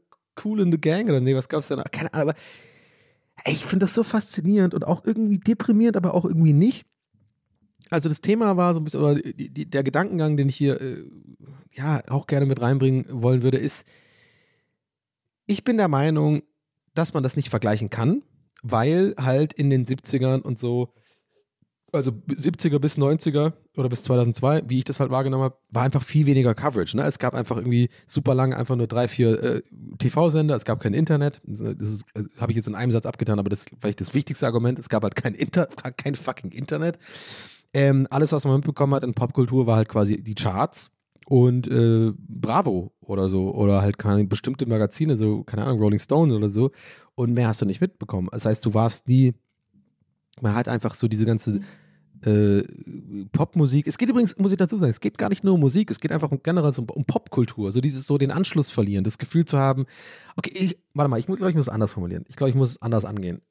Cool 0.43 0.61
in 0.61 0.71
the 0.71 0.79
Gang 0.79 1.09
oder 1.09 1.19
nee, 1.19 1.35
was 1.35 1.47
gab's 1.47 1.69
noch? 1.69 1.83
Keine 1.91 2.13
Ahnung, 2.13 2.29
aber 2.29 2.39
ey, 3.43 3.53
ich 3.53 3.65
finde 3.65 3.85
das 3.85 3.93
so 3.93 4.03
faszinierend 4.03 4.73
und 4.73 4.85
auch 4.85 5.03
irgendwie 5.05 5.39
deprimierend, 5.39 5.97
aber 5.97 6.13
auch 6.13 6.25
irgendwie 6.25 6.53
nicht. 6.53 6.85
Also 7.89 8.09
das 8.09 8.21
Thema 8.21 8.57
war 8.57 8.73
so 8.73 8.79
ein 8.79 8.83
bisschen, 8.85 9.01
oder 9.01 9.15
die, 9.15 9.49
die, 9.49 9.69
der 9.69 9.83
Gedankengang, 9.83 10.37
den 10.37 10.49
ich 10.49 10.55
hier 10.55 10.79
äh, 10.81 11.03
ja 11.71 12.01
auch 12.07 12.27
gerne 12.27 12.45
mit 12.45 12.61
reinbringen 12.61 13.05
wollen 13.09 13.43
würde, 13.43 13.57
ist, 13.57 13.85
ich 15.45 15.63
bin 15.63 15.77
der 15.77 15.89
Meinung, 15.89 16.43
dass 16.93 17.13
man 17.13 17.23
das 17.23 17.35
nicht 17.35 17.49
vergleichen 17.49 17.89
kann, 17.89 18.23
weil 18.61 19.13
halt 19.17 19.53
in 19.53 19.69
den 19.69 19.85
70ern 19.85 20.41
und 20.41 20.57
so, 20.57 20.93
also 21.93 22.11
70er 22.11 22.79
bis 22.79 22.97
90er 22.97 23.53
oder 23.77 23.89
bis 23.89 24.03
2002, 24.03 24.63
wie 24.67 24.79
ich 24.79 24.83
das 24.83 24.99
halt 24.99 25.11
wahrgenommen 25.11 25.43
habe, 25.43 25.57
war 25.69 25.83
einfach 25.83 26.01
viel 26.01 26.25
weniger 26.25 26.55
Coverage. 26.55 26.97
Ne? 26.97 27.03
Es 27.03 27.19
gab 27.19 27.33
einfach 27.33 27.57
irgendwie 27.57 27.89
super 28.07 28.33
lange 28.33 28.57
einfach 28.57 28.75
nur 28.75 28.87
drei, 28.87 29.07
vier 29.07 29.41
äh, 29.43 29.61
TV-Sender, 29.99 30.55
es 30.55 30.65
gab 30.65 30.79
kein 30.79 30.93
Internet. 30.93 31.41
Das 31.45 31.61
äh, 31.61 32.23
habe 32.37 32.51
ich 32.51 32.55
jetzt 32.55 32.67
in 32.67 32.75
einem 32.75 32.91
Satz 32.91 33.05
abgetan, 33.05 33.39
aber 33.39 33.49
das 33.49 33.63
ist 33.63 33.71
vielleicht 33.79 34.01
das 34.01 34.13
wichtigste 34.13 34.45
Argument. 34.45 34.79
Es 34.79 34.89
gab 34.89 35.03
halt 35.03 35.15
kein, 35.15 35.35
Inter 35.35 35.67
kein 35.97 36.15
fucking 36.15 36.51
Internet. 36.51 36.97
Ähm, 37.73 38.07
alles, 38.09 38.31
was 38.31 38.45
man 38.45 38.55
mitbekommen 38.55 38.93
hat 38.93 39.03
in 39.03 39.13
Popkultur, 39.13 39.67
war 39.67 39.77
halt 39.77 39.89
quasi 39.89 40.21
die 40.21 40.35
Charts 40.35 40.91
und 41.27 41.67
äh, 41.67 42.11
Bravo 42.17 42.91
oder 43.01 43.29
so 43.29 43.53
oder 43.53 43.81
halt 43.81 43.97
keine 43.97 44.25
bestimmte 44.25 44.65
Magazine, 44.65 45.15
so 45.17 45.43
keine 45.43 45.63
Ahnung, 45.63 45.79
Rolling 45.79 45.99
Stone 45.99 46.35
oder 46.35 46.49
so 46.49 46.71
und 47.15 47.33
mehr 47.33 47.47
hast 47.47 47.61
du 47.61 47.65
nicht 47.65 47.81
mitbekommen. 47.81 48.29
Das 48.31 48.45
heißt, 48.45 48.65
du 48.65 48.73
warst 48.73 49.07
nie, 49.07 49.33
man 50.41 50.55
hat 50.55 50.67
einfach 50.67 50.95
so 50.95 51.07
diese 51.07 51.25
ganze 51.25 51.61
äh, 52.25 52.63
Popmusik. 53.31 53.87
Es 53.87 53.97
geht 53.97 54.09
übrigens, 54.09 54.37
muss 54.37 54.51
ich 54.51 54.57
dazu 54.57 54.77
sagen, 54.77 54.89
es 54.89 54.99
geht 54.99 55.17
gar 55.17 55.29
nicht 55.29 55.43
nur 55.43 55.55
um 55.55 55.59
Musik, 55.59 55.91
es 55.91 55.99
geht 55.99 56.11
einfach 56.11 56.31
um 56.31 56.41
generell 56.41 56.73
um, 56.77 56.89
um 56.89 57.05
Popkultur, 57.05 57.71
so 57.71 57.81
dieses 57.81 58.07
so 58.07 58.17
den 58.17 58.31
Anschluss 58.31 58.69
verlieren, 58.69 59.03
das 59.03 59.17
Gefühl 59.17 59.45
zu 59.45 59.57
haben, 59.57 59.85
okay, 60.35 60.51
ich, 60.53 60.77
warte 60.93 61.09
mal, 61.09 61.19
ich 61.19 61.25
glaube 61.25 61.49
ich, 61.49 61.55
muss 61.55 61.65
es 61.65 61.73
anders 61.73 61.93
formulieren. 61.93 62.25
Ich 62.27 62.35
glaube, 62.35 62.49
ich 62.49 62.55
muss 62.55 62.71
es 62.71 62.81
anders 62.81 63.05
angehen. 63.05 63.41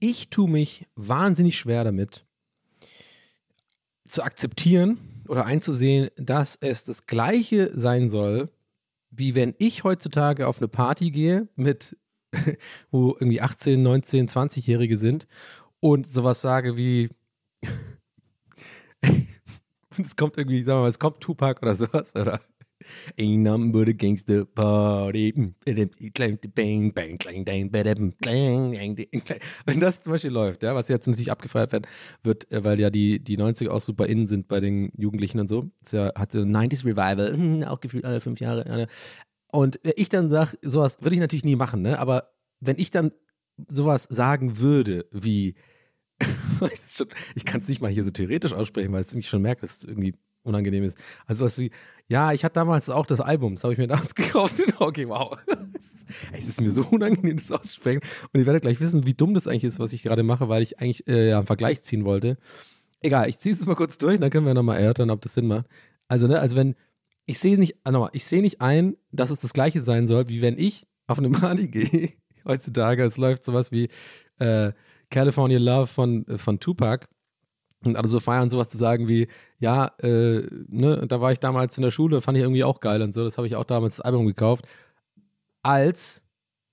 Ich 0.00 0.30
tue 0.30 0.48
mich 0.48 0.86
wahnsinnig 0.96 1.56
schwer 1.56 1.84
damit, 1.84 2.24
zu 4.04 4.22
akzeptieren 4.22 5.00
oder 5.28 5.46
einzusehen, 5.46 6.10
dass 6.16 6.56
es 6.56 6.84
das 6.84 7.06
Gleiche 7.06 7.70
sein 7.74 8.08
soll, 8.08 8.50
wie 9.10 9.34
wenn 9.34 9.54
ich 9.58 9.84
heutzutage 9.84 10.46
auf 10.46 10.58
eine 10.58 10.68
Party 10.68 11.10
gehe 11.10 11.48
mit, 11.56 11.96
wo 12.90 13.12
irgendwie 13.12 13.40
18, 13.40 13.82
19, 13.82 14.28
20-Jährige 14.28 14.96
sind 14.96 15.26
und 15.80 16.06
sowas 16.06 16.40
sage 16.40 16.76
wie, 16.76 17.10
es 19.98 20.16
kommt 20.16 20.36
irgendwie, 20.36 20.62
sagen 20.62 20.78
wir 20.78 20.82
mal, 20.82 20.88
es 20.88 20.98
kommt 20.98 21.20
Tupac 21.20 21.60
oder 21.62 21.74
sowas, 21.74 22.14
oder? 22.14 22.40
Ain't 23.18 23.42
nothing 23.42 23.72
but 23.72 23.88
a 23.88 23.92
gangster 23.92 24.44
party. 24.44 25.54
Wenn 29.64 29.80
das 29.80 30.00
zum 30.02 30.12
Beispiel 30.12 30.30
läuft, 30.30 30.62
ja, 30.62 30.74
was 30.74 30.88
jetzt 30.88 31.06
natürlich 31.06 31.30
abgefeiert 31.30 31.72
wird, 31.72 31.86
wird, 32.22 32.52
äh, 32.52 32.62
weil 32.64 32.78
ja 32.80 32.90
die, 32.90 33.20
die 33.20 33.38
90er 33.38 33.70
auch 33.70 33.80
super 33.80 34.06
innen 34.06 34.26
sind 34.26 34.48
bei 34.48 34.60
den 34.60 34.92
Jugendlichen 34.96 35.40
und 35.40 35.48
so. 35.48 35.70
Es 35.82 35.92
ja, 35.92 36.12
hat 36.14 36.32
so 36.32 36.40
90s 36.40 36.84
Revival, 36.84 37.32
hm, 37.32 37.62
auch 37.64 37.80
gefühlt 37.80 38.04
alle 38.04 38.20
fünf 38.20 38.40
Jahre. 38.40 38.86
Und 39.50 39.80
ich 39.82 40.08
dann 40.08 40.28
sage, 40.30 40.58
sowas 40.62 40.98
würde 41.00 41.14
ich 41.14 41.20
natürlich 41.20 41.44
nie 41.44 41.56
machen, 41.56 41.80
ne? 41.82 41.98
Aber 41.98 42.34
wenn 42.60 42.78
ich 42.78 42.90
dann 42.90 43.12
sowas 43.68 44.08
sagen 44.10 44.58
würde, 44.58 45.06
wie, 45.12 45.54
ich 47.34 47.44
kann 47.44 47.60
es 47.60 47.68
nicht 47.68 47.80
mal 47.80 47.90
hier 47.90 48.04
so 48.04 48.10
theoretisch 48.10 48.52
aussprechen, 48.52 48.92
weil 48.92 49.02
es 49.02 49.14
mich 49.14 49.28
schon 49.28 49.42
merkt, 49.42 49.62
dass 49.62 49.78
es 49.78 49.84
irgendwie 49.84 50.14
unangenehm 50.44 50.84
ist. 50.84 50.96
Also 51.26 51.44
was 51.44 51.58
wie, 51.58 51.70
ja, 52.08 52.32
ich 52.32 52.44
hatte 52.44 52.54
damals 52.54 52.90
auch 52.90 53.06
das 53.06 53.20
Album, 53.20 53.54
das 53.54 53.64
habe 53.64 53.72
ich 53.72 53.78
mir 53.78 53.86
damals 53.88 54.14
gekauft. 54.14 54.62
Okay, 54.78 55.08
wow. 55.08 55.36
Es 55.72 55.94
ist, 55.94 56.08
es 56.32 56.48
ist 56.48 56.60
mir 56.60 56.70
so 56.70 56.84
unangenehm, 56.90 57.36
das 57.36 57.50
auszusprechen. 57.50 58.02
Und 58.32 58.40
ihr 58.40 58.46
werdet 58.46 58.62
gleich 58.62 58.80
wissen, 58.80 59.06
wie 59.06 59.14
dumm 59.14 59.34
das 59.34 59.48
eigentlich 59.48 59.64
ist, 59.64 59.78
was 59.78 59.92
ich 59.92 60.02
gerade 60.02 60.22
mache, 60.22 60.48
weil 60.48 60.62
ich 60.62 60.80
eigentlich 60.80 61.06
äh, 61.08 61.30
ja, 61.30 61.38
einen 61.38 61.46
Vergleich 61.46 61.82
ziehen 61.82 62.04
wollte. 62.04 62.36
Egal, 63.00 63.28
ich 63.28 63.38
ziehe 63.38 63.54
es 63.54 63.64
mal 63.66 63.74
kurz 63.74 63.98
durch, 63.98 64.18
dann 64.20 64.30
können 64.30 64.46
wir 64.46 64.54
nochmal 64.54 64.78
erörtern, 64.78 65.10
ob 65.10 65.22
das 65.22 65.34
Sinn 65.34 65.46
macht. 65.46 65.66
Also, 66.08 66.26
ne, 66.26 66.38
also 66.38 66.56
wenn, 66.56 66.74
ich 67.26 67.38
sehe 67.38 67.58
nicht, 67.58 67.76
ah, 67.84 67.90
nochmal, 67.90 68.10
ich 68.12 68.24
sehe 68.24 68.42
nicht 68.42 68.60
ein, 68.60 68.96
dass 69.10 69.30
es 69.30 69.40
das 69.40 69.52
gleiche 69.52 69.80
sein 69.80 70.06
soll, 70.06 70.28
wie 70.28 70.42
wenn 70.42 70.58
ich 70.58 70.86
auf 71.06 71.18
eine 71.18 71.30
Party 71.30 71.68
gehe, 71.68 72.12
heutzutage, 72.44 73.04
es 73.04 73.16
läuft 73.16 73.44
sowas 73.44 73.72
wie 73.72 73.88
äh, 74.38 74.72
California 75.14 75.58
Love 75.58 75.86
von, 75.86 76.26
äh, 76.26 76.38
von 76.38 76.58
Tupac 76.58 77.06
und 77.84 77.96
alle 77.96 78.08
so 78.08 78.18
feiern, 78.18 78.50
sowas 78.50 78.68
zu 78.68 78.76
sagen 78.76 79.06
wie, 79.06 79.28
ja, 79.60 79.92
äh, 80.02 80.42
ne, 80.68 81.06
da 81.06 81.20
war 81.20 81.30
ich 81.30 81.38
damals 81.38 81.76
in 81.78 81.82
der 81.82 81.92
Schule, 81.92 82.20
fand 82.20 82.36
ich 82.36 82.42
irgendwie 82.42 82.64
auch 82.64 82.80
geil 82.80 83.00
und 83.00 83.14
so, 83.14 83.22
das 83.22 83.38
habe 83.38 83.46
ich 83.46 83.54
auch 83.54 83.64
damals 83.64 83.96
das 83.96 84.04
Album 84.04 84.26
gekauft, 84.26 84.66
als, 85.62 86.24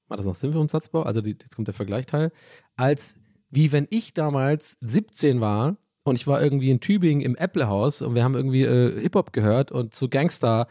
macht 0.07 0.19
das 0.19 0.25
noch 0.25 0.35
Sinn 0.35 0.55
einen 0.55 0.69
Satzbau? 0.69 1.03
Also 1.03 1.21
die, 1.21 1.31
jetzt 1.31 1.55
kommt 1.55 1.67
der 1.67 1.75
Vergleichteil, 1.75 2.31
als 2.75 3.15
wie 3.51 3.71
wenn 3.71 3.87
ich 3.91 4.13
damals 4.13 4.77
17 4.81 5.39
war 5.39 5.77
und 6.03 6.15
ich 6.15 6.25
war 6.25 6.41
irgendwie 6.41 6.71
in 6.71 6.79
Tübingen 6.79 7.21
im 7.21 7.35
Apple-Haus 7.35 8.01
und 8.01 8.15
wir 8.15 8.23
haben 8.23 8.35
irgendwie 8.35 8.63
äh, 8.63 8.99
Hip-Hop 9.01 9.33
gehört 9.33 9.71
und 9.71 9.93
zu 9.93 10.09
Gangster, 10.09 10.67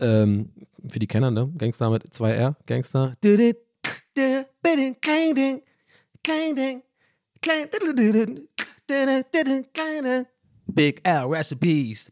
ähm, 0.00 0.52
für 0.88 0.98
die 0.98 1.06
Kenner, 1.06 1.30
ne? 1.30 1.52
Gangster 1.58 1.90
mit 1.90 2.04
2R, 2.04 2.56
Gangster. 2.66 3.14
Big 10.66 11.00
L 11.04 11.26
recipes. 11.26 12.10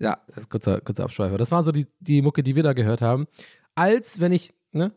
Ja, 0.00 0.18
das 0.34 0.48
kurzer, 0.48 0.80
kurzer 0.80 1.04
Abschweifer. 1.04 1.38
Das 1.38 1.52
war 1.52 1.62
so 1.62 1.70
die, 1.70 1.86
die 2.00 2.20
Mucke, 2.20 2.42
die 2.42 2.56
wir 2.56 2.64
da 2.64 2.72
gehört 2.72 3.00
haben. 3.00 3.28
Als 3.76 4.18
wenn 4.20 4.32
ich, 4.32 4.52
ne, 4.72 4.92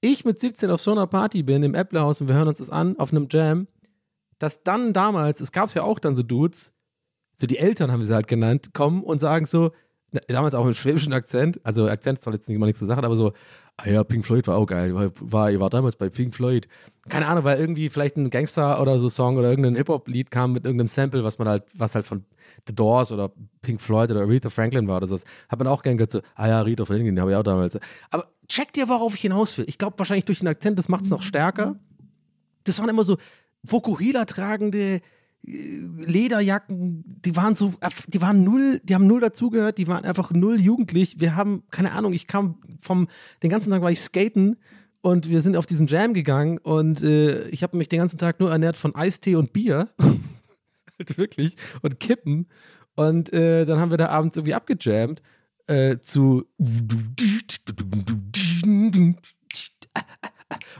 ich 0.00 0.24
mit 0.24 0.40
17 0.40 0.70
auf 0.70 0.82
so 0.82 0.90
einer 0.90 1.06
Party 1.06 1.44
bin 1.44 1.62
im 1.62 1.74
Apple-Haus 1.74 2.20
und 2.20 2.26
wir 2.26 2.34
hören 2.34 2.48
uns 2.48 2.58
das 2.58 2.70
an 2.70 2.98
auf 2.98 3.12
einem 3.12 3.28
Jam, 3.30 3.68
dass 4.40 4.64
dann 4.64 4.92
damals, 4.92 5.40
es 5.40 5.52
gab 5.52 5.68
es 5.68 5.74
ja 5.74 5.84
auch 5.84 6.00
dann 6.00 6.16
so 6.16 6.24
Dudes, 6.24 6.74
so 7.36 7.46
die 7.46 7.58
Eltern 7.58 7.92
haben 7.92 8.04
sie 8.04 8.12
halt 8.12 8.26
genannt, 8.26 8.74
kommen 8.74 9.04
und 9.04 9.20
sagen 9.20 9.46
so, 9.46 9.70
damals 10.28 10.54
auch 10.54 10.64
mit 10.64 10.76
schwäbischen 10.76 11.12
Akzent, 11.12 11.60
also 11.64 11.88
Akzent 11.88 12.20
zwar 12.20 12.34
jetzt 12.34 12.48
nicht 12.48 12.58
mal 12.58 12.66
nichts 12.66 12.78
zu 12.78 12.86
sagen, 12.86 13.04
aber 13.04 13.16
so, 13.16 13.32
ah 13.76 13.88
ja, 13.88 14.04
Pink 14.04 14.24
Floyd 14.24 14.46
war 14.46 14.56
auch 14.56 14.66
geil, 14.66 14.94
war, 14.94 15.10
war, 15.20 15.50
ihr 15.50 15.60
war 15.60 15.70
damals 15.70 15.96
bei 15.96 16.08
Pink 16.08 16.34
Floyd. 16.34 16.68
Keine 17.08 17.26
Ahnung, 17.26 17.44
weil 17.44 17.58
irgendwie 17.58 17.88
vielleicht 17.88 18.16
ein 18.16 18.30
Gangster 18.30 18.80
oder 18.80 18.98
so 18.98 19.08
Song 19.08 19.36
oder 19.36 19.50
irgendein 19.50 19.76
Hip-Hop-Lied 19.76 20.30
kam 20.30 20.52
mit 20.52 20.64
irgendeinem 20.64 20.88
Sample, 20.88 21.24
was 21.24 21.38
man 21.38 21.48
halt, 21.48 21.64
was 21.74 21.94
halt 21.94 22.06
von 22.06 22.24
The 22.66 22.74
Doors 22.74 23.12
oder 23.12 23.32
Pink 23.62 23.80
Floyd 23.80 24.10
oder 24.10 24.22
Aretha 24.22 24.50
Franklin 24.50 24.88
war 24.88 24.98
oder 24.98 25.06
so. 25.06 25.18
Hat 25.48 25.58
man 25.58 25.68
auch 25.68 25.82
gern 25.82 25.96
gehört, 25.96 26.12
so, 26.12 26.20
ah 26.34 26.48
ja, 26.48 26.58
Aretha 26.58 26.84
Franklin, 26.84 27.14
den 27.14 27.20
habe 27.20 27.30
ich 27.30 27.36
auch 27.36 27.42
damals. 27.42 27.78
Aber 28.10 28.28
checkt 28.48 28.76
ihr, 28.76 28.88
worauf 28.88 29.14
ich 29.14 29.20
hinaus 29.20 29.56
will? 29.56 29.64
Ich 29.68 29.78
glaube 29.78 29.98
wahrscheinlich 29.98 30.24
durch 30.24 30.40
den 30.40 30.48
Akzent, 30.48 30.78
das 30.78 30.88
macht 30.88 31.04
es 31.04 31.10
noch 31.10 31.22
stärker. 31.22 31.76
Das 32.64 32.78
waren 32.80 32.88
immer 32.88 33.04
so 33.04 33.16
Vokuhila 33.62 34.24
tragende, 34.24 35.00
Lederjacken, 35.42 37.04
die 37.06 37.34
waren 37.34 37.56
so, 37.56 37.74
die 38.08 38.20
waren 38.20 38.44
null, 38.44 38.80
die 38.84 38.94
haben 38.94 39.06
null 39.06 39.20
dazugehört, 39.20 39.78
die 39.78 39.88
waren 39.88 40.04
einfach 40.04 40.32
null 40.32 40.60
jugendlich. 40.60 41.20
Wir 41.20 41.34
haben, 41.34 41.62
keine 41.70 41.92
Ahnung, 41.92 42.12
ich 42.12 42.26
kam 42.26 42.58
vom, 42.80 43.08
den 43.42 43.50
ganzen 43.50 43.70
Tag 43.70 43.82
war 43.82 43.90
ich 43.90 44.00
skaten 44.00 44.56
und 45.00 45.28
wir 45.28 45.40
sind 45.40 45.56
auf 45.56 45.66
diesen 45.66 45.86
Jam 45.86 46.12
gegangen 46.14 46.58
und 46.58 47.02
äh, 47.02 47.48
ich 47.48 47.62
habe 47.62 47.76
mich 47.76 47.88
den 47.88 48.00
ganzen 48.00 48.18
Tag 48.18 48.38
nur 48.38 48.50
ernährt 48.50 48.76
von 48.76 48.94
Eistee 48.94 49.36
und 49.36 49.52
Bier. 49.52 49.88
halt 50.98 51.18
wirklich. 51.18 51.56
Und 51.82 52.00
Kippen. 52.00 52.46
Und 52.94 53.32
äh, 53.32 53.64
dann 53.64 53.80
haben 53.80 53.90
wir 53.90 53.98
da 53.98 54.08
abends 54.08 54.36
irgendwie 54.36 54.54
abgejammt 54.54 55.22
äh, 55.66 55.98
zu 56.00 56.44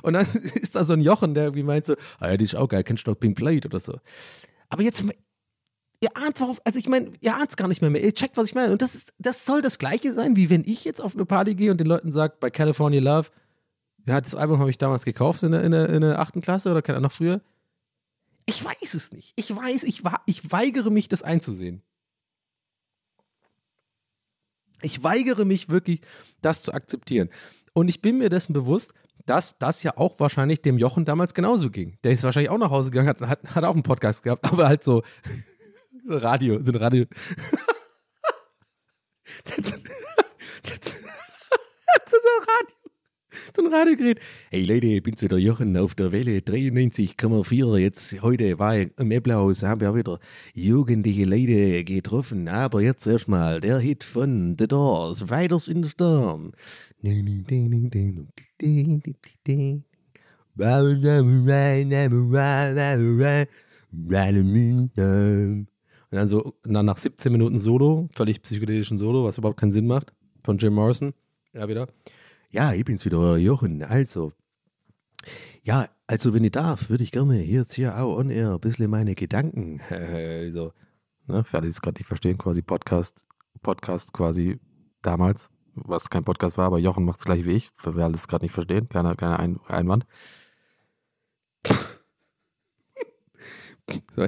und 0.02 0.12
dann 0.14 0.26
ist 0.54 0.76
da 0.76 0.84
so 0.84 0.92
ein 0.92 1.00
Jochen, 1.00 1.34
der 1.34 1.44
irgendwie 1.44 1.62
meint 1.62 1.84
so, 1.84 1.94
ah 2.18 2.30
ja, 2.30 2.36
die 2.36 2.44
ist 2.44 2.56
auch 2.56 2.68
geil, 2.68 2.84
kennst 2.84 3.06
du 3.06 3.12
doch 3.12 3.18
Pink 3.18 3.38
Floyd 3.38 3.66
oder 3.66 3.80
so. 3.80 3.98
Aber 4.70 4.82
jetzt, 4.82 5.04
ihr 6.00 6.16
ahnt 6.16 6.40
worauf, 6.40 6.60
also 6.64 6.78
ich 6.78 6.88
meine, 6.88 7.12
ihr 7.20 7.36
ahnt 7.36 7.50
es 7.50 7.56
gar 7.56 7.68
nicht 7.68 7.82
mehr 7.82 7.90
mehr. 7.90 8.02
Ihr 8.02 8.14
checkt, 8.14 8.36
was 8.36 8.48
ich 8.48 8.54
meine. 8.54 8.72
Und 8.72 8.80
das 8.80 8.94
ist, 8.94 9.12
das 9.18 9.44
soll 9.44 9.60
das 9.60 9.78
Gleiche 9.78 10.12
sein, 10.14 10.36
wie 10.36 10.48
wenn 10.48 10.64
ich 10.64 10.84
jetzt 10.84 11.02
auf 11.02 11.14
eine 11.14 11.26
Party 11.26 11.54
gehe 11.54 11.70
und 11.70 11.78
den 11.78 11.86
Leuten 11.86 12.12
sage, 12.12 12.36
bei 12.40 12.50
California 12.50 13.00
Love, 13.00 13.28
ja, 14.06 14.20
das 14.20 14.34
Album 14.34 14.58
habe 14.60 14.70
ich 14.70 14.78
damals 14.78 15.04
gekauft 15.04 15.42
in 15.42 15.52
der, 15.52 15.62
in, 15.62 15.72
der, 15.72 15.88
in 15.90 16.00
der 16.00 16.18
achten 16.18 16.40
Klasse 16.40 16.70
oder 16.70 16.80
keine 16.80 17.00
noch 17.00 17.12
früher. 17.12 17.42
Ich 18.46 18.64
weiß 18.64 18.94
es 18.94 19.12
nicht. 19.12 19.34
Ich 19.36 19.54
weiß, 19.54 19.84
ich, 19.84 20.02
ich 20.26 20.50
weigere 20.50 20.90
mich, 20.90 21.08
das 21.08 21.22
einzusehen. 21.22 21.82
Ich 24.82 25.04
weigere 25.04 25.44
mich 25.44 25.68
wirklich, 25.68 26.00
das 26.40 26.62
zu 26.62 26.72
akzeptieren. 26.72 27.28
Und 27.72 27.88
ich 27.88 28.00
bin 28.00 28.18
mir 28.18 28.30
dessen 28.30 28.52
bewusst, 28.52 28.94
dass 29.26 29.58
das 29.58 29.82
ja 29.82 29.96
auch 29.96 30.18
wahrscheinlich 30.18 30.62
dem 30.62 30.78
Jochen 30.78 31.04
damals 31.04 31.34
genauso 31.34 31.70
ging. 31.70 31.98
Der 32.04 32.12
ist 32.12 32.24
wahrscheinlich 32.24 32.50
auch 32.50 32.58
nach 32.58 32.70
Hause 32.70 32.90
gegangen, 32.90 33.08
hat, 33.08 33.20
hat, 33.20 33.54
hat 33.54 33.64
auch 33.64 33.74
einen 33.74 33.82
Podcast 33.82 34.22
gehabt, 34.22 34.44
aber 34.52 34.68
halt 34.68 34.84
so, 34.84 35.02
so 36.06 36.16
Radio, 36.18 36.62
so 36.62 36.72
ein 36.72 36.76
Radio. 36.76 37.04
das, 39.44 39.56
das, 39.56 39.72
das, 40.62 42.24
Radio 42.24 42.79
so 43.56 43.64
ein 43.64 43.72
Radiogerät. 43.72 44.20
Hey 44.50 44.64
Leute, 44.64 44.86
ich 44.86 45.02
bin's 45.02 45.22
wieder 45.22 45.38
Jochen 45.38 45.76
auf 45.76 45.94
der 45.94 46.12
Welle 46.12 46.38
93,4. 46.38 47.78
Jetzt 47.78 48.20
heute 48.22 48.58
war 48.58 48.76
ich 48.76 48.90
im 48.98 49.10
Äpplehaus, 49.10 49.62
haben 49.62 49.80
wir 49.80 49.94
wieder 49.94 50.18
jugendliche 50.54 51.24
Leute 51.24 51.84
getroffen. 51.84 52.48
Aber 52.48 52.80
jetzt 52.80 53.06
erstmal 53.06 53.60
der 53.60 53.78
Hit 53.78 54.04
von 54.04 54.56
The 54.58 54.66
Doors, 54.66 55.30
Riders 55.30 55.68
in 55.68 55.84
the 55.84 55.90
Storm. 55.90 56.52
Und 66.10 66.16
dann 66.16 66.28
so, 66.28 66.54
dann 66.64 66.86
nach 66.86 66.98
17 66.98 67.30
Minuten 67.30 67.58
Solo, 67.60 68.08
völlig 68.12 68.42
psychedelischen 68.42 68.98
Solo, 68.98 69.24
was 69.24 69.38
überhaupt 69.38 69.60
keinen 69.60 69.70
Sinn 69.70 69.86
macht, 69.86 70.12
von 70.42 70.58
Jim 70.58 70.74
Morrison. 70.74 71.14
Ja, 71.52 71.68
wieder. 71.68 71.88
Ja, 72.52 72.72
ich 72.72 72.84
bin's 72.84 73.04
wieder, 73.04 73.36
Jochen. 73.36 73.84
Also, 73.84 74.32
ja, 75.62 75.88
also 76.08 76.34
wenn 76.34 76.42
ich 76.42 76.50
darf, 76.50 76.90
würde 76.90 77.04
ich 77.04 77.12
gerne 77.12 77.44
jetzt 77.44 77.74
hier 77.74 77.96
auch 77.96 78.16
on 78.16 78.28
air 78.30 78.54
ein 78.54 78.60
bisschen 78.60 78.90
meine 78.90 79.14
Gedanken, 79.14 79.80
also, 79.90 80.72
ne, 81.28 81.44
für 81.44 81.58
alle, 81.58 81.66
die 81.66 81.70
es 81.70 81.80
gerade 81.80 81.98
nicht 81.98 82.08
verstehen, 82.08 82.38
quasi 82.38 82.60
Podcast, 82.60 83.24
Podcast 83.62 84.12
quasi 84.12 84.58
damals, 85.02 85.48
was 85.74 86.10
kein 86.10 86.24
Podcast 86.24 86.58
war, 86.58 86.66
aber 86.66 86.80
Jochen 86.80 87.04
macht 87.04 87.20
es 87.20 87.24
gleich 87.24 87.44
wie 87.44 87.52
ich, 87.52 87.70
für 87.76 87.94
wer 87.94 88.06
alles 88.06 88.26
gerade 88.26 88.44
nicht 88.44 88.52
verstehen, 88.52 88.88
keiner, 88.88 89.14
keiner 89.14 89.38
Ein 89.38 89.60
Einwand. 89.68 90.04
so, 94.16 94.26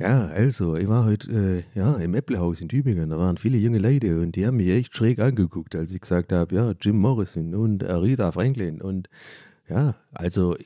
ja, 0.00 0.28
also, 0.28 0.76
ich 0.76 0.88
war 0.88 1.04
heute 1.04 1.30
äh, 1.74 1.78
ja, 1.78 1.96
im 1.96 2.14
Äpplehaus 2.14 2.62
in 2.62 2.70
Tübingen. 2.70 3.10
Da 3.10 3.18
waren 3.18 3.36
viele 3.36 3.58
junge 3.58 3.78
Leute 3.78 4.18
und 4.20 4.34
die 4.34 4.46
haben 4.46 4.56
mich 4.56 4.70
echt 4.70 4.96
schräg 4.96 5.18
angeguckt, 5.18 5.76
als 5.76 5.92
ich 5.92 6.00
gesagt 6.00 6.32
habe, 6.32 6.54
ja, 6.54 6.72
Jim 6.80 6.96
Morrison 6.96 7.54
und 7.54 7.84
Aretha 7.84 8.32
Franklin. 8.32 8.80
Und 8.80 9.10
ja, 9.68 9.96
also 10.12 10.56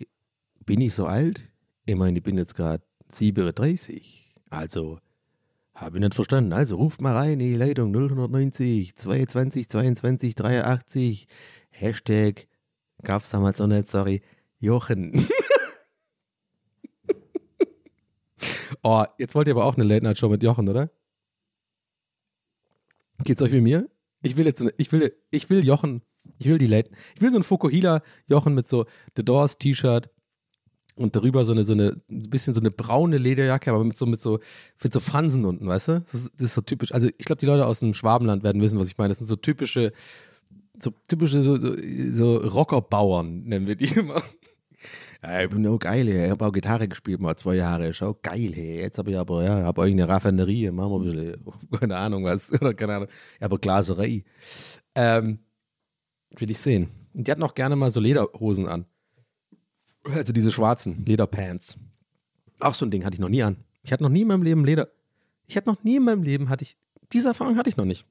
bin 0.65 0.81
ich 0.81 0.95
so 0.95 1.07
alt? 1.07 1.43
Ich 1.85 1.97
meine, 1.97 2.17
ich 2.17 2.23
bin 2.23 2.39
jetzt 2.39 2.55
gerade 2.55 2.85
37. 3.09 4.37
Also 4.51 5.01
habe 5.75 5.97
ich 5.97 6.03
nicht 6.05 6.15
verstanden. 6.15 6.53
Also 6.53 6.77
ruft 6.77 7.01
mal 7.01 7.17
rein, 7.17 7.41
die 7.41 7.57
Leitung 7.57 7.91
090 7.91 8.95
22 8.95 9.69
22 9.69 10.35
83. 10.37 11.27
Hashtag 11.71 12.47
gab's 13.03 13.31
damals 13.31 13.59
noch 13.59 13.67
nicht, 13.67 13.89
sorry. 13.89 14.23
Jochen. 14.61 15.27
Oh, 18.85 19.03
jetzt 19.19 19.35
wollt 19.35 19.49
ihr 19.49 19.55
aber 19.55 19.65
auch 19.65 19.77
eine 19.77 19.85
Late-Night-Show 19.85 20.29
mit 20.29 20.43
Jochen, 20.43 20.69
oder? 20.69 20.91
Geht's 23.25 23.41
euch 23.41 23.51
wie 23.51 23.63
mir? 23.63 23.89
Ich 24.23 24.37
will 24.37 24.45
jetzt, 24.45 24.61
eine, 24.61 24.75
ich 24.77 24.93
will, 24.93 25.15
ich 25.31 25.49
will 25.49 25.65
Jochen, 25.65 26.03
ich 26.39 26.47
will 26.47 26.59
die 26.59 26.67
Late, 26.67 26.91
ich 27.15 27.23
will 27.23 27.31
so 27.31 27.39
ein 27.39 27.43
Fokuhila 27.43 28.03
Jochen 28.27 28.55
mit 28.55 28.67
so 28.69 28.85
The 29.17 29.25
Doors 29.25 29.57
T-Shirt 29.57 30.11
und 30.97 31.17
darüber 31.17 31.47
so 31.47 31.53
eine, 31.53 31.65
so 31.65 31.73
eine, 31.73 32.03
ein 32.11 32.29
bisschen 32.29 32.53
so 32.53 32.61
eine 32.61 32.71
braune 32.71 33.17
Lederjacke, 33.17 33.73
aber 33.73 33.85
mit 33.85 33.97
so, 33.97 34.05
mit 34.05 34.21
so, 34.21 34.41
mit 34.83 34.93
so 34.93 35.01
Fransen 35.01 35.47
unten, 35.47 35.67
weißt 35.67 35.89
du? 35.89 36.01
Das 36.01 36.13
ist, 36.13 36.33
das 36.35 36.43
ist 36.43 36.55
so 36.55 36.61
typisch. 36.61 36.93
Also 36.93 37.09
ich 37.09 37.25
glaube, 37.25 37.41
die 37.41 37.47
Leute 37.47 37.67
aus 37.67 37.81
dem 37.81 37.95
Schwabenland 37.95 38.43
werden 38.45 38.61
wissen, 38.61 38.79
was 38.79 38.89
ich 38.89 38.99
meine. 38.99 39.09
Das 39.09 39.19
sind 39.19 39.29
so 39.29 39.37
typische, 39.37 39.93
so 40.79 40.93
typische 41.09 41.41
so, 41.43 41.57
so, 41.57 41.75
so 41.79 42.37
Rockerbauern, 42.37 43.45
nennen 43.45 43.67
wir 43.67 43.77
die 43.77 43.87
immer. 43.99 44.23
Ich 45.27 45.49
bin 45.49 45.67
auch 45.67 45.79
geil, 45.79 46.09
ich 46.09 46.31
habe 46.31 46.45
auch 46.45 46.53
Gitarre 46.53 46.87
gespielt 46.87 47.19
mal 47.19 47.35
zwei 47.37 47.55
Jahre, 47.55 47.93
auch 48.03 48.21
geil. 48.21 48.53
Jetzt 48.59 48.99
habe 48.99 49.11
ich 49.11 49.17
aber, 49.17 49.43
ja, 49.43 49.63
habe 49.63 49.81
euch 49.81 49.93
eine 49.93 50.07
Raffinerie, 50.07 50.71
machen 50.71 50.91
wir 50.91 50.99
ein 50.99 51.05
bisschen, 51.05 51.71
keine 51.81 51.97
Ahnung 51.97 52.25
was, 52.25 52.53
oder 52.53 52.75
keine 52.75 52.97
Ahnung, 52.97 53.09
aber 53.41 53.59
Glaserei. 53.59 54.25
Ähm, 54.95 55.39
will 56.37 56.51
ich 56.51 56.59
sehen. 56.59 56.91
Die 57.15 57.31
hatten 57.31 57.43
auch 57.43 57.55
gerne 57.55 57.75
mal 57.75 57.91
so 57.91 58.01
Lederhosen 58.01 58.69
an. 58.69 58.85
Also 60.05 60.35
diese 60.35 60.53
schwarzen 60.53 61.05
Lederpants. 61.07 61.79
Auch 62.61 62.75
so 62.75 62.85
ein 62.85 62.91
Ding 62.91 63.05
hatte 63.05 63.15
ich 63.15 63.21
noch 63.21 63.31
nie 63.31 63.43
an. 63.43 63.57
Ich 63.83 63.93
hatte 63.93 64.03
noch 64.03 64.11
nie 64.11 64.23
in 64.23 64.29
meinem 64.29 64.43
Leben 64.43 64.65
Leder. 64.65 64.89
Ich 65.47 65.57
hatte 65.57 65.69
noch 65.71 65.83
nie 65.83 65.97
in 65.97 66.05
meinem 66.05 66.23
Leben, 66.23 66.51
hatte 66.51 66.65
ich, 66.65 66.77
diese 67.13 67.29
Erfahrung 67.29 67.57
hatte 67.57 67.71
ich 67.71 67.77
noch 67.77 67.85
nicht. 67.85 68.05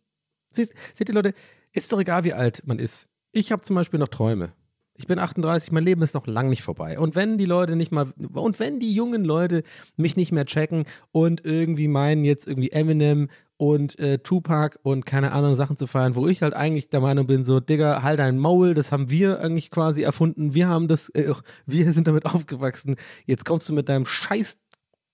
Seht, 0.49 0.73
seht 0.93 1.09
ihr 1.09 1.15
Leute, 1.15 1.33
ist 1.73 1.91
doch 1.91 1.99
egal, 1.99 2.23
wie 2.23 2.33
alt 2.33 2.65
man 2.65 2.79
ist. 2.79 3.07
Ich 3.31 3.51
habe 3.51 3.61
zum 3.61 3.75
Beispiel 3.75 3.99
noch 3.99 4.07
Träume. 4.07 4.53
Ich 4.95 5.07
bin 5.07 5.17
38, 5.17 5.71
mein 5.71 5.83
Leben 5.83 6.03
ist 6.03 6.13
noch 6.13 6.27
lang 6.27 6.49
nicht 6.49 6.61
vorbei. 6.61 6.99
Und 6.99 7.15
wenn 7.15 7.39
die 7.39 7.45
Leute 7.45 7.75
nicht 7.75 7.91
mal, 7.91 8.13
und 8.33 8.59
wenn 8.59 8.79
die 8.79 8.93
jungen 8.93 9.25
Leute 9.25 9.63
mich 9.97 10.15
nicht 10.15 10.31
mehr 10.31 10.45
checken 10.45 10.85
und 11.11 11.43
irgendwie 11.43 11.87
meinen, 11.87 12.23
jetzt 12.23 12.47
irgendwie 12.47 12.71
Eminem 12.71 13.29
und 13.57 13.97
äh, 13.97 14.19
Tupac 14.19 14.77
und 14.83 15.05
keine 15.07 15.31
Ahnung 15.31 15.55
Sachen 15.55 15.77
zu 15.77 15.87
feiern, 15.87 16.15
wo 16.15 16.27
ich 16.27 16.43
halt 16.43 16.53
eigentlich 16.53 16.89
der 16.89 16.99
Meinung 16.99 17.25
bin, 17.25 17.43
so, 17.43 17.59
Digga, 17.59 18.03
halt 18.03 18.19
dein 18.19 18.37
Maul, 18.37 18.75
das 18.75 18.91
haben 18.91 19.09
wir 19.09 19.39
eigentlich 19.39 19.71
quasi 19.71 20.03
erfunden. 20.03 20.53
Wir 20.53 20.67
haben 20.67 20.87
das, 20.87 21.09
äh, 21.09 21.33
wir 21.65 21.91
sind 21.91 22.07
damit 22.07 22.25
aufgewachsen. 22.25 22.95
Jetzt 23.25 23.45
kommst 23.45 23.67
du 23.69 23.73
mit 23.73 23.89
deinem 23.89 24.05
scheiß 24.05 24.59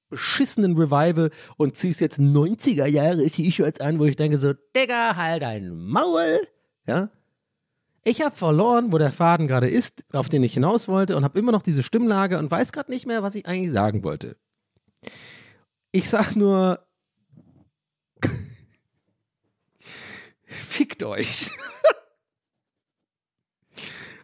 beschissenen 0.09 0.75
Revival 0.75 1.29
und 1.55 1.77
ziehst 1.77 2.01
jetzt 2.01 2.19
90er 2.19 2.87
Jahre 2.87 3.25
T-Shirts 3.25 3.79
an, 3.79 3.99
wo 3.99 4.05
ich 4.05 4.15
denke 4.15 4.37
so, 4.37 4.53
Digga, 4.75 5.15
halt 5.15 5.43
dein 5.43 5.69
Maul. 5.69 6.39
Ja, 6.87 7.09
ich 8.03 8.21
habe 8.21 8.35
verloren, 8.35 8.91
wo 8.91 8.97
der 8.97 9.11
Faden 9.11 9.47
gerade 9.47 9.69
ist, 9.69 10.03
auf 10.13 10.29
den 10.29 10.43
ich 10.43 10.53
hinaus 10.53 10.87
wollte 10.87 11.17
und 11.17 11.23
habe 11.23 11.37
immer 11.37 11.51
noch 11.51 11.61
diese 11.61 11.83
Stimmlage 11.83 12.37
und 12.37 12.49
weiß 12.49 12.71
gerade 12.71 12.91
nicht 12.91 13.05
mehr, 13.05 13.23
was 13.23 13.35
ich 13.35 13.45
eigentlich 13.45 13.71
sagen 13.71 14.03
wollte. 14.03 14.37
Ich 15.91 16.09
sag 16.09 16.35
nur, 16.35 16.85
fickt 20.45 21.03
euch. 21.03 21.49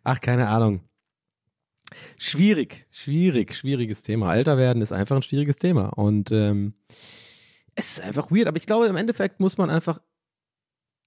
Ach, 0.03 0.21
keine 0.21 0.47
Ahnung. 0.47 0.82
Schwierig, 2.17 2.88
schwierig, 2.91 3.55
schwieriges 3.55 4.03
Thema. 4.03 4.36
Älter 4.36 4.57
werden 4.57 4.82
ist 4.82 4.91
einfach 4.91 5.15
ein 5.15 5.23
schwieriges 5.23 5.57
Thema 5.57 5.89
und 5.89 6.32
ähm, 6.32 6.73
es 7.76 7.97
ist 7.97 8.01
einfach 8.01 8.32
weird. 8.32 8.47
Aber 8.47 8.57
ich 8.57 8.65
glaube, 8.65 8.88
im 8.88 8.95
Endeffekt 8.95 9.39
muss 9.39 9.57
man 9.57 9.69
einfach 9.69 9.99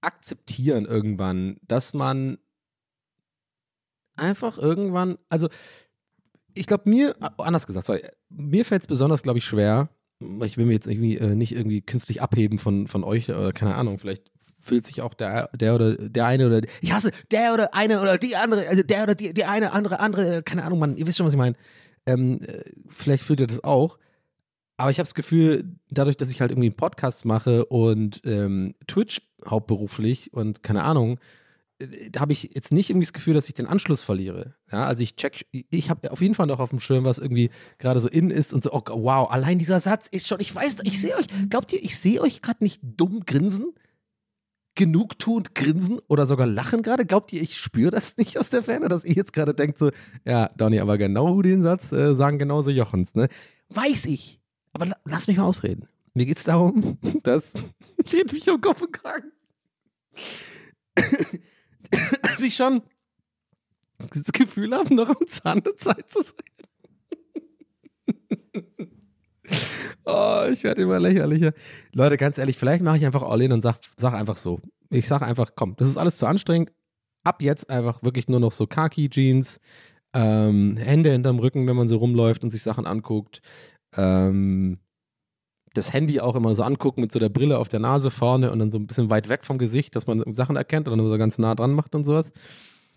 akzeptieren 0.01 0.85
irgendwann, 0.85 1.57
dass 1.63 1.93
man 1.93 2.37
einfach 4.19 4.57
irgendwann, 4.57 5.17
also 5.29 5.49
ich 6.53 6.67
glaube 6.67 6.89
mir, 6.89 7.15
anders 7.37 7.67
gesagt, 7.67 7.85
sorry, 7.85 8.01
mir 8.29 8.65
fällt 8.65 8.83
es 8.83 8.87
besonders, 8.87 9.23
glaube 9.23 9.39
ich, 9.39 9.45
schwer, 9.45 9.89
ich 10.43 10.57
will 10.57 10.65
mir 10.65 10.73
jetzt 10.73 10.87
irgendwie 10.87 11.17
äh, 11.17 11.35
nicht 11.35 11.53
irgendwie 11.53 11.81
künstlich 11.81 12.21
abheben 12.21 12.59
von, 12.59 12.87
von 12.87 13.03
euch 13.03 13.29
oder 13.29 13.53
keine 13.53 13.75
Ahnung, 13.75 13.99
vielleicht 13.99 14.31
fühlt 14.59 14.85
sich 14.85 15.01
auch 15.01 15.13
der, 15.13 15.49
der 15.55 15.75
oder 15.75 15.95
der 15.95 16.25
eine 16.25 16.47
oder 16.47 16.61
ich 16.81 16.91
hasse 16.91 17.11
der 17.31 17.53
oder 17.53 17.73
eine 17.73 18.01
oder 18.01 18.17
die 18.17 18.35
andere, 18.35 18.67
also 18.67 18.83
der 18.83 19.03
oder 19.03 19.15
die, 19.15 19.33
die 19.33 19.45
eine, 19.45 19.71
andere, 19.71 19.99
andere, 19.99 20.43
keine 20.43 20.63
Ahnung, 20.63 20.79
Mann, 20.79 20.97
ihr 20.97 21.07
wisst 21.07 21.17
schon, 21.17 21.25
was 21.25 21.33
ich 21.33 21.39
meine. 21.39 21.55
Ähm, 22.05 22.41
äh, 22.41 22.63
vielleicht 22.87 23.23
fühlt 23.23 23.39
ihr 23.39 23.47
das 23.47 23.63
auch. 23.63 23.97
Aber 24.77 24.91
ich 24.91 24.97
habe 24.97 25.05
das 25.05 25.15
Gefühl, 25.15 25.75
dadurch, 25.89 26.15
dass 26.15 26.31
ich 26.31 26.39
halt 26.39 26.51
irgendwie 26.51 26.69
einen 26.69 26.77
Podcast 26.77 27.25
mache 27.25 27.65
und 27.65 28.21
ähm, 28.23 28.75
Twitch 28.87 29.21
hauptberuflich 29.45 30.33
und 30.33 30.63
keine 30.63 30.83
Ahnung, 30.83 31.19
da 32.11 32.19
habe 32.19 32.33
ich 32.33 32.51
jetzt 32.53 32.71
nicht 32.71 32.89
irgendwie 32.89 33.05
das 33.05 33.13
Gefühl, 33.13 33.33
dass 33.33 33.47
ich 33.47 33.53
den 33.53 33.67
Anschluss 33.67 34.01
verliere. 34.01 34.55
Ja, 34.71 34.85
also 34.85 35.01
ich 35.01 35.15
check, 35.15 35.45
ich 35.51 35.89
habe 35.89 36.11
auf 36.11 36.21
jeden 36.21 36.35
Fall 36.35 36.47
noch 36.47 36.59
auf 36.59 36.71
dem 36.71 36.79
Schirm, 36.79 37.05
was 37.05 37.19
irgendwie 37.19 37.49
gerade 37.77 38.01
so 38.01 38.09
in 38.09 38.31
ist 38.31 38.53
und 38.53 38.63
so, 38.63 38.73
oh, 38.73 38.81
wow, 38.85 39.29
allein 39.31 39.59
dieser 39.59 39.79
Satz 39.79 40.07
ist 40.07 40.27
schon, 40.27 40.41
ich 40.41 40.53
weiß, 40.53 40.77
ich 40.83 40.99
sehe 40.99 41.15
euch, 41.15 41.27
glaubt 41.49 41.71
ihr, 41.71 41.81
ich 41.81 41.97
sehe 41.97 42.21
euch 42.21 42.41
gerade 42.41 42.63
nicht 42.63 42.81
dumm 42.83 43.21
grinsen? 43.25 43.73
Genugtuend 44.75 45.55
grinsen 45.55 45.99
oder 46.07 46.27
sogar 46.27 46.47
lachen 46.47 46.83
gerade? 46.83 47.05
Glaubt 47.05 47.33
ihr, 47.33 47.41
ich 47.41 47.57
spüre 47.57 47.91
das 47.91 48.17
nicht 48.17 48.37
aus 48.37 48.49
der 48.49 48.63
Ferne, 48.63 48.87
dass 48.87 49.05
ihr 49.05 49.13
jetzt 49.13 49.33
gerade 49.33 49.53
denkt 49.53 49.77
so, 49.77 49.91
ja, 50.25 50.49
Donny, 50.57 50.79
aber 50.79 50.97
genau 50.97 51.41
den 51.41 51.61
Satz 51.61 51.91
äh, 51.91 52.13
sagen 52.13 52.39
genauso 52.39 52.71
Jochens, 52.71 53.15
ne? 53.15 53.29
Weiß 53.69 54.05
ich. 54.05 54.39
Aber 54.73 54.85
la 54.85 54.95
lass 55.05 55.27
mich 55.27 55.37
mal 55.37 55.43
ausreden. 55.43 55.87
Mir 56.13 56.25
geht 56.25 56.37
es 56.37 56.43
darum, 56.43 56.97
dass 57.23 57.53
ich 58.03 58.13
rede 58.13 58.33
mich 58.33 58.49
um 58.49 58.61
Kopf 58.61 58.81
und 58.81 58.93
Kragen 58.93 59.31
dass 62.21 62.41
ich 62.41 62.55
schon 62.55 62.81
das 64.11 64.31
Gefühl 64.31 64.73
habe, 64.73 64.93
noch 64.93 65.09
am 65.09 65.27
Zahn 65.27 65.61
der 65.61 65.75
Zeit 65.77 66.09
zu 66.09 66.21
sein. 66.21 66.35
Oh, 70.05 70.45
ich 70.51 70.63
werde 70.63 70.81
immer 70.81 70.99
lächerlicher. 70.99 71.53
Leute, 71.93 72.17
ganz 72.17 72.37
ehrlich, 72.39 72.57
vielleicht 72.57 72.83
mache 72.83 72.97
ich 72.97 73.05
einfach 73.05 73.21
all 73.21 73.41
in 73.41 73.51
und 73.51 73.61
sag, 73.61 73.75
sag 73.95 74.13
einfach 74.13 74.37
so. 74.37 74.59
Ich 74.89 75.07
sag 75.07 75.21
einfach, 75.21 75.51
komm, 75.55 75.75
das 75.77 75.87
ist 75.87 75.97
alles 75.97 76.17
zu 76.17 76.25
anstrengend. 76.25 76.71
Ab 77.23 77.41
jetzt 77.43 77.69
einfach 77.69 78.01
wirklich 78.01 78.27
nur 78.27 78.39
noch 78.39 78.51
so 78.51 78.65
Khaki-Jeans, 78.65 79.59
ähm, 80.13 80.77
Hände 80.77 81.11
hinterm 81.11 81.37
Rücken, 81.37 81.67
wenn 81.67 81.75
man 81.75 81.87
so 81.87 81.97
rumläuft 81.97 82.43
und 82.43 82.49
sich 82.49 82.63
Sachen 82.63 82.87
anguckt. 82.87 83.41
Ähm, 83.95 84.79
das 85.73 85.93
Handy 85.93 86.19
auch 86.19 86.35
immer 86.35 86.55
so 86.55 86.63
angucken 86.63 87.01
mit 87.01 87.11
so 87.11 87.19
der 87.19 87.29
Brille 87.29 87.57
auf 87.57 87.69
der 87.69 87.79
Nase 87.79 88.11
vorne 88.11 88.51
und 88.51 88.59
dann 88.59 88.71
so 88.71 88.77
ein 88.77 88.87
bisschen 88.87 89.09
weit 89.09 89.29
weg 89.29 89.45
vom 89.45 89.57
Gesicht, 89.57 89.95
dass 89.95 90.07
man 90.07 90.33
Sachen 90.33 90.55
erkennt 90.55 90.87
und 90.87 90.97
dann 90.97 91.07
so 91.07 91.17
ganz 91.17 91.37
nah 91.37 91.55
dran 91.55 91.73
macht 91.73 91.95
und 91.95 92.03
sowas. 92.03 92.31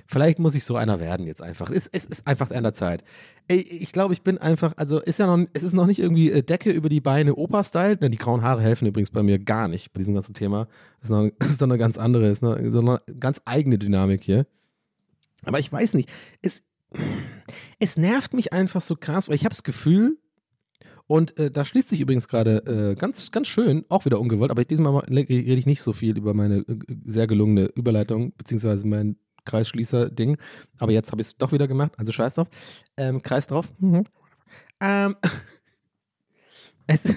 Vielleicht 0.07 0.39
muss 0.39 0.55
ich 0.55 0.65
so 0.65 0.77
einer 0.77 1.01
werden 1.01 1.27
jetzt 1.27 1.43
einfach. 1.43 1.71
Es, 1.71 1.87
es 1.87 2.05
ist 2.05 2.27
einfach 2.27 2.51
an 2.51 2.65
der 2.65 2.73
Zeit. 2.73 3.05
Ey, 3.49 3.59
ich 3.59 3.93
glaube, 3.93 4.15
ich 4.15 4.23
bin 4.23 4.39
einfach, 4.39 4.75
also 4.77 5.01
ist 5.01 5.19
ja 5.19 5.27
noch, 5.27 5.47
es 5.53 5.63
ist 5.63 5.75
noch 5.75 5.87
nicht 5.87 6.01
irgendwie 6.01 6.31
äh, 6.31 6.43
Decke 6.43 6.71
über 6.71 6.89
die 6.89 7.01
Beine 7.01 7.35
Opa-Style. 7.35 7.97
Die 7.97 8.17
grauen 8.17 8.43
Haare 8.43 8.63
helfen 8.63 8.87
übrigens 8.87 9.11
bei 9.11 9.23
mir 9.23 9.39
gar 9.39 9.69
nicht 9.69 9.93
bei 9.93 9.99
diesem 9.99 10.15
ganzen 10.15 10.35
Thema. 10.35 10.67
Das 11.01 11.11
ist 11.11 11.17
noch, 11.17 11.31
das 11.39 11.49
ist 11.51 11.63
doch 11.63 11.67
eine 11.67 11.79
ganz 11.79 11.99
andere, 11.99 12.29
ist 12.29 12.43
noch, 12.43 12.59
noch 12.59 13.01
eine 13.07 13.19
ganz 13.19 13.41
eigene 13.45 13.79
Dynamik 13.79 14.23
hier. 14.25 14.47
Aber 15.45 15.59
ich 15.59 15.73
weiß 15.73 15.95
nicht, 15.95 16.09
es, 16.41 16.63
es 17.79 17.97
nervt 17.97 18.35
mich 18.35 18.53
einfach 18.53 18.81
so 18.81 18.97
krass, 18.97 19.29
weil 19.29 19.37
ich 19.37 19.45
habe 19.45 19.55
das 19.55 19.63
Gefühl, 19.65 20.19
und 21.13 21.39
äh, 21.39 21.51
da 21.51 21.63
schließt 21.67 21.91
sich 21.91 22.01
übrigens 22.01 22.27
gerade 22.27 22.93
äh, 22.93 22.95
ganz, 22.95 23.31
ganz 23.31 23.47
schön, 23.47 23.85
auch 23.91 24.07
wieder 24.07 24.19
ungewollt, 24.19 24.51
aber 24.51 24.65
diesmal 24.65 24.97
rede 25.05 25.53
ich 25.53 25.67
nicht 25.67 25.83
so 25.83 25.93
viel 25.93 26.17
über 26.17 26.33
meine 26.33 26.61
äh, 26.61 26.79
sehr 27.05 27.27
gelungene 27.27 27.67
Überleitung, 27.67 28.33
beziehungsweise 28.39 28.87
mein 28.87 29.17
Kreisschließer-Ding. 29.45 30.39
Aber 30.79 30.91
jetzt 30.93 31.13
habe 31.13 31.21
ich 31.21 31.27
es 31.29 31.37
doch 31.37 31.53
wieder 31.53 31.69
gemacht, 31.69 31.93
also 31.99 32.13
scheiß 32.13 32.37
drauf. 32.37 32.49
Ähm, 32.97 33.21
Kreis 33.21 33.47
drauf. 33.47 33.69
Mhm. 33.79 34.05
Ähm, 34.81 35.17
es, 36.87 37.05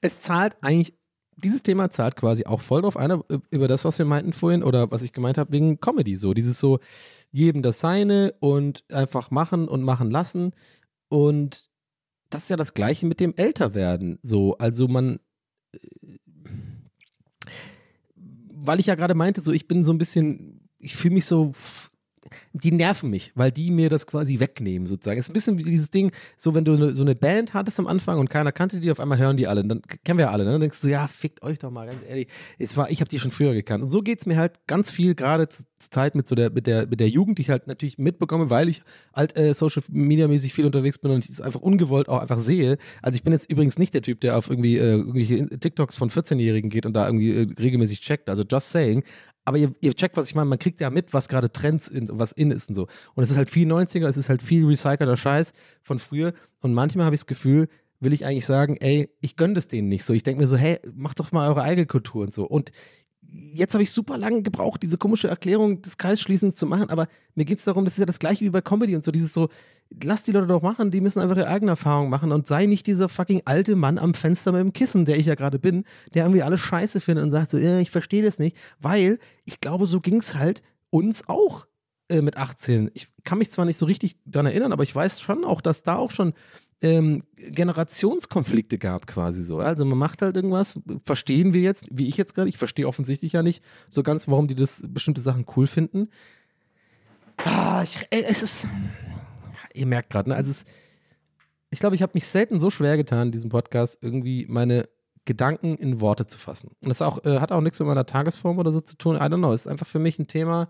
es 0.00 0.20
zahlt 0.20 0.56
eigentlich, 0.62 0.98
dieses 1.36 1.62
Thema 1.62 1.92
zahlt 1.92 2.16
quasi 2.16 2.44
auch 2.44 2.60
voll 2.60 2.82
drauf 2.82 2.96
ein, 2.96 3.22
über 3.50 3.68
das, 3.68 3.84
was 3.84 4.00
wir 4.00 4.04
meinten 4.04 4.32
vorhin 4.32 4.64
oder 4.64 4.90
was 4.90 5.02
ich 5.04 5.12
gemeint 5.12 5.38
habe, 5.38 5.52
wegen 5.52 5.78
Comedy 5.78 6.16
so. 6.16 6.34
Dieses 6.34 6.58
so, 6.58 6.80
jedem 7.32 7.62
das 7.62 7.80
Seine 7.80 8.34
und 8.40 8.84
einfach 8.92 9.30
machen 9.30 9.66
und 9.66 9.82
machen 9.82 10.10
lassen. 10.10 10.52
Und 11.08 11.70
das 12.30 12.44
ist 12.44 12.50
ja 12.50 12.56
das 12.56 12.74
Gleiche 12.74 13.06
mit 13.06 13.20
dem 13.20 13.34
Älterwerden. 13.36 14.18
So, 14.22 14.56
also 14.58 14.86
man 14.86 15.18
weil 18.64 18.78
ich 18.80 18.86
ja 18.86 18.94
gerade 18.94 19.14
meinte, 19.14 19.40
so 19.40 19.52
ich 19.52 19.66
bin 19.66 19.82
so 19.82 19.92
ein 19.92 19.98
bisschen, 19.98 20.68
ich 20.78 20.94
fühle 20.94 21.14
mich 21.14 21.26
so 21.26 21.52
die 22.52 22.72
nerven 22.72 23.10
mich, 23.10 23.32
weil 23.34 23.52
die 23.52 23.70
mir 23.70 23.88
das 23.88 24.06
quasi 24.06 24.40
wegnehmen, 24.40 24.86
sozusagen. 24.86 25.18
Es 25.18 25.26
ist 25.26 25.30
ein 25.30 25.34
bisschen 25.34 25.58
wie 25.58 25.64
dieses 25.64 25.90
Ding, 25.90 26.12
so 26.36 26.54
wenn 26.54 26.64
du 26.64 26.94
so 26.94 27.02
eine 27.02 27.14
Band 27.14 27.54
hattest 27.54 27.78
am 27.78 27.86
Anfang 27.86 28.18
und 28.18 28.30
keiner 28.30 28.52
kannte 28.52 28.80
die, 28.80 28.90
auf 28.90 29.00
einmal 29.00 29.18
hören 29.18 29.36
die 29.36 29.46
alle. 29.46 29.64
Dann 29.64 29.82
kennen 30.04 30.18
wir 30.18 30.26
ja 30.26 30.30
alle. 30.30 30.44
Ne? 30.44 30.52
Dann 30.52 30.60
denkst 30.60 30.80
du, 30.80 30.88
ja, 30.88 31.06
fickt 31.06 31.42
euch 31.42 31.58
doch 31.58 31.70
mal, 31.70 31.86
ganz 31.86 31.98
ehrlich. 32.08 32.28
Es 32.58 32.76
war, 32.76 32.90
ich 32.90 33.00
habe 33.00 33.08
die 33.08 33.18
schon 33.18 33.30
früher 33.30 33.54
gekannt. 33.54 33.82
Und 33.82 33.90
so 33.90 34.02
geht 34.02 34.20
es 34.20 34.26
mir 34.26 34.36
halt 34.36 34.66
ganz 34.66 34.90
viel, 34.90 35.14
gerade 35.14 35.48
zur 35.48 35.66
Zeit 35.78 36.14
mit 36.14 36.26
so 36.26 36.34
der, 36.34 36.50
mit 36.50 36.66
der, 36.66 36.86
mit 36.86 37.00
der 37.00 37.08
Jugend, 37.08 37.38
die 37.38 37.42
ich 37.42 37.50
halt 37.50 37.66
natürlich 37.66 37.98
mitbekomme, 37.98 38.50
weil 38.50 38.68
ich 38.68 38.82
halt 39.14 39.36
äh, 39.36 39.54
Social 39.54 39.82
Media 39.88 40.28
mäßig 40.28 40.52
viel 40.52 40.66
unterwegs 40.66 40.98
bin 40.98 41.10
und 41.10 41.24
ich 41.24 41.30
es 41.30 41.40
einfach 41.40 41.60
ungewollt 41.60 42.08
auch 42.08 42.20
einfach 42.20 42.38
sehe. 42.38 42.78
Also 43.02 43.16
ich 43.16 43.22
bin 43.22 43.32
jetzt 43.32 43.50
übrigens 43.50 43.78
nicht 43.78 43.94
der 43.94 44.02
Typ, 44.02 44.20
der 44.20 44.36
auf 44.36 44.48
irgendwie 44.48 44.78
äh, 44.78 44.92
irgendwelche 44.92 45.48
TikToks 45.48 45.96
von 45.96 46.10
14-Jährigen 46.10 46.70
geht 46.70 46.86
und 46.86 46.94
da 46.94 47.06
irgendwie 47.06 47.32
äh, 47.32 47.46
regelmäßig 47.58 48.00
checkt. 48.00 48.28
Also 48.28 48.44
just 48.48 48.70
saying 48.70 49.04
aber 49.44 49.58
ihr, 49.58 49.74
ihr 49.80 49.94
checkt, 49.94 50.16
was 50.16 50.28
ich 50.28 50.34
meine, 50.34 50.48
man 50.48 50.58
kriegt 50.58 50.80
ja 50.80 50.90
mit, 50.90 51.12
was 51.12 51.28
gerade 51.28 51.50
Trends 51.50 51.86
sind 51.86 52.10
und 52.10 52.18
was 52.18 52.32
in 52.32 52.50
ist 52.50 52.68
und 52.68 52.74
so. 52.74 52.86
Und 53.14 53.24
es 53.24 53.30
ist 53.30 53.36
halt 53.36 53.50
viel 53.50 53.70
90er, 53.70 54.06
es 54.06 54.16
ist 54.16 54.28
halt 54.28 54.42
viel 54.42 54.66
recycelter 54.66 55.16
Scheiß 55.16 55.52
von 55.82 55.98
früher. 55.98 56.32
Und 56.60 56.74
manchmal 56.74 57.06
habe 57.06 57.14
ich 57.14 57.22
das 57.22 57.26
Gefühl, 57.26 57.68
will 58.00 58.12
ich 58.12 58.24
eigentlich 58.24 58.46
sagen, 58.46 58.76
ey, 58.78 59.10
ich 59.20 59.36
gönne 59.36 59.54
das 59.54 59.68
denen 59.68 59.88
nicht 59.88 60.04
so. 60.04 60.12
Ich 60.12 60.22
denke 60.22 60.42
mir 60.42 60.48
so, 60.48 60.56
hey, 60.56 60.80
macht 60.94 61.20
doch 61.20 61.32
mal 61.32 61.48
eure 61.48 61.62
eigene 61.62 61.86
Kultur 61.86 62.22
und 62.22 62.34
so. 62.34 62.44
Und 62.44 62.70
jetzt 63.52 63.74
habe 63.74 63.82
ich 63.82 63.90
super 63.90 64.18
lange 64.18 64.42
gebraucht, 64.42 64.82
diese 64.82 64.98
komische 64.98 65.28
Erklärung 65.28 65.82
des 65.82 65.96
Kreisschließens 65.98 66.54
zu 66.54 66.66
machen, 66.66 66.90
aber 66.90 67.06
mir 67.34 67.44
geht 67.44 67.58
es 67.58 67.64
darum, 67.64 67.84
das 67.84 67.94
ist 67.94 68.00
ja 68.00 68.06
das 68.06 68.18
gleiche 68.18 68.44
wie 68.44 68.50
bei 68.50 68.60
Comedy 68.60 68.94
und 68.96 69.04
so, 69.04 69.10
dieses 69.10 69.32
so, 69.32 69.48
lass 70.02 70.22
die 70.22 70.32
Leute 70.32 70.46
doch 70.46 70.62
machen, 70.62 70.90
die 70.90 71.00
müssen 71.00 71.20
einfach 71.20 71.36
ihre 71.36 71.48
eigene 71.48 71.72
Erfahrung 71.72 72.10
machen 72.10 72.32
und 72.32 72.46
sei 72.46 72.66
nicht 72.66 72.86
dieser 72.86 73.08
fucking 73.08 73.42
alte 73.44 73.76
Mann 73.76 73.98
am 73.98 74.14
Fenster 74.14 74.52
mit 74.52 74.60
dem 74.60 74.72
Kissen, 74.72 75.04
der 75.04 75.18
ich 75.18 75.26
ja 75.26 75.34
gerade 75.34 75.58
bin, 75.58 75.84
der 76.14 76.24
irgendwie 76.24 76.42
alles 76.42 76.60
scheiße 76.60 77.00
findet 77.00 77.24
und 77.24 77.30
sagt 77.30 77.50
so, 77.50 77.58
äh, 77.58 77.80
ich 77.80 77.90
verstehe 77.90 78.22
das 78.22 78.38
nicht, 78.38 78.56
weil 78.80 79.18
ich 79.44 79.60
glaube, 79.60 79.86
so 79.86 80.00
ging 80.00 80.16
es 80.16 80.34
halt 80.34 80.62
uns 80.90 81.28
auch 81.28 81.66
äh, 82.08 82.22
mit 82.22 82.36
18. 82.36 82.90
Ich 82.94 83.08
kann 83.24 83.38
mich 83.38 83.50
zwar 83.50 83.64
nicht 83.64 83.78
so 83.78 83.86
richtig 83.86 84.16
daran 84.24 84.46
erinnern, 84.46 84.72
aber 84.72 84.82
ich 84.82 84.94
weiß 84.94 85.20
schon 85.20 85.44
auch, 85.44 85.60
dass 85.60 85.82
da 85.82 85.96
auch 85.96 86.10
schon 86.10 86.34
ähm, 86.82 87.22
Generationskonflikte 87.36 88.78
gab 88.78 89.06
quasi 89.06 89.42
so. 89.42 89.58
Also 89.58 89.84
man 89.84 89.98
macht 89.98 90.22
halt 90.22 90.36
irgendwas, 90.36 90.78
verstehen 91.04 91.52
wir 91.52 91.60
jetzt, 91.60 91.86
wie 91.90 92.08
ich 92.08 92.16
jetzt 92.16 92.34
gerade, 92.34 92.48
ich 92.48 92.58
verstehe 92.58 92.88
offensichtlich 92.88 93.32
ja 93.32 93.42
nicht 93.42 93.62
so 93.88 94.02
ganz, 94.02 94.28
warum 94.28 94.48
die 94.48 94.54
das 94.54 94.84
bestimmte 94.88 95.20
Sachen 95.20 95.46
cool 95.56 95.66
finden. 95.66 96.08
Ah, 97.44 97.82
ich, 97.82 97.96
äh, 98.10 98.24
es 98.28 98.42
ist, 98.42 98.68
ihr 99.74 99.86
merkt 99.86 100.10
gerade, 100.10 100.30
ne, 100.30 100.36
also 100.36 100.50
es, 100.50 100.64
ich 101.70 101.78
glaube, 101.78 101.96
ich 101.96 102.02
habe 102.02 102.12
mich 102.14 102.26
selten 102.26 102.60
so 102.60 102.70
schwer 102.70 102.96
getan, 102.96 103.28
in 103.28 103.32
diesem 103.32 103.50
Podcast 103.50 103.98
irgendwie 104.02 104.46
meine 104.48 104.88
Gedanken 105.24 105.76
in 105.76 106.00
Worte 106.00 106.26
zu 106.26 106.36
fassen. 106.36 106.72
Und 106.82 106.88
das 106.88 107.00
auch, 107.00 107.24
äh, 107.24 107.38
hat 107.38 107.52
auch 107.52 107.60
nichts 107.60 107.78
mit 107.78 107.88
meiner 107.88 108.06
Tagesform 108.06 108.58
oder 108.58 108.72
so 108.72 108.80
zu 108.80 108.96
tun. 108.96 109.16
I 109.16 109.20
don't 109.20 109.38
know. 109.38 109.52
Es 109.52 109.62
ist 109.62 109.66
einfach 109.68 109.86
für 109.86 110.00
mich 110.00 110.18
ein 110.18 110.26
Thema, 110.26 110.68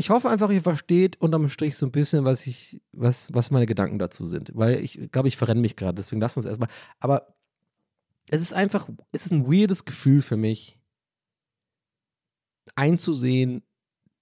ich 0.00 0.10
hoffe 0.10 0.28
einfach, 0.28 0.50
ihr 0.50 0.62
versteht 0.62 1.20
unterm 1.20 1.48
Strich 1.48 1.76
so 1.76 1.86
ein 1.86 1.92
bisschen, 1.92 2.24
was 2.24 2.46
ich, 2.46 2.80
was, 2.92 3.28
was 3.32 3.50
meine 3.50 3.66
Gedanken 3.66 3.98
dazu 3.98 4.26
sind. 4.26 4.50
Weil 4.54 4.80
ich 4.80 5.10
glaube, 5.12 5.28
ich 5.28 5.36
verrenne 5.36 5.60
mich 5.60 5.76
gerade, 5.76 5.96
deswegen 5.96 6.20
lassen 6.20 6.36
wir 6.36 6.40
es 6.40 6.46
erstmal. 6.46 6.70
Aber 6.98 7.34
es 8.28 8.40
ist 8.40 8.54
einfach, 8.54 8.88
es 9.12 9.26
ist 9.26 9.32
ein 9.32 9.46
weirdes 9.46 9.84
Gefühl 9.84 10.22
für 10.22 10.36
mich, 10.36 10.78
einzusehen, 12.74 13.62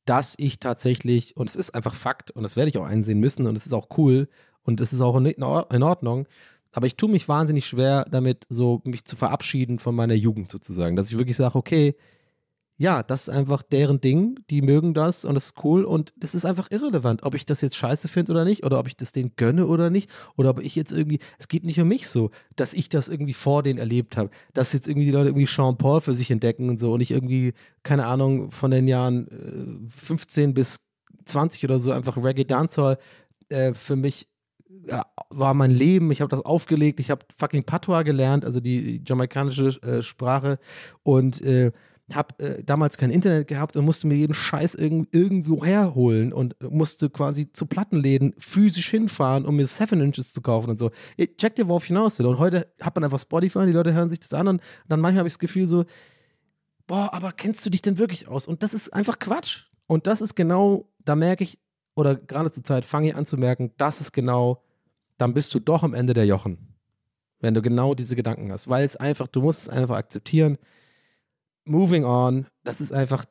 dass 0.05 0.35
ich 0.39 0.59
tatsächlich, 0.59 1.37
und 1.37 1.49
es 1.49 1.57
ist 1.57 1.74
einfach 1.74 1.95
Fakt, 1.95 2.31
und 2.31 2.43
das 2.43 2.57
werde 2.57 2.70
ich 2.70 2.79
auch 2.79 2.87
einsehen 2.87 3.20
müssen, 3.20 3.47
und 3.47 3.57
es 3.57 3.66
ist 3.66 3.74
auch 3.74 3.89
cool, 3.99 4.29
und 4.62 4.81
es 4.81 4.93
ist 4.93 5.01
auch 5.01 5.16
in 5.16 5.43
Ordnung, 5.43 6.26
aber 6.72 6.87
ich 6.87 6.97
tue 6.97 7.09
mich 7.09 7.29
wahnsinnig 7.29 7.66
schwer 7.66 8.07
damit, 8.11 8.47
so 8.49 8.83
mich 8.85 9.05
zu 9.05 9.16
verabschieden 9.16 9.79
von 9.79 9.95
meiner 9.95 10.14
Jugend 10.14 10.51
sozusagen. 10.51 10.97
Dass 10.97 11.11
ich 11.11 11.18
wirklich 11.18 11.37
sage, 11.37 11.57
okay, 11.57 11.95
ja, 12.81 13.03
das 13.03 13.22
ist 13.22 13.29
einfach 13.29 13.62
deren 13.62 14.01
Ding, 14.01 14.39
die 14.51 14.62
mögen 14.62 14.95
das 14.95 15.24
und 15.24 15.35
das 15.35 15.47
ist 15.47 15.64
cool 15.64 15.85
und 15.85 16.12
das 16.16 16.37
ist 16.37 16.45
einfach 16.45 16.70
irrelevant, 16.70 17.24
ob 17.24 17.35
ich 17.35 17.45
das 17.45 17.61
jetzt 17.61 17.74
scheiße 17.74 18.07
finde 18.07 18.31
oder 18.31 18.45
nicht 18.45 18.64
oder 18.64 18.79
ob 18.79 18.87
ich 18.87 18.97
das 18.97 19.11
denen 19.11 19.33
gönne 19.35 19.66
oder 19.66 19.91
nicht 19.91 20.09
oder 20.37 20.51
ob 20.51 20.62
ich 20.62 20.76
jetzt 20.76 20.93
irgendwie, 20.93 21.18
es 21.39 21.49
geht 21.49 21.64
nicht 21.64 21.81
um 21.81 21.89
mich 21.89 22.07
so, 22.09 22.31
dass 22.55 22.74
ich 22.74 22.89
das 22.89 23.09
irgendwie 23.09 23.33
vor 23.33 23.64
denen 23.64 23.81
erlebt 23.81 24.16
habe, 24.16 24.31
dass 24.55 24.72
jetzt 24.72 24.87
irgendwie 24.87 25.07
die 25.07 25.11
Leute 25.11 25.31
irgendwie 25.31 25.47
Jean 25.47 25.76
Paul 25.76 26.01
für 26.01 26.14
sich 26.14 26.31
entdecken 26.31 26.68
und 26.68 26.79
so 26.79 26.93
und 26.93 27.01
ich 27.01 27.11
irgendwie, 27.11 27.53
keine 27.83 28.07
Ahnung, 28.07 28.53
von 28.53 28.70
den 28.70 28.87
Jahren 28.87 29.26
äh, 29.87 29.91
15 29.91 30.55
bis 30.55 30.79
20 31.24 31.64
oder 31.64 31.81
so 31.81 31.91
einfach 31.91 32.16
Reggae 32.16 32.45
Dancehall 32.45 32.99
äh, 33.49 33.74
für 33.74 33.97
mich 33.97 34.29
ja, 34.87 35.05
war 35.31 35.53
mein 35.53 35.72
Leben. 35.72 36.12
Ich 36.12 36.20
habe 36.20 36.31
das 36.31 36.45
aufgelegt. 36.45 37.01
Ich 37.01 37.11
habe 37.11 37.26
fucking 37.37 37.64
Patois 37.64 38.05
gelernt, 38.05 38.45
also 38.45 38.61
die 38.61 39.03
jamaikanische 39.07 39.68
äh, 39.83 40.03
Sprache. 40.03 40.59
Und 41.03 41.41
äh, 41.43 41.72
habe 42.13 42.39
äh, 42.39 42.65
damals 42.65 42.97
kein 42.97 43.11
Internet 43.11 43.49
gehabt 43.49 43.77
und 43.77 43.85
musste 43.85 44.07
mir 44.07 44.15
jeden 44.15 44.35
Scheiß 44.35 44.75
irg 44.75 45.09
irgendwo 45.13 45.65
herholen 45.65 46.33
und 46.33 46.57
musste 46.63 47.11
quasi 47.11 47.53
zu 47.53 47.67
Plattenläden 47.67 48.35
physisch 48.39 48.91
hinfahren, 48.91 49.45
um 49.45 49.57
mir 49.57 49.67
Seven 49.67 50.01
Inches 50.01 50.33
zu 50.33 50.41
kaufen 50.41 50.71
und 50.71 50.79
so. 50.79 50.91
Check 51.37 51.57
dir, 51.57 51.69
worauf 51.69 51.85
ich 51.85 51.89
hinaus 51.89 52.19
will. 52.19 52.27
Und 52.27 52.39
heute 52.39 52.73
hat 52.81 52.95
man 52.95 53.05
einfach 53.05 53.19
Spotify, 53.19 53.67
die 53.67 53.73
Leute 53.73 53.93
hören 53.93 54.09
sich 54.09 54.21
das 54.21 54.33
an 54.33 54.49
und 54.49 54.63
dann 54.89 55.01
manchmal 55.01 55.21
habe 55.21 55.29
ich 55.29 55.35
das 55.35 55.39
Gefühl 55.39 55.67
so, 55.67 55.85
boah, 56.87 57.13
aber 57.13 57.33
kennst 57.33 57.65
du 57.67 57.71
dich 57.71 57.83
denn 57.83 57.99
wirklich 57.99 58.27
aus? 58.27 58.49
Und 58.49 58.63
das 58.63 58.73
ist 58.73 58.93
einfach 58.95 59.19
Quatsch. 59.19 59.65
Und 59.87 60.07
das 60.07 60.21
ist 60.23 60.35
genau, 60.35 60.91
da 61.05 61.15
merke 61.15 61.45
ich, 61.45 61.59
oder 61.95 62.17
gerade 62.17 62.51
zur 62.51 62.65
Zeit 62.65 62.85
fange 62.85 63.09
ich 63.09 63.17
an 63.17 63.27
zu 63.27 63.37
merken, 63.37 63.73
das 63.77 64.01
ist 64.01 64.13
genau, 64.13 64.63
dann 65.19 65.35
bist 65.35 65.53
du 65.53 65.61
doch 65.61 65.83
am 65.83 65.95
Ende 65.95 66.15
der 66.15 66.27
Jochen. 66.27 66.75
Wenn 67.41 67.55
du 67.55 67.63
genau 67.63 67.95
diese 67.95 68.17
Gedanken 68.17 68.51
hast. 68.51 68.69
Weil 68.69 68.85
es 68.85 68.97
einfach, 68.97 69.29
du 69.29 69.43
musst 69.43 69.61
es 69.61 69.69
einfach 69.69 69.97
akzeptieren 69.97 70.59
moving 71.69 72.05
on. 72.05 72.47
Das 72.64 72.81
ist 72.81 72.93
einfach, 72.93 73.25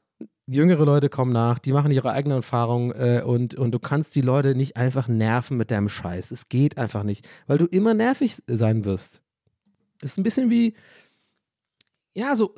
jüngere 0.47 0.85
Leute 0.85 1.09
kommen 1.09 1.33
nach, 1.33 1.59
die 1.59 1.73
machen 1.73 1.91
ihre 1.91 2.11
eigenen 2.11 2.37
Erfahrungen 2.37 2.91
äh, 2.91 3.21
und, 3.23 3.55
und 3.55 3.71
du 3.71 3.79
kannst 3.79 4.15
die 4.15 4.21
Leute 4.21 4.55
nicht 4.55 4.77
einfach 4.77 5.07
nerven 5.07 5.57
mit 5.57 5.71
deinem 5.71 5.89
Scheiß. 5.89 6.31
Es 6.31 6.49
geht 6.49 6.77
einfach 6.77 7.03
nicht, 7.03 7.27
weil 7.47 7.57
du 7.57 7.65
immer 7.65 7.93
nervig 7.93 8.37
sein 8.47 8.85
wirst. 8.85 9.21
Das 9.99 10.11
ist 10.11 10.17
ein 10.17 10.23
bisschen 10.23 10.49
wie, 10.49 10.75
ja, 12.15 12.35
so 12.35 12.55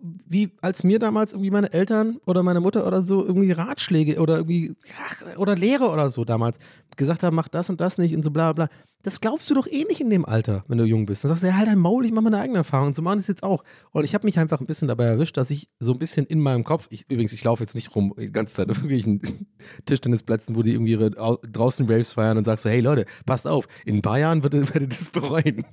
wie 0.00 0.50
als 0.62 0.82
mir 0.82 0.98
damals 0.98 1.32
irgendwie 1.32 1.50
meine 1.50 1.72
Eltern 1.72 2.18
oder 2.26 2.42
meine 2.42 2.60
Mutter 2.60 2.86
oder 2.86 3.02
so 3.02 3.24
irgendwie 3.24 3.52
Ratschläge 3.52 4.20
oder 4.20 4.36
irgendwie 4.36 4.74
ach, 5.04 5.36
oder 5.36 5.56
Lehre 5.56 5.90
oder 5.90 6.10
so 6.10 6.24
damals 6.24 6.58
gesagt 6.96 7.22
haben, 7.22 7.36
mach 7.36 7.48
das 7.48 7.70
und 7.70 7.80
das 7.80 7.98
nicht 7.98 8.14
und 8.14 8.22
so 8.22 8.30
bla 8.30 8.52
bla. 8.52 8.68
Das 9.02 9.20
glaubst 9.20 9.48
du 9.50 9.54
doch 9.54 9.66
eh 9.66 9.84
nicht 9.84 10.00
in 10.00 10.10
dem 10.10 10.26
Alter, 10.26 10.64
wenn 10.68 10.78
du 10.78 10.84
jung 10.84 11.06
bist. 11.06 11.24
Dann 11.24 11.30
sagst 11.30 11.42
du, 11.42 11.46
ja, 11.46 11.56
halt 11.56 11.68
dein 11.68 11.78
Maul, 11.78 12.04
ich 12.04 12.12
mache 12.12 12.24
meine 12.24 12.38
eigene 12.38 12.58
Erfahrung. 12.58 12.88
Und 12.88 12.94
so 12.94 13.00
machen 13.00 13.16
das 13.16 13.28
jetzt 13.28 13.42
auch. 13.42 13.64
Und 13.92 14.04
ich 14.04 14.14
habe 14.14 14.26
mich 14.26 14.38
einfach 14.38 14.60
ein 14.60 14.66
bisschen 14.66 14.88
dabei 14.88 15.04
erwischt, 15.04 15.36
dass 15.38 15.50
ich 15.50 15.70
so 15.78 15.92
ein 15.92 15.98
bisschen 15.98 16.26
in 16.26 16.40
meinem 16.40 16.64
Kopf, 16.64 16.86
ich, 16.90 17.10
übrigens, 17.10 17.32
ich 17.32 17.42
laufe 17.42 17.62
jetzt 17.62 17.74
nicht 17.74 17.94
rum 17.94 18.14
die 18.18 18.30
ganze 18.30 18.54
Zeit 18.54 18.70
auf 18.70 18.76
irgendwelchen 18.76 19.46
Tischtennisplätzen, 19.86 20.54
wo 20.54 20.62
die 20.62 20.72
irgendwie 20.72 20.92
ihre 20.92 21.10
draußen 21.10 21.86
Raves 21.88 22.12
feiern 22.12 22.36
und 22.36 22.44
sagst 22.44 22.64
so, 22.64 22.70
hey 22.70 22.80
Leute, 22.80 23.06
passt 23.24 23.46
auf, 23.46 23.68
in 23.86 23.96
ein 23.96 24.02
paar 24.02 24.18
Jahren 24.18 24.42
werdet 24.42 24.74
ihr 24.74 24.86
das 24.88 25.10
bereuen. 25.10 25.64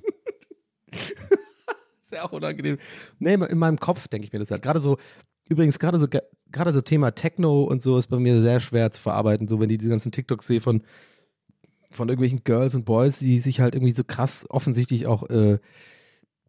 auch 2.22 2.32
unangenehm. 2.32 2.78
Nee, 3.18 3.34
in 3.34 3.58
meinem 3.58 3.78
Kopf 3.78 4.08
denke 4.08 4.26
ich 4.26 4.32
mir 4.32 4.38
das 4.38 4.50
halt. 4.50 4.62
Gerade 4.62 4.80
so, 4.80 4.98
übrigens, 5.48 5.78
gerade 5.78 5.98
so, 5.98 6.06
gerade 6.50 6.72
so 6.72 6.80
Thema 6.80 7.12
Techno 7.12 7.64
und 7.64 7.82
so 7.82 7.98
ist 7.98 8.08
bei 8.08 8.18
mir 8.18 8.40
sehr 8.40 8.60
schwer 8.60 8.90
zu 8.90 9.00
verarbeiten. 9.00 9.48
So, 9.48 9.60
wenn 9.60 9.70
ich 9.70 9.78
die 9.78 9.88
ganzen 9.88 10.12
TikToks 10.12 10.46
sehe 10.46 10.60
von, 10.60 10.82
von 11.90 12.08
irgendwelchen 12.08 12.44
Girls 12.44 12.74
und 12.74 12.84
Boys, 12.84 13.18
die 13.18 13.38
sich 13.38 13.60
halt 13.60 13.74
irgendwie 13.74 13.94
so 13.94 14.04
krass 14.04 14.46
offensichtlich 14.48 15.06
auch 15.06 15.28
äh, 15.30 15.58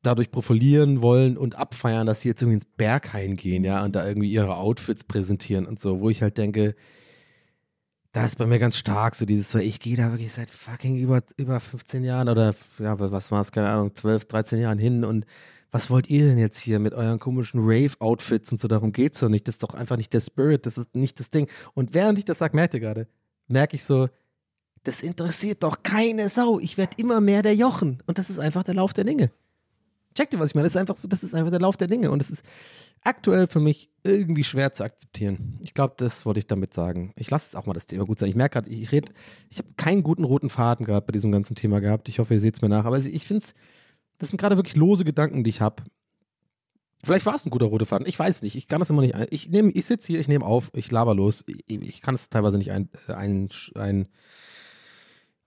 dadurch 0.02 0.32
profilieren 0.32 1.02
wollen 1.02 1.38
und 1.38 1.56
abfeiern, 1.56 2.08
dass 2.08 2.22
sie 2.22 2.30
jetzt 2.30 2.42
irgendwie 2.42 2.56
ins 2.56 2.66
Berghain 2.66 3.36
gehen, 3.36 3.64
ja, 3.64 3.84
und 3.84 3.96
da 3.96 4.08
irgendwie 4.08 4.32
ihre 4.32 4.56
Outfits 4.56 5.04
präsentieren 5.04 5.66
und 5.66 5.80
so, 5.80 6.00
wo 6.00 6.10
ich 6.10 6.22
halt 6.22 6.38
denke, 6.38 6.76
da 8.12 8.26
ist 8.26 8.38
bei 8.38 8.46
mir 8.46 8.60
ganz 8.60 8.78
stark 8.78 9.16
so 9.16 9.26
dieses 9.26 9.54
ich 9.56 9.80
gehe 9.80 9.96
da 9.96 10.12
wirklich 10.12 10.34
seit 10.34 10.50
fucking 10.50 10.98
über, 10.98 11.22
über 11.38 11.60
15 11.60 12.04
Jahren 12.04 12.30
oder 12.30 12.56
ja, 12.80 13.00
was 13.00 13.32
war 13.32 13.42
es, 13.42 13.52
keine 13.52 13.70
Ahnung, 13.70 13.94
12, 13.94 14.26
13 14.26 14.60
Jahren 14.60 14.80
hin 14.80 15.04
und 15.04 15.26
was 15.72 15.90
wollt 15.92 16.10
ihr 16.10 16.26
denn 16.26 16.40
jetzt 16.40 16.60
hier 16.60 16.80
mit 16.80 16.94
euren 16.94 17.20
komischen 17.20 17.60
Rave-Outfits 17.64 18.52
und 18.52 18.60
so, 18.60 18.68
darum 18.68 18.92
geht's 18.92 19.20
doch 19.20 19.30
nicht, 19.30 19.48
das 19.48 19.56
ist 19.56 19.64
doch 19.64 19.76
einfach 19.76 19.98
nicht 19.98 20.14
der 20.14 20.22
Spirit, 20.22 20.66
das 20.66 20.78
ist 20.78 20.96
nicht 20.96 21.20
das 21.20 21.30
Ding. 21.30 21.48
Und 21.76 21.94
während 21.94 22.18
ich 22.18 22.26
das 22.26 22.40
sage, 22.40 22.56
merkt 22.56 22.74
ihr 22.74 22.80
gerade, 22.80 23.08
merke 23.48 23.76
ich 23.76 23.84
so, 23.84 24.10
das 24.84 25.04
interessiert 25.04 25.64
doch 25.64 25.84
keine 25.84 26.30
Sau, 26.30 26.60
ich 26.60 26.78
werde 26.78 26.98
immer 26.98 27.22
mehr 27.22 27.44
der 27.44 27.56
Jochen. 27.56 28.02
Und 28.08 28.18
das 28.18 28.30
ist 28.30 28.40
einfach 28.40 28.64
der 28.64 28.76
Lauf 28.76 28.94
der 28.94 29.04
Dinge. 29.04 29.32
Checkt 30.16 30.34
ihr, 30.34 30.40
was 30.40 30.50
ich 30.50 30.56
meine? 30.56 30.66
Das 30.66 30.74
ist 30.74 30.80
einfach 30.80 30.96
so, 30.96 31.08
das 31.08 31.24
ist 31.24 31.36
einfach 31.36 31.52
der 31.52 31.60
Lauf 31.60 31.78
der 31.78 31.88
Dinge. 31.88 32.10
Und 32.10 32.22
es 32.22 32.32
ist, 32.32 32.44
aktuell 33.04 33.48
für 33.48 33.60
mich 33.60 33.92
irgendwie 34.04 34.44
schwer 34.44 34.72
zu 34.72 34.84
akzeptieren. 34.84 35.60
Ich 35.62 35.74
glaube, 35.74 35.96
das 35.98 36.26
wollte 36.26 36.40
ich 36.40 36.48
damit 36.48 36.74
sagen. 36.74 37.14
Ich 37.16 37.30
lasse 37.30 37.48
jetzt 37.48 37.56
auch 37.56 37.66
mal 37.66 37.74
das 37.74 37.86
Thema 37.86 38.06
gut 38.06 38.20
sein. 38.20 38.30
Ich 38.30 38.36
merke 38.36 38.54
gerade, 38.54 38.70
ich 38.70 38.92
rede, 38.92 39.12
ich 39.50 39.60
habe 39.60 39.70
keinen 39.78 40.04
guten 40.04 40.24
roten 40.24 40.50
Faden 40.50 40.86
gerade 40.86 41.06
bei 41.06 41.12
diesem 41.12 41.32
ganzen 41.32 41.56
Thema 41.56 41.80
gehabt. 41.80 42.10
Ich 42.10 42.20
hoffe, 42.20 42.34
ihr 42.34 42.40
seht 42.40 42.56
es 42.56 42.62
mir 42.62 42.70
nach. 42.70 42.86
Aber 42.86 42.98
ich 42.98 43.28
finde 43.28 43.44
es, 43.44 43.54
das 44.18 44.30
sind 44.30 44.40
gerade 44.40 44.58
wirklich 44.58 44.76
lose 44.76 45.06
Gedanken, 45.06 45.44
die 45.44 45.50
ich 45.50 45.62
habe. 45.62 45.84
Vielleicht 47.04 47.26
war 47.26 47.36
es 47.36 47.46
ein 47.46 47.50
guter 47.50 47.68
roter 47.68 47.86
Faden. 47.86 48.08
Ich 48.08 48.20
weiß 48.20 48.42
nicht. 48.42 48.56
Ich 48.56 48.68
kann 48.68 48.80
das 48.80 48.90
immer 48.90 49.02
nicht 49.02 49.16
ein. 49.16 49.28
Ich, 49.30 49.50
nehm, 49.50 49.72
ich 49.74 49.86
sitze 49.86 50.08
hier, 50.08 50.20
ich 50.20 50.28
nehme 50.28 50.46
auf, 50.46 50.70
ich 50.74 50.92
laber 50.92 51.16
los. 51.16 51.46
Ich, 51.48 51.82
ich 51.82 52.02
kann 52.02 52.16
es 52.16 52.30
teilweise 52.30 52.58
nicht 52.58 52.72
ein, 52.72 52.90
ein, 53.08 53.50
ein, 53.76 54.08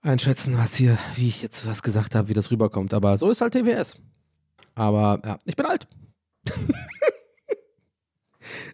einschätzen, 0.01 0.57
was 0.57 0.75
hier, 0.75 0.97
wie 1.15 1.27
ich 1.27 1.41
jetzt 1.41 1.67
was 1.67 1.83
gesagt 1.83 2.15
habe, 2.15 2.27
wie 2.29 2.33
das 2.33 2.51
rüberkommt. 2.51 2.93
Aber 2.93 3.17
so 3.17 3.29
ist 3.29 3.41
halt 3.41 3.53
TWS. 3.53 3.95
Aber 4.75 5.21
ja, 5.23 5.39
ich 5.45 5.55
bin 5.55 5.65
alt. 5.65 5.87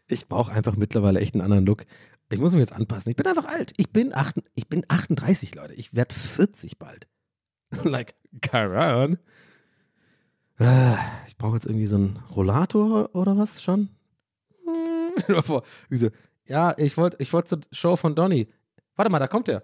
Ich 0.07 0.27
brauche 0.27 0.51
einfach 0.51 0.75
mittlerweile 0.75 1.19
echt 1.19 1.35
einen 1.35 1.43
anderen 1.43 1.65
Look. 1.65 1.85
Ich 2.31 2.39
muss 2.39 2.53
mich 2.53 2.61
jetzt 2.61 2.73
anpassen. 2.73 3.09
Ich 3.09 3.15
bin 3.15 3.27
einfach 3.27 3.45
alt. 3.45 3.73
Ich 3.77 3.89
bin, 3.91 4.13
acht, 4.13 4.35
ich 4.53 4.67
bin 4.67 4.85
38, 4.87 5.55
Leute. 5.55 5.73
Ich 5.73 5.95
werde 5.95 6.13
40 6.13 6.77
bald. 6.77 7.07
like, 7.83 8.15
Karan. 8.41 9.17
Ah, 10.59 10.97
ich 11.27 11.37
brauche 11.37 11.55
jetzt 11.55 11.65
irgendwie 11.65 11.85
so 11.85 11.95
einen 11.95 12.19
Rollator 12.35 13.15
oder 13.15 13.37
was 13.37 13.61
schon? 13.63 13.89
ja, 16.45 16.73
ich 16.77 16.97
wollte 16.97 17.17
ich 17.19 17.31
wollt 17.33 17.47
zur 17.47 17.61
Show 17.71 17.95
von 17.95 18.15
Donny. 18.15 18.47
Warte 18.95 19.11
mal, 19.11 19.19
da 19.19 19.27
kommt 19.27 19.47
er. 19.47 19.63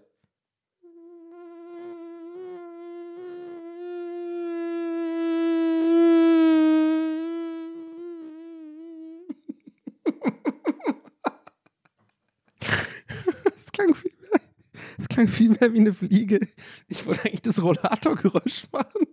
Klang 15.16 15.28
viel 15.30 15.50
mehr 15.52 15.74
wie 15.74 15.80
eine 15.80 15.94
Fliege. 15.94 16.46
Ich 16.88 17.06
wollte 17.06 17.22
eigentlich 17.24 17.42
das 17.42 17.62
Rollatorgeräusch 17.62 18.68
machen. 18.72 19.08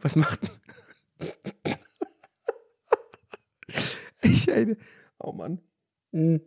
Was 0.00 0.16
macht. 0.16 0.38
Ich, 4.22 4.50
eine. 4.52 4.76
Oh 5.18 5.32
Mann. 5.32 5.60
Hm. 6.12 6.40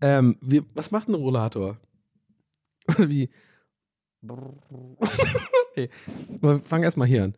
Ähm, 0.00 0.38
wie, 0.40 0.62
was 0.74 0.92
macht 0.92 1.08
ein 1.08 1.14
Rollator? 1.14 1.80
wie? 2.98 3.30
nee. 5.76 5.90
Fang 6.64 6.84
erstmal 6.84 7.08
hier 7.08 7.24
an. 7.24 7.34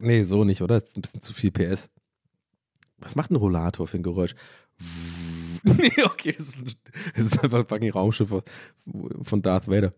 Nee, 0.00 0.24
so 0.24 0.42
nicht, 0.42 0.62
oder? 0.62 0.80
Das 0.80 0.90
ist 0.90 0.96
ein 0.96 1.02
bisschen 1.02 1.20
zu 1.20 1.32
viel 1.32 1.52
PS. 1.52 1.90
Was 2.98 3.14
macht 3.14 3.30
ein 3.30 3.36
Rollator 3.36 3.86
für 3.86 3.98
ein 3.98 4.02
Geräusch? 4.02 4.34
nee, 5.78 6.04
okay, 6.04 6.34
das 6.36 6.56
ist, 6.56 6.76
ist 7.14 7.42
einfach 7.42 7.60
ein 7.60 7.66
fucking 7.66 7.90
Raumschiff 7.90 8.32
von 9.22 9.42
Darth 9.42 9.68
Vader. 9.68 9.92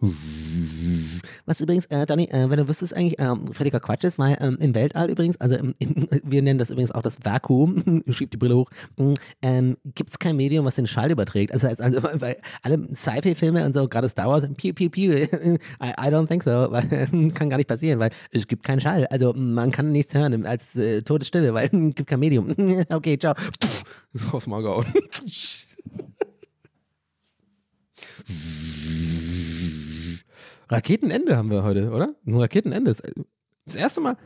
Was 1.46 1.60
übrigens, 1.60 1.86
äh, 1.86 2.06
Donny, 2.06 2.24
äh, 2.24 2.50
wenn 2.50 2.58
du 2.58 2.68
wüsstest, 2.68 2.94
eigentlich 2.94 3.16
ähm, 3.18 3.52
völliger 3.52 3.80
Quatsch 3.80 4.04
ist, 4.04 4.18
weil 4.18 4.36
ähm, 4.40 4.56
im 4.60 4.74
Weltall 4.74 5.10
übrigens, 5.10 5.40
also 5.40 5.56
im, 5.56 5.74
im, 5.78 6.08
wir 6.24 6.42
nennen 6.42 6.58
das 6.58 6.70
übrigens 6.70 6.92
auch 6.92 7.02
das 7.02 7.18
Vakuum, 7.24 8.02
schiebt 8.08 8.32
die 8.32 8.36
Brille 8.36 8.56
hoch, 8.56 8.70
ähm, 9.42 9.76
gibt 9.94 10.10
es 10.10 10.18
kein 10.18 10.36
Medium, 10.36 10.64
was 10.64 10.74
den 10.74 10.86
Schall 10.86 11.10
überträgt. 11.10 11.52
Also, 11.52 11.68
also 11.68 12.00
bei 12.18 12.36
alle 12.62 12.88
Sci-Fi-Filme 12.92 13.64
und 13.64 13.72
so, 13.72 13.88
gerade 13.88 14.08
Star 14.08 14.28
Wars, 14.28 14.48
piu, 14.56 14.72
piu, 14.72 14.90
piu, 14.90 15.12
I, 15.12 15.58
I 15.80 16.08
don't 16.08 16.26
think 16.26 16.42
so, 16.42 16.50
weil 16.50 17.08
kann 17.34 17.50
gar 17.50 17.56
nicht 17.56 17.68
passieren, 17.68 17.98
weil 17.98 18.10
es 18.32 18.46
gibt 18.46 18.64
keinen 18.64 18.80
Schall. 18.80 19.06
Also 19.06 19.32
man 19.34 19.70
kann 19.70 19.92
nichts 19.92 20.14
hören 20.14 20.44
als 20.44 20.76
äh, 20.76 21.02
Todesstille, 21.02 21.54
weil 21.54 21.66
es 21.66 21.94
gibt 21.94 22.08
kein 22.08 22.20
Medium. 22.20 22.54
okay, 22.90 23.18
ciao. 23.18 23.34
So 24.12 24.28
aus 24.36 24.44
gehauen. 24.44 24.86
Raketenende 30.68 31.36
haben 31.36 31.50
wir 31.50 31.62
heute, 31.64 31.90
oder? 31.90 32.14
Ein 32.24 32.36
Raketenende. 32.36 32.94
Das 33.64 33.74
erste 33.74 34.00
Mal. 34.00 34.16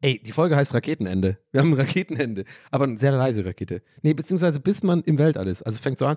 Ey, 0.00 0.22
die 0.22 0.30
Folge 0.30 0.54
heißt 0.54 0.72
Raketenende. 0.74 1.38
Wir 1.50 1.60
haben 1.60 1.72
ein 1.72 1.80
Raketenende. 1.80 2.44
Aber 2.70 2.84
eine 2.84 2.96
sehr 2.96 3.10
leise 3.10 3.44
Rakete. 3.44 3.82
Nee, 4.02 4.14
beziehungsweise 4.14 4.60
bis 4.60 4.84
man 4.84 5.02
im 5.02 5.18
Weltall 5.18 5.48
ist. 5.48 5.62
Also 5.62 5.82
fängt 5.82 5.98
so 5.98 6.06
an. 6.06 6.16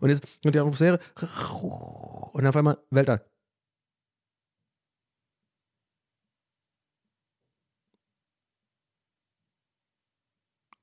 Und 0.00 0.10
jetzt 0.10 0.22
und 0.44 0.54
die 0.54 0.58
Atmosphäre. 0.58 1.00
Und 2.32 2.46
auf 2.46 2.56
einmal 2.56 2.76
Weltall. 2.90 3.24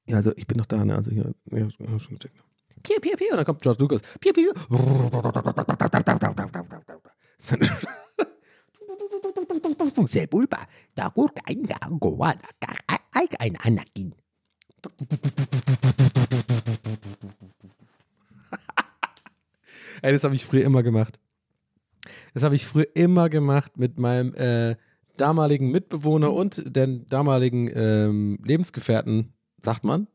Ja, 0.07 0.17
also 0.17 0.33
ich 0.35 0.45
bin 0.45 0.57
noch 0.57 0.65
da, 0.65 0.83
ne? 0.85 0.95
Also 0.95 1.11
hier, 1.11 1.33
ja, 1.51 1.69
schon 1.69 2.17
gecheckt. 2.17 2.35
Piu, 2.83 2.99
piu, 3.01 3.15
piu. 3.17 3.27
Und 3.31 3.37
dann 3.37 3.45
kommt 3.45 3.61
George 3.61 3.81
Lucas. 3.81 4.01
Piu, 4.19 4.33
piu. 4.33 4.51
Sebulba, 10.07 10.59
da 10.93 11.07
gut 11.09 11.31
ein 11.45 11.67
Goa, 11.99 12.35
ein 13.39 13.57
Anakin. 13.57 14.13
Ey, 20.01 20.13
das 20.13 20.23
habe 20.23 20.35
ich 20.35 20.45
früher 20.45 20.63
immer 20.63 20.83
gemacht. 20.83 21.19
Das 22.35 22.43
habe 22.43 22.55
ich 22.55 22.67
früher 22.67 22.87
immer 22.93 23.29
gemacht 23.29 23.77
mit 23.77 23.97
meinem 23.97 24.35
äh, 24.35 24.75
damaligen 25.17 25.71
Mitbewohner 25.71 26.31
und 26.31 26.75
den 26.75 27.07
damaligen 27.07 27.71
ähm, 27.73 28.37
Lebensgefährten 28.43 29.33
sagt 29.66 29.84
man, 29.84 30.07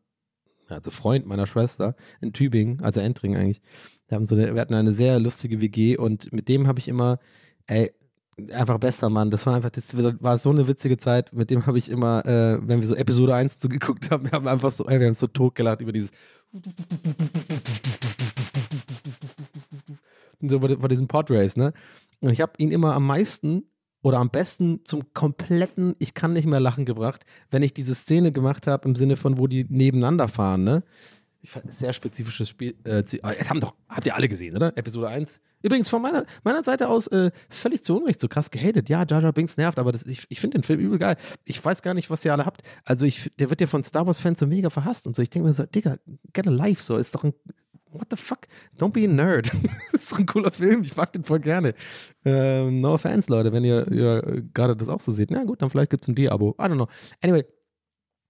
also 0.69 0.91
Freund 0.91 1.27
meiner 1.27 1.47
Schwester 1.47 1.95
in 2.21 2.33
Tübingen, 2.33 2.81
also 2.81 3.01
Entring 3.01 3.37
eigentlich. 3.37 3.61
Wir, 4.09 4.17
haben 4.17 4.27
so 4.27 4.35
eine, 4.35 4.55
wir 4.55 4.61
hatten 4.61 4.75
eine 4.75 4.95
sehr 4.95 5.21
lustige 5.21 5.61
WG 5.61 5.97
und 5.97 6.33
mit 6.33 6.49
dem 6.49 6.67
habe 6.67 6.79
ich 6.79 6.89
immer, 6.89 7.19
ey, 7.67 7.93
einfach 8.53 8.79
bester 8.79 9.11
Mann. 9.11 9.31
Das 9.31 9.47
war 9.47 9.55
einfach, 9.55 9.71
das 9.71 9.95
war 9.95 10.39
so 10.39 10.51
eine 10.51 10.69
witzige 10.69 10.97
Zeit. 10.97 11.33
Mit 11.33 11.51
dem 11.51 11.67
habe 11.67 11.79
ich 11.79 11.91
immer, 11.91 12.25
äh, 12.25 12.59
wenn 12.63 12.81
wir 12.81 12.89
so 12.89 12.95
Episode 12.95 13.35
1 13.35 13.59
zugeguckt 13.59 14.11
haben, 14.11 14.25
wir 14.25 14.33
haben 14.33 14.49
einfach 14.49 14.71
so, 14.71 14.87
ey, 14.87 15.01
wir 15.01 15.07
haben 15.07 15.15
so 15.15 15.27
totgelacht 15.27 15.83
über 15.83 15.93
dieses 15.93 16.11
so 20.41 20.59
bei, 20.59 20.89
diesem 20.89 21.07
Podrace, 21.07 21.57
ne? 21.57 21.73
Und 22.21 22.31
ich 22.31 22.41
habe 22.41 22.53
ihn 22.59 22.71
immer 22.71 22.95
am 22.95 23.07
meisten 23.07 23.65
oder 24.03 24.19
am 24.19 24.31
besten 24.31 24.85
zum 24.85 25.13
kompletten 25.13 25.95
Ich 25.99 26.15
kann 26.15 26.33
nicht 26.33 26.47
mehr 26.47 26.61
lachen 26.61 26.85
gebracht, 26.85 27.25
wenn 27.51 27.63
ich 27.63 27.75
diese 27.75 27.95
Szene 27.95 28.33
gemacht 28.33 28.67
habe 28.67 28.89
im 28.89 28.97
Sinne 28.97 29.17
von, 29.17 29.39
wo 29.39 29.47
die 29.47 29.67
nebeneinander 29.69 30.29
fahren, 30.29 30.65
ne? 30.65 30.83
Ich 31.43 31.51
fand, 31.51 31.73
sehr 31.73 31.95
spezifisches 31.95 32.51
Spiel. 32.51 32.75
Äh, 32.85 33.03
das 33.03 33.49
haben 33.49 33.61
doch, 33.61 33.75
habt 33.89 34.05
ihr 34.05 34.15
alle 34.15 34.29
gesehen, 34.29 34.55
oder? 34.57 34.77
Episode 34.77 35.09
1. 35.09 35.41
Übrigens 35.63 35.89
von 35.89 36.03
meiner, 36.03 36.27
meiner 36.45 36.63
Seite 36.63 36.89
aus 36.89 37.07
äh, 37.07 37.31
völlig 37.49 37.83
zu 37.83 37.97
Unrecht 37.97 38.21
so 38.21 38.29
krass 38.29 38.51
gehatet. 38.51 38.91
Ja, 38.91 39.05
Jar 39.09 39.23
Jar 39.23 39.33
Binks 39.33 39.57
nervt, 39.57 39.79
aber 39.79 39.91
das, 39.91 40.05
ich, 40.05 40.27
ich 40.29 40.39
finde 40.39 40.59
den 40.59 40.63
Film 40.63 40.81
übel 40.81 40.99
geil. 40.99 41.17
Ich 41.45 41.63
weiß 41.63 41.81
gar 41.81 41.95
nicht, 41.95 42.11
was 42.11 42.25
ihr 42.27 42.33
alle 42.33 42.45
habt. 42.45 42.63
Also 42.85 43.07
ich, 43.07 43.31
der 43.39 43.49
wird 43.49 43.63
ja 43.63 43.67
von 43.67 43.83
Star 43.83 44.07
Wars 44.07 44.21
Fans 44.21 44.39
so 44.39 44.47
mega 44.47 44.69
verhasst 44.69 45.07
und 45.07 45.17
so. 45.17 45.23
Ich 45.23 45.31
denke 45.31 45.49
mir 45.49 45.55
so, 45.55 45.65
Digga, 45.65 45.97
get 46.35 46.47
a 46.47 46.51
life, 46.51 46.83
so 46.83 46.97
ist 46.97 47.15
doch 47.15 47.25
ein 47.25 47.33
What 47.93 48.09
the 48.11 48.17
fuck? 48.17 48.47
Don't 48.79 48.93
be 48.93 49.05
a 49.05 49.09
nerd. 49.09 49.53
das 49.93 50.03
ist 50.03 50.13
doch 50.13 50.19
ein 50.19 50.27
cooler 50.27 50.53
Film. 50.53 50.83
Ich 50.83 50.97
mag 50.97 51.13
den 51.13 51.25
voll 51.25 51.41
gerne. 51.41 51.75
Ähm, 52.25 52.81
no 52.81 52.95
offense, 52.95 53.31
Leute, 53.31 53.53
wenn 53.53 53.65
ihr, 53.65 53.91
ihr 53.91 54.43
gerade 54.55 54.77
das 54.77 54.89
auch 54.89 55.01
so 55.01 55.11
seht. 55.13 55.31
Na 55.31 55.45
gut, 55.45 55.61
dann 55.63 55.71
vielleicht 55.71 55.91
gibt 55.91 56.05
es 56.05 56.09
ein 56.09 56.15
D-Abo. 56.15 56.55
I 56.59 56.63
don't 56.63 56.75
know. 56.75 56.89
Anyway, 57.23 57.45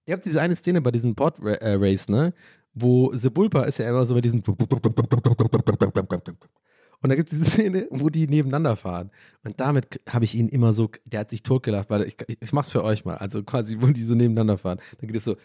ihr 0.05 0.13
habt 0.13 0.25
diese 0.25 0.41
eine 0.41 0.55
Szene 0.55 0.81
bei 0.81 0.91
diesem 0.91 1.15
Pod-Race, 1.15 2.09
ne? 2.09 2.33
Wo 2.73 3.11
Sebulba 3.13 3.63
ist 3.63 3.79
ja 3.79 3.89
immer 3.89 4.05
so 4.05 4.15
bei 4.15 4.21
diesen. 4.21 4.43
Und 7.03 7.09
da 7.09 7.15
gibt 7.15 7.31
es 7.31 7.37
diese 7.39 7.49
Szene, 7.49 7.87
wo 7.89 8.09
die 8.09 8.27
nebeneinander 8.27 8.75
fahren. 8.75 9.11
Und 9.43 9.59
damit 9.59 9.99
habe 10.07 10.25
ich 10.25 10.35
ihn 10.35 10.47
immer 10.47 10.71
so, 10.71 10.89
der 11.05 11.21
hat 11.21 11.29
sich 11.31 11.43
totgelacht, 11.43 11.89
weil 11.89 12.03
ich, 12.03 12.15
ich, 12.27 12.37
ich 12.41 12.53
mach's 12.53 12.69
für 12.69 12.83
euch 12.83 13.05
mal. 13.05 13.17
Also 13.17 13.43
quasi, 13.43 13.77
wo 13.79 13.87
die 13.87 14.03
so 14.03 14.15
nebeneinander 14.15 14.57
fahren. 14.57 14.79
Dann 14.99 15.07
geht 15.07 15.15
es 15.15 15.23
so. 15.23 15.35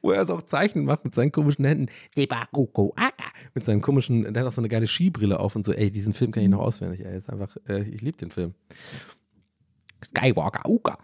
Wo 0.00 0.12
er 0.12 0.22
es 0.22 0.30
auch 0.30 0.42
Zeichen 0.42 0.84
macht 0.84 1.04
mit 1.04 1.14
seinen 1.14 1.32
komischen 1.32 1.64
Händen. 1.64 1.86
Mit 3.54 3.66
seinem 3.66 3.80
komischen, 3.80 4.32
der 4.32 4.42
hat 4.42 4.48
auch 4.48 4.52
so 4.52 4.60
eine 4.60 4.68
geile 4.68 4.86
Skibrille 4.86 5.40
auf 5.40 5.56
und 5.56 5.64
so. 5.64 5.72
Ey, 5.72 5.90
diesen 5.90 6.12
Film 6.12 6.30
kann 6.30 6.44
ich 6.44 6.48
noch 6.48 6.60
auswendig. 6.60 7.04
Ey, 7.04 7.16
ist 7.16 7.30
einfach, 7.30 7.56
äh, 7.68 7.82
ich 7.82 8.02
liebe 8.02 8.16
den 8.16 8.30
Film. 8.30 8.54
Skywalker, 10.04 10.68
Uka. 10.68 10.98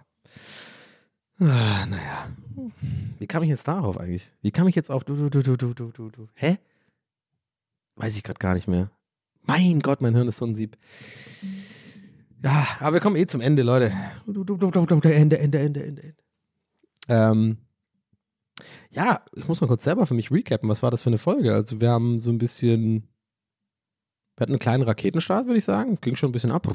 Ah, 1.41 1.87
naja. 1.87 2.31
Wie 3.19 3.27
kam 3.27 3.43
ich 3.43 3.49
jetzt 3.49 3.67
darauf 3.67 3.99
eigentlich? 3.99 4.31
Wie 4.43 4.53
kam 4.53 4.69
ich 4.69 4.77
jetzt 4.77 4.91
auf 4.91 5.03
du, 5.05 5.17
du, 5.17 5.29
du, 5.29 5.43
du, 5.43 5.75
du, 5.75 5.91
du, 5.91 6.11
du? 6.11 6.29
Hä? 6.35 6.59
Weiß 7.97 8.17
ich 8.17 8.23
gerade 8.23 8.39
gar 8.39 8.55
nicht 8.55 8.69
mehr. 8.69 8.91
Mein 9.43 9.81
Gott, 9.81 10.01
mein 10.01 10.15
Hirn 10.15 10.29
ist 10.29 10.39
so 10.39 10.47
ein 10.47 10.55
Sieb. 10.55 10.77
Ja, 12.43 12.67
aber 12.81 12.95
wir 12.95 13.01
kommen 13.01 13.17
eh 13.17 13.27
zum 13.27 13.41
Ende, 13.41 13.63
Leute. 13.63 13.93
Ende, 15.13 15.39
Ende, 15.39 15.59
Ende, 15.59 15.83
Ende, 15.83 16.03
Ende. 16.03 16.15
Ähm, 17.09 17.59
ja, 18.91 19.25
ich 19.35 19.49
muss 19.49 19.61
mal 19.61 19.67
kurz 19.67 19.85
selber 19.85 20.07
für 20.07 20.15
mich 20.15 20.31
recappen. 20.31 20.69
Was 20.69 20.83
war 20.83 20.91
das 20.91 21.03
für 21.03 21.11
eine 21.11 21.19
Folge? 21.19 21.55
Also, 21.55 21.81
wir 21.81 21.91
haben 21.91 22.19
so 22.19 22.31
ein 22.31 22.39
bisschen. 22.39 23.09
Wir 24.37 24.43
hatten 24.45 24.53
einen 24.53 24.59
kleinen 24.59 24.83
Raketenstart, 24.83 25.47
würde 25.47 25.59
ich 25.59 25.65
sagen. 25.65 25.99
Ging 26.01 26.17
schon 26.17 26.31
ein 26.31 26.33
bisschen 26.33 26.53
ab. 26.53 26.67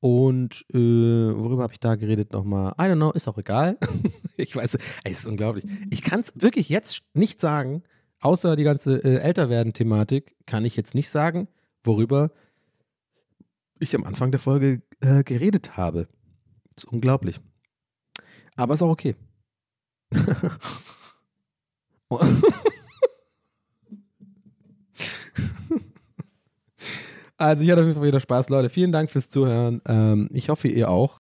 Und 0.00 0.64
äh, 0.72 0.76
worüber 0.76 1.62
habe 1.62 1.72
ich 1.72 1.80
da 1.80 1.96
geredet 1.96 2.32
nochmal? 2.32 2.72
I 2.72 2.82
don't 2.82 2.96
know, 2.96 3.12
ist 3.12 3.28
auch 3.28 3.38
egal. 3.38 3.78
ich 4.36 4.54
weiß, 4.54 4.78
ey, 5.04 5.12
ist 5.12 5.26
unglaublich. 5.26 5.64
Ich 5.90 6.02
kann 6.02 6.20
es 6.20 6.32
wirklich 6.36 6.68
jetzt 6.68 7.02
nicht 7.14 7.40
sagen, 7.40 7.82
außer 8.20 8.56
die 8.56 8.64
ganze 8.64 9.02
äh, 9.04 9.18
Älterwerden-Thematik, 9.20 10.36
kann 10.46 10.64
ich 10.64 10.76
jetzt 10.76 10.94
nicht 10.94 11.10
sagen, 11.10 11.48
worüber 11.84 12.30
ich 13.78 13.94
am 13.94 14.04
Anfang 14.04 14.30
der 14.30 14.40
Folge 14.40 14.82
äh, 15.00 15.22
geredet 15.22 15.76
habe. 15.76 16.08
ist 16.76 16.84
unglaublich. 16.86 17.40
Aber 18.56 18.74
ist 18.74 18.82
auch 18.82 18.90
okay. 18.90 19.14
also 27.36 27.62
ich 27.62 27.70
hatte 27.70 27.82
auf 27.82 27.86
jeden 27.86 27.98
Fall 27.98 28.08
wieder 28.08 28.18
Spaß, 28.20 28.48
Leute. 28.48 28.68
Vielen 28.68 28.90
Dank 28.90 29.10
fürs 29.10 29.30
Zuhören. 29.30 29.80
Ähm, 29.86 30.28
ich 30.32 30.48
hoffe, 30.48 30.66
ihr 30.68 30.90
auch. 30.90 31.20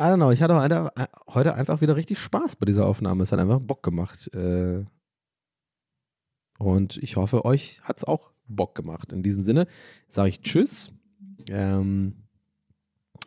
I 0.00 0.04
don't 0.04 0.16
know, 0.16 0.30
ich 0.30 0.42
hatte 0.42 0.54
heute, 0.54 0.92
heute 1.28 1.54
einfach 1.54 1.80
wieder 1.80 1.96
richtig 1.96 2.20
Spaß 2.20 2.54
bei 2.54 2.66
dieser 2.66 2.86
Aufnahme. 2.86 3.24
Es 3.24 3.32
hat 3.32 3.40
einfach 3.40 3.58
Bock 3.58 3.82
gemacht. 3.82 4.32
Äh, 4.32 4.84
und 6.58 6.96
ich 6.98 7.16
hoffe, 7.16 7.44
euch 7.44 7.80
hat 7.82 7.98
es 7.98 8.04
auch 8.04 8.30
Bock 8.48 8.74
gemacht. 8.74 9.12
In 9.12 9.22
diesem 9.22 9.42
Sinne 9.42 9.66
sage 10.08 10.30
ich 10.30 10.42
Tschüss. 10.42 10.90
Ähm, 11.50 12.14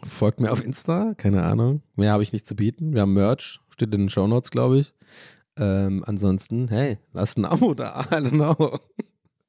folgt 0.03 0.39
mir 0.39 0.51
auf 0.51 0.63
Insta, 0.63 1.13
keine 1.15 1.43
Ahnung. 1.43 1.81
Mehr 1.95 2.11
habe 2.11 2.23
ich 2.23 2.33
nicht 2.33 2.45
zu 2.45 2.55
bieten. 2.55 2.93
Wir 2.93 3.01
haben 3.01 3.13
Merch, 3.13 3.59
steht 3.69 3.93
in 3.93 4.01
den 4.01 4.09
Show 4.09 4.27
Notes, 4.27 4.51
glaube 4.51 4.79
ich. 4.79 4.93
Ähm, 5.57 6.03
ansonsten, 6.05 6.67
hey, 6.67 6.97
lasst 7.13 7.37
ein 7.37 7.45
Abo 7.45 7.73
da. 7.73 8.01
I 8.11 8.15
don't 8.15 8.31
know. 8.31 8.79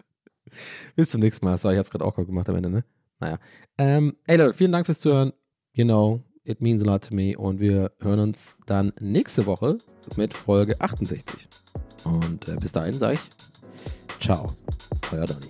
Bis 0.96 1.10
zum 1.10 1.20
nächsten 1.20 1.44
Mal. 1.44 1.58
So, 1.58 1.70
ich 1.70 1.76
habe 1.76 1.84
es 1.84 1.90
gerade 1.90 2.04
auch 2.04 2.14
gemacht 2.14 2.48
am 2.48 2.56
Ende, 2.56 2.70
ne? 2.70 2.84
Naja. 3.18 3.38
Ähm, 3.78 4.16
ey 4.26 4.36
Leute, 4.36 4.54
vielen 4.54 4.72
Dank 4.72 4.86
fürs 4.86 5.00
Zuhören. 5.00 5.32
You 5.72 5.84
know, 5.84 6.22
it 6.44 6.60
means 6.60 6.82
a 6.82 6.86
lot 6.86 7.04
to 7.04 7.14
me. 7.14 7.36
Und 7.36 7.60
wir 7.60 7.92
hören 8.00 8.20
uns 8.20 8.56
dann 8.66 8.92
nächste 9.00 9.46
Woche 9.46 9.78
mit 10.16 10.34
Folge 10.34 10.80
68. 10.80 11.48
Und 12.04 12.48
äh, 12.48 12.56
bis 12.56 12.72
dahin 12.72 12.92
sage 12.92 13.14
ich 13.14 13.51
Ciao. 14.22 14.46
Euer 15.10 15.26
Donny. 15.26 15.48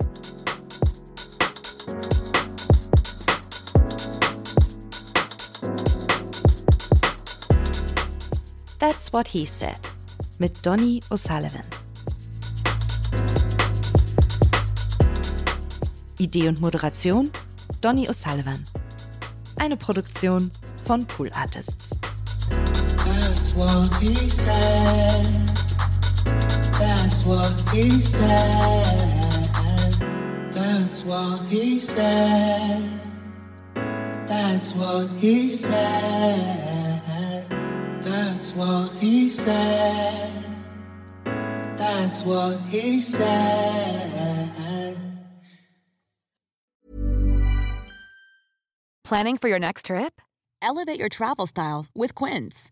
That's 8.78 9.12
What 9.12 9.28
He 9.28 9.44
Said 9.44 9.76
mit 10.38 10.64
Donny 10.64 11.00
O'Sullivan. 11.10 11.60
Idee 16.18 16.48
und 16.48 16.62
Moderation 16.62 17.30
Donny 17.82 18.08
O'Sullivan. 18.08 18.64
Eine 19.56 19.76
Produktion 19.76 20.50
von 20.86 21.06
Pool 21.06 21.30
Artists. 21.34 21.90
That's 23.04 23.54
what 23.54 23.92
he 24.00 24.14
said. 24.30 25.51
That's 26.82 27.24
what 27.24 27.70
he 27.72 27.88
said. 27.90 28.82
That's 30.52 31.04
what 31.04 31.46
he 31.46 31.78
said. 31.78 33.00
That's 34.26 34.74
what 34.74 35.08
he 35.10 35.48
said. 35.48 37.44
That's 38.02 38.52
what 38.54 38.92
he 38.94 39.28
said. 39.28 40.32
That's 41.76 42.24
what 42.24 42.58
he 42.62 43.00
said. 43.00 44.96
Planning 49.04 49.38
for 49.38 49.48
your 49.48 49.60
next 49.60 49.86
trip? 49.86 50.20
Elevate 50.60 50.98
your 50.98 51.08
travel 51.08 51.46
style 51.46 51.86
with 51.94 52.16
Quince. 52.16 52.71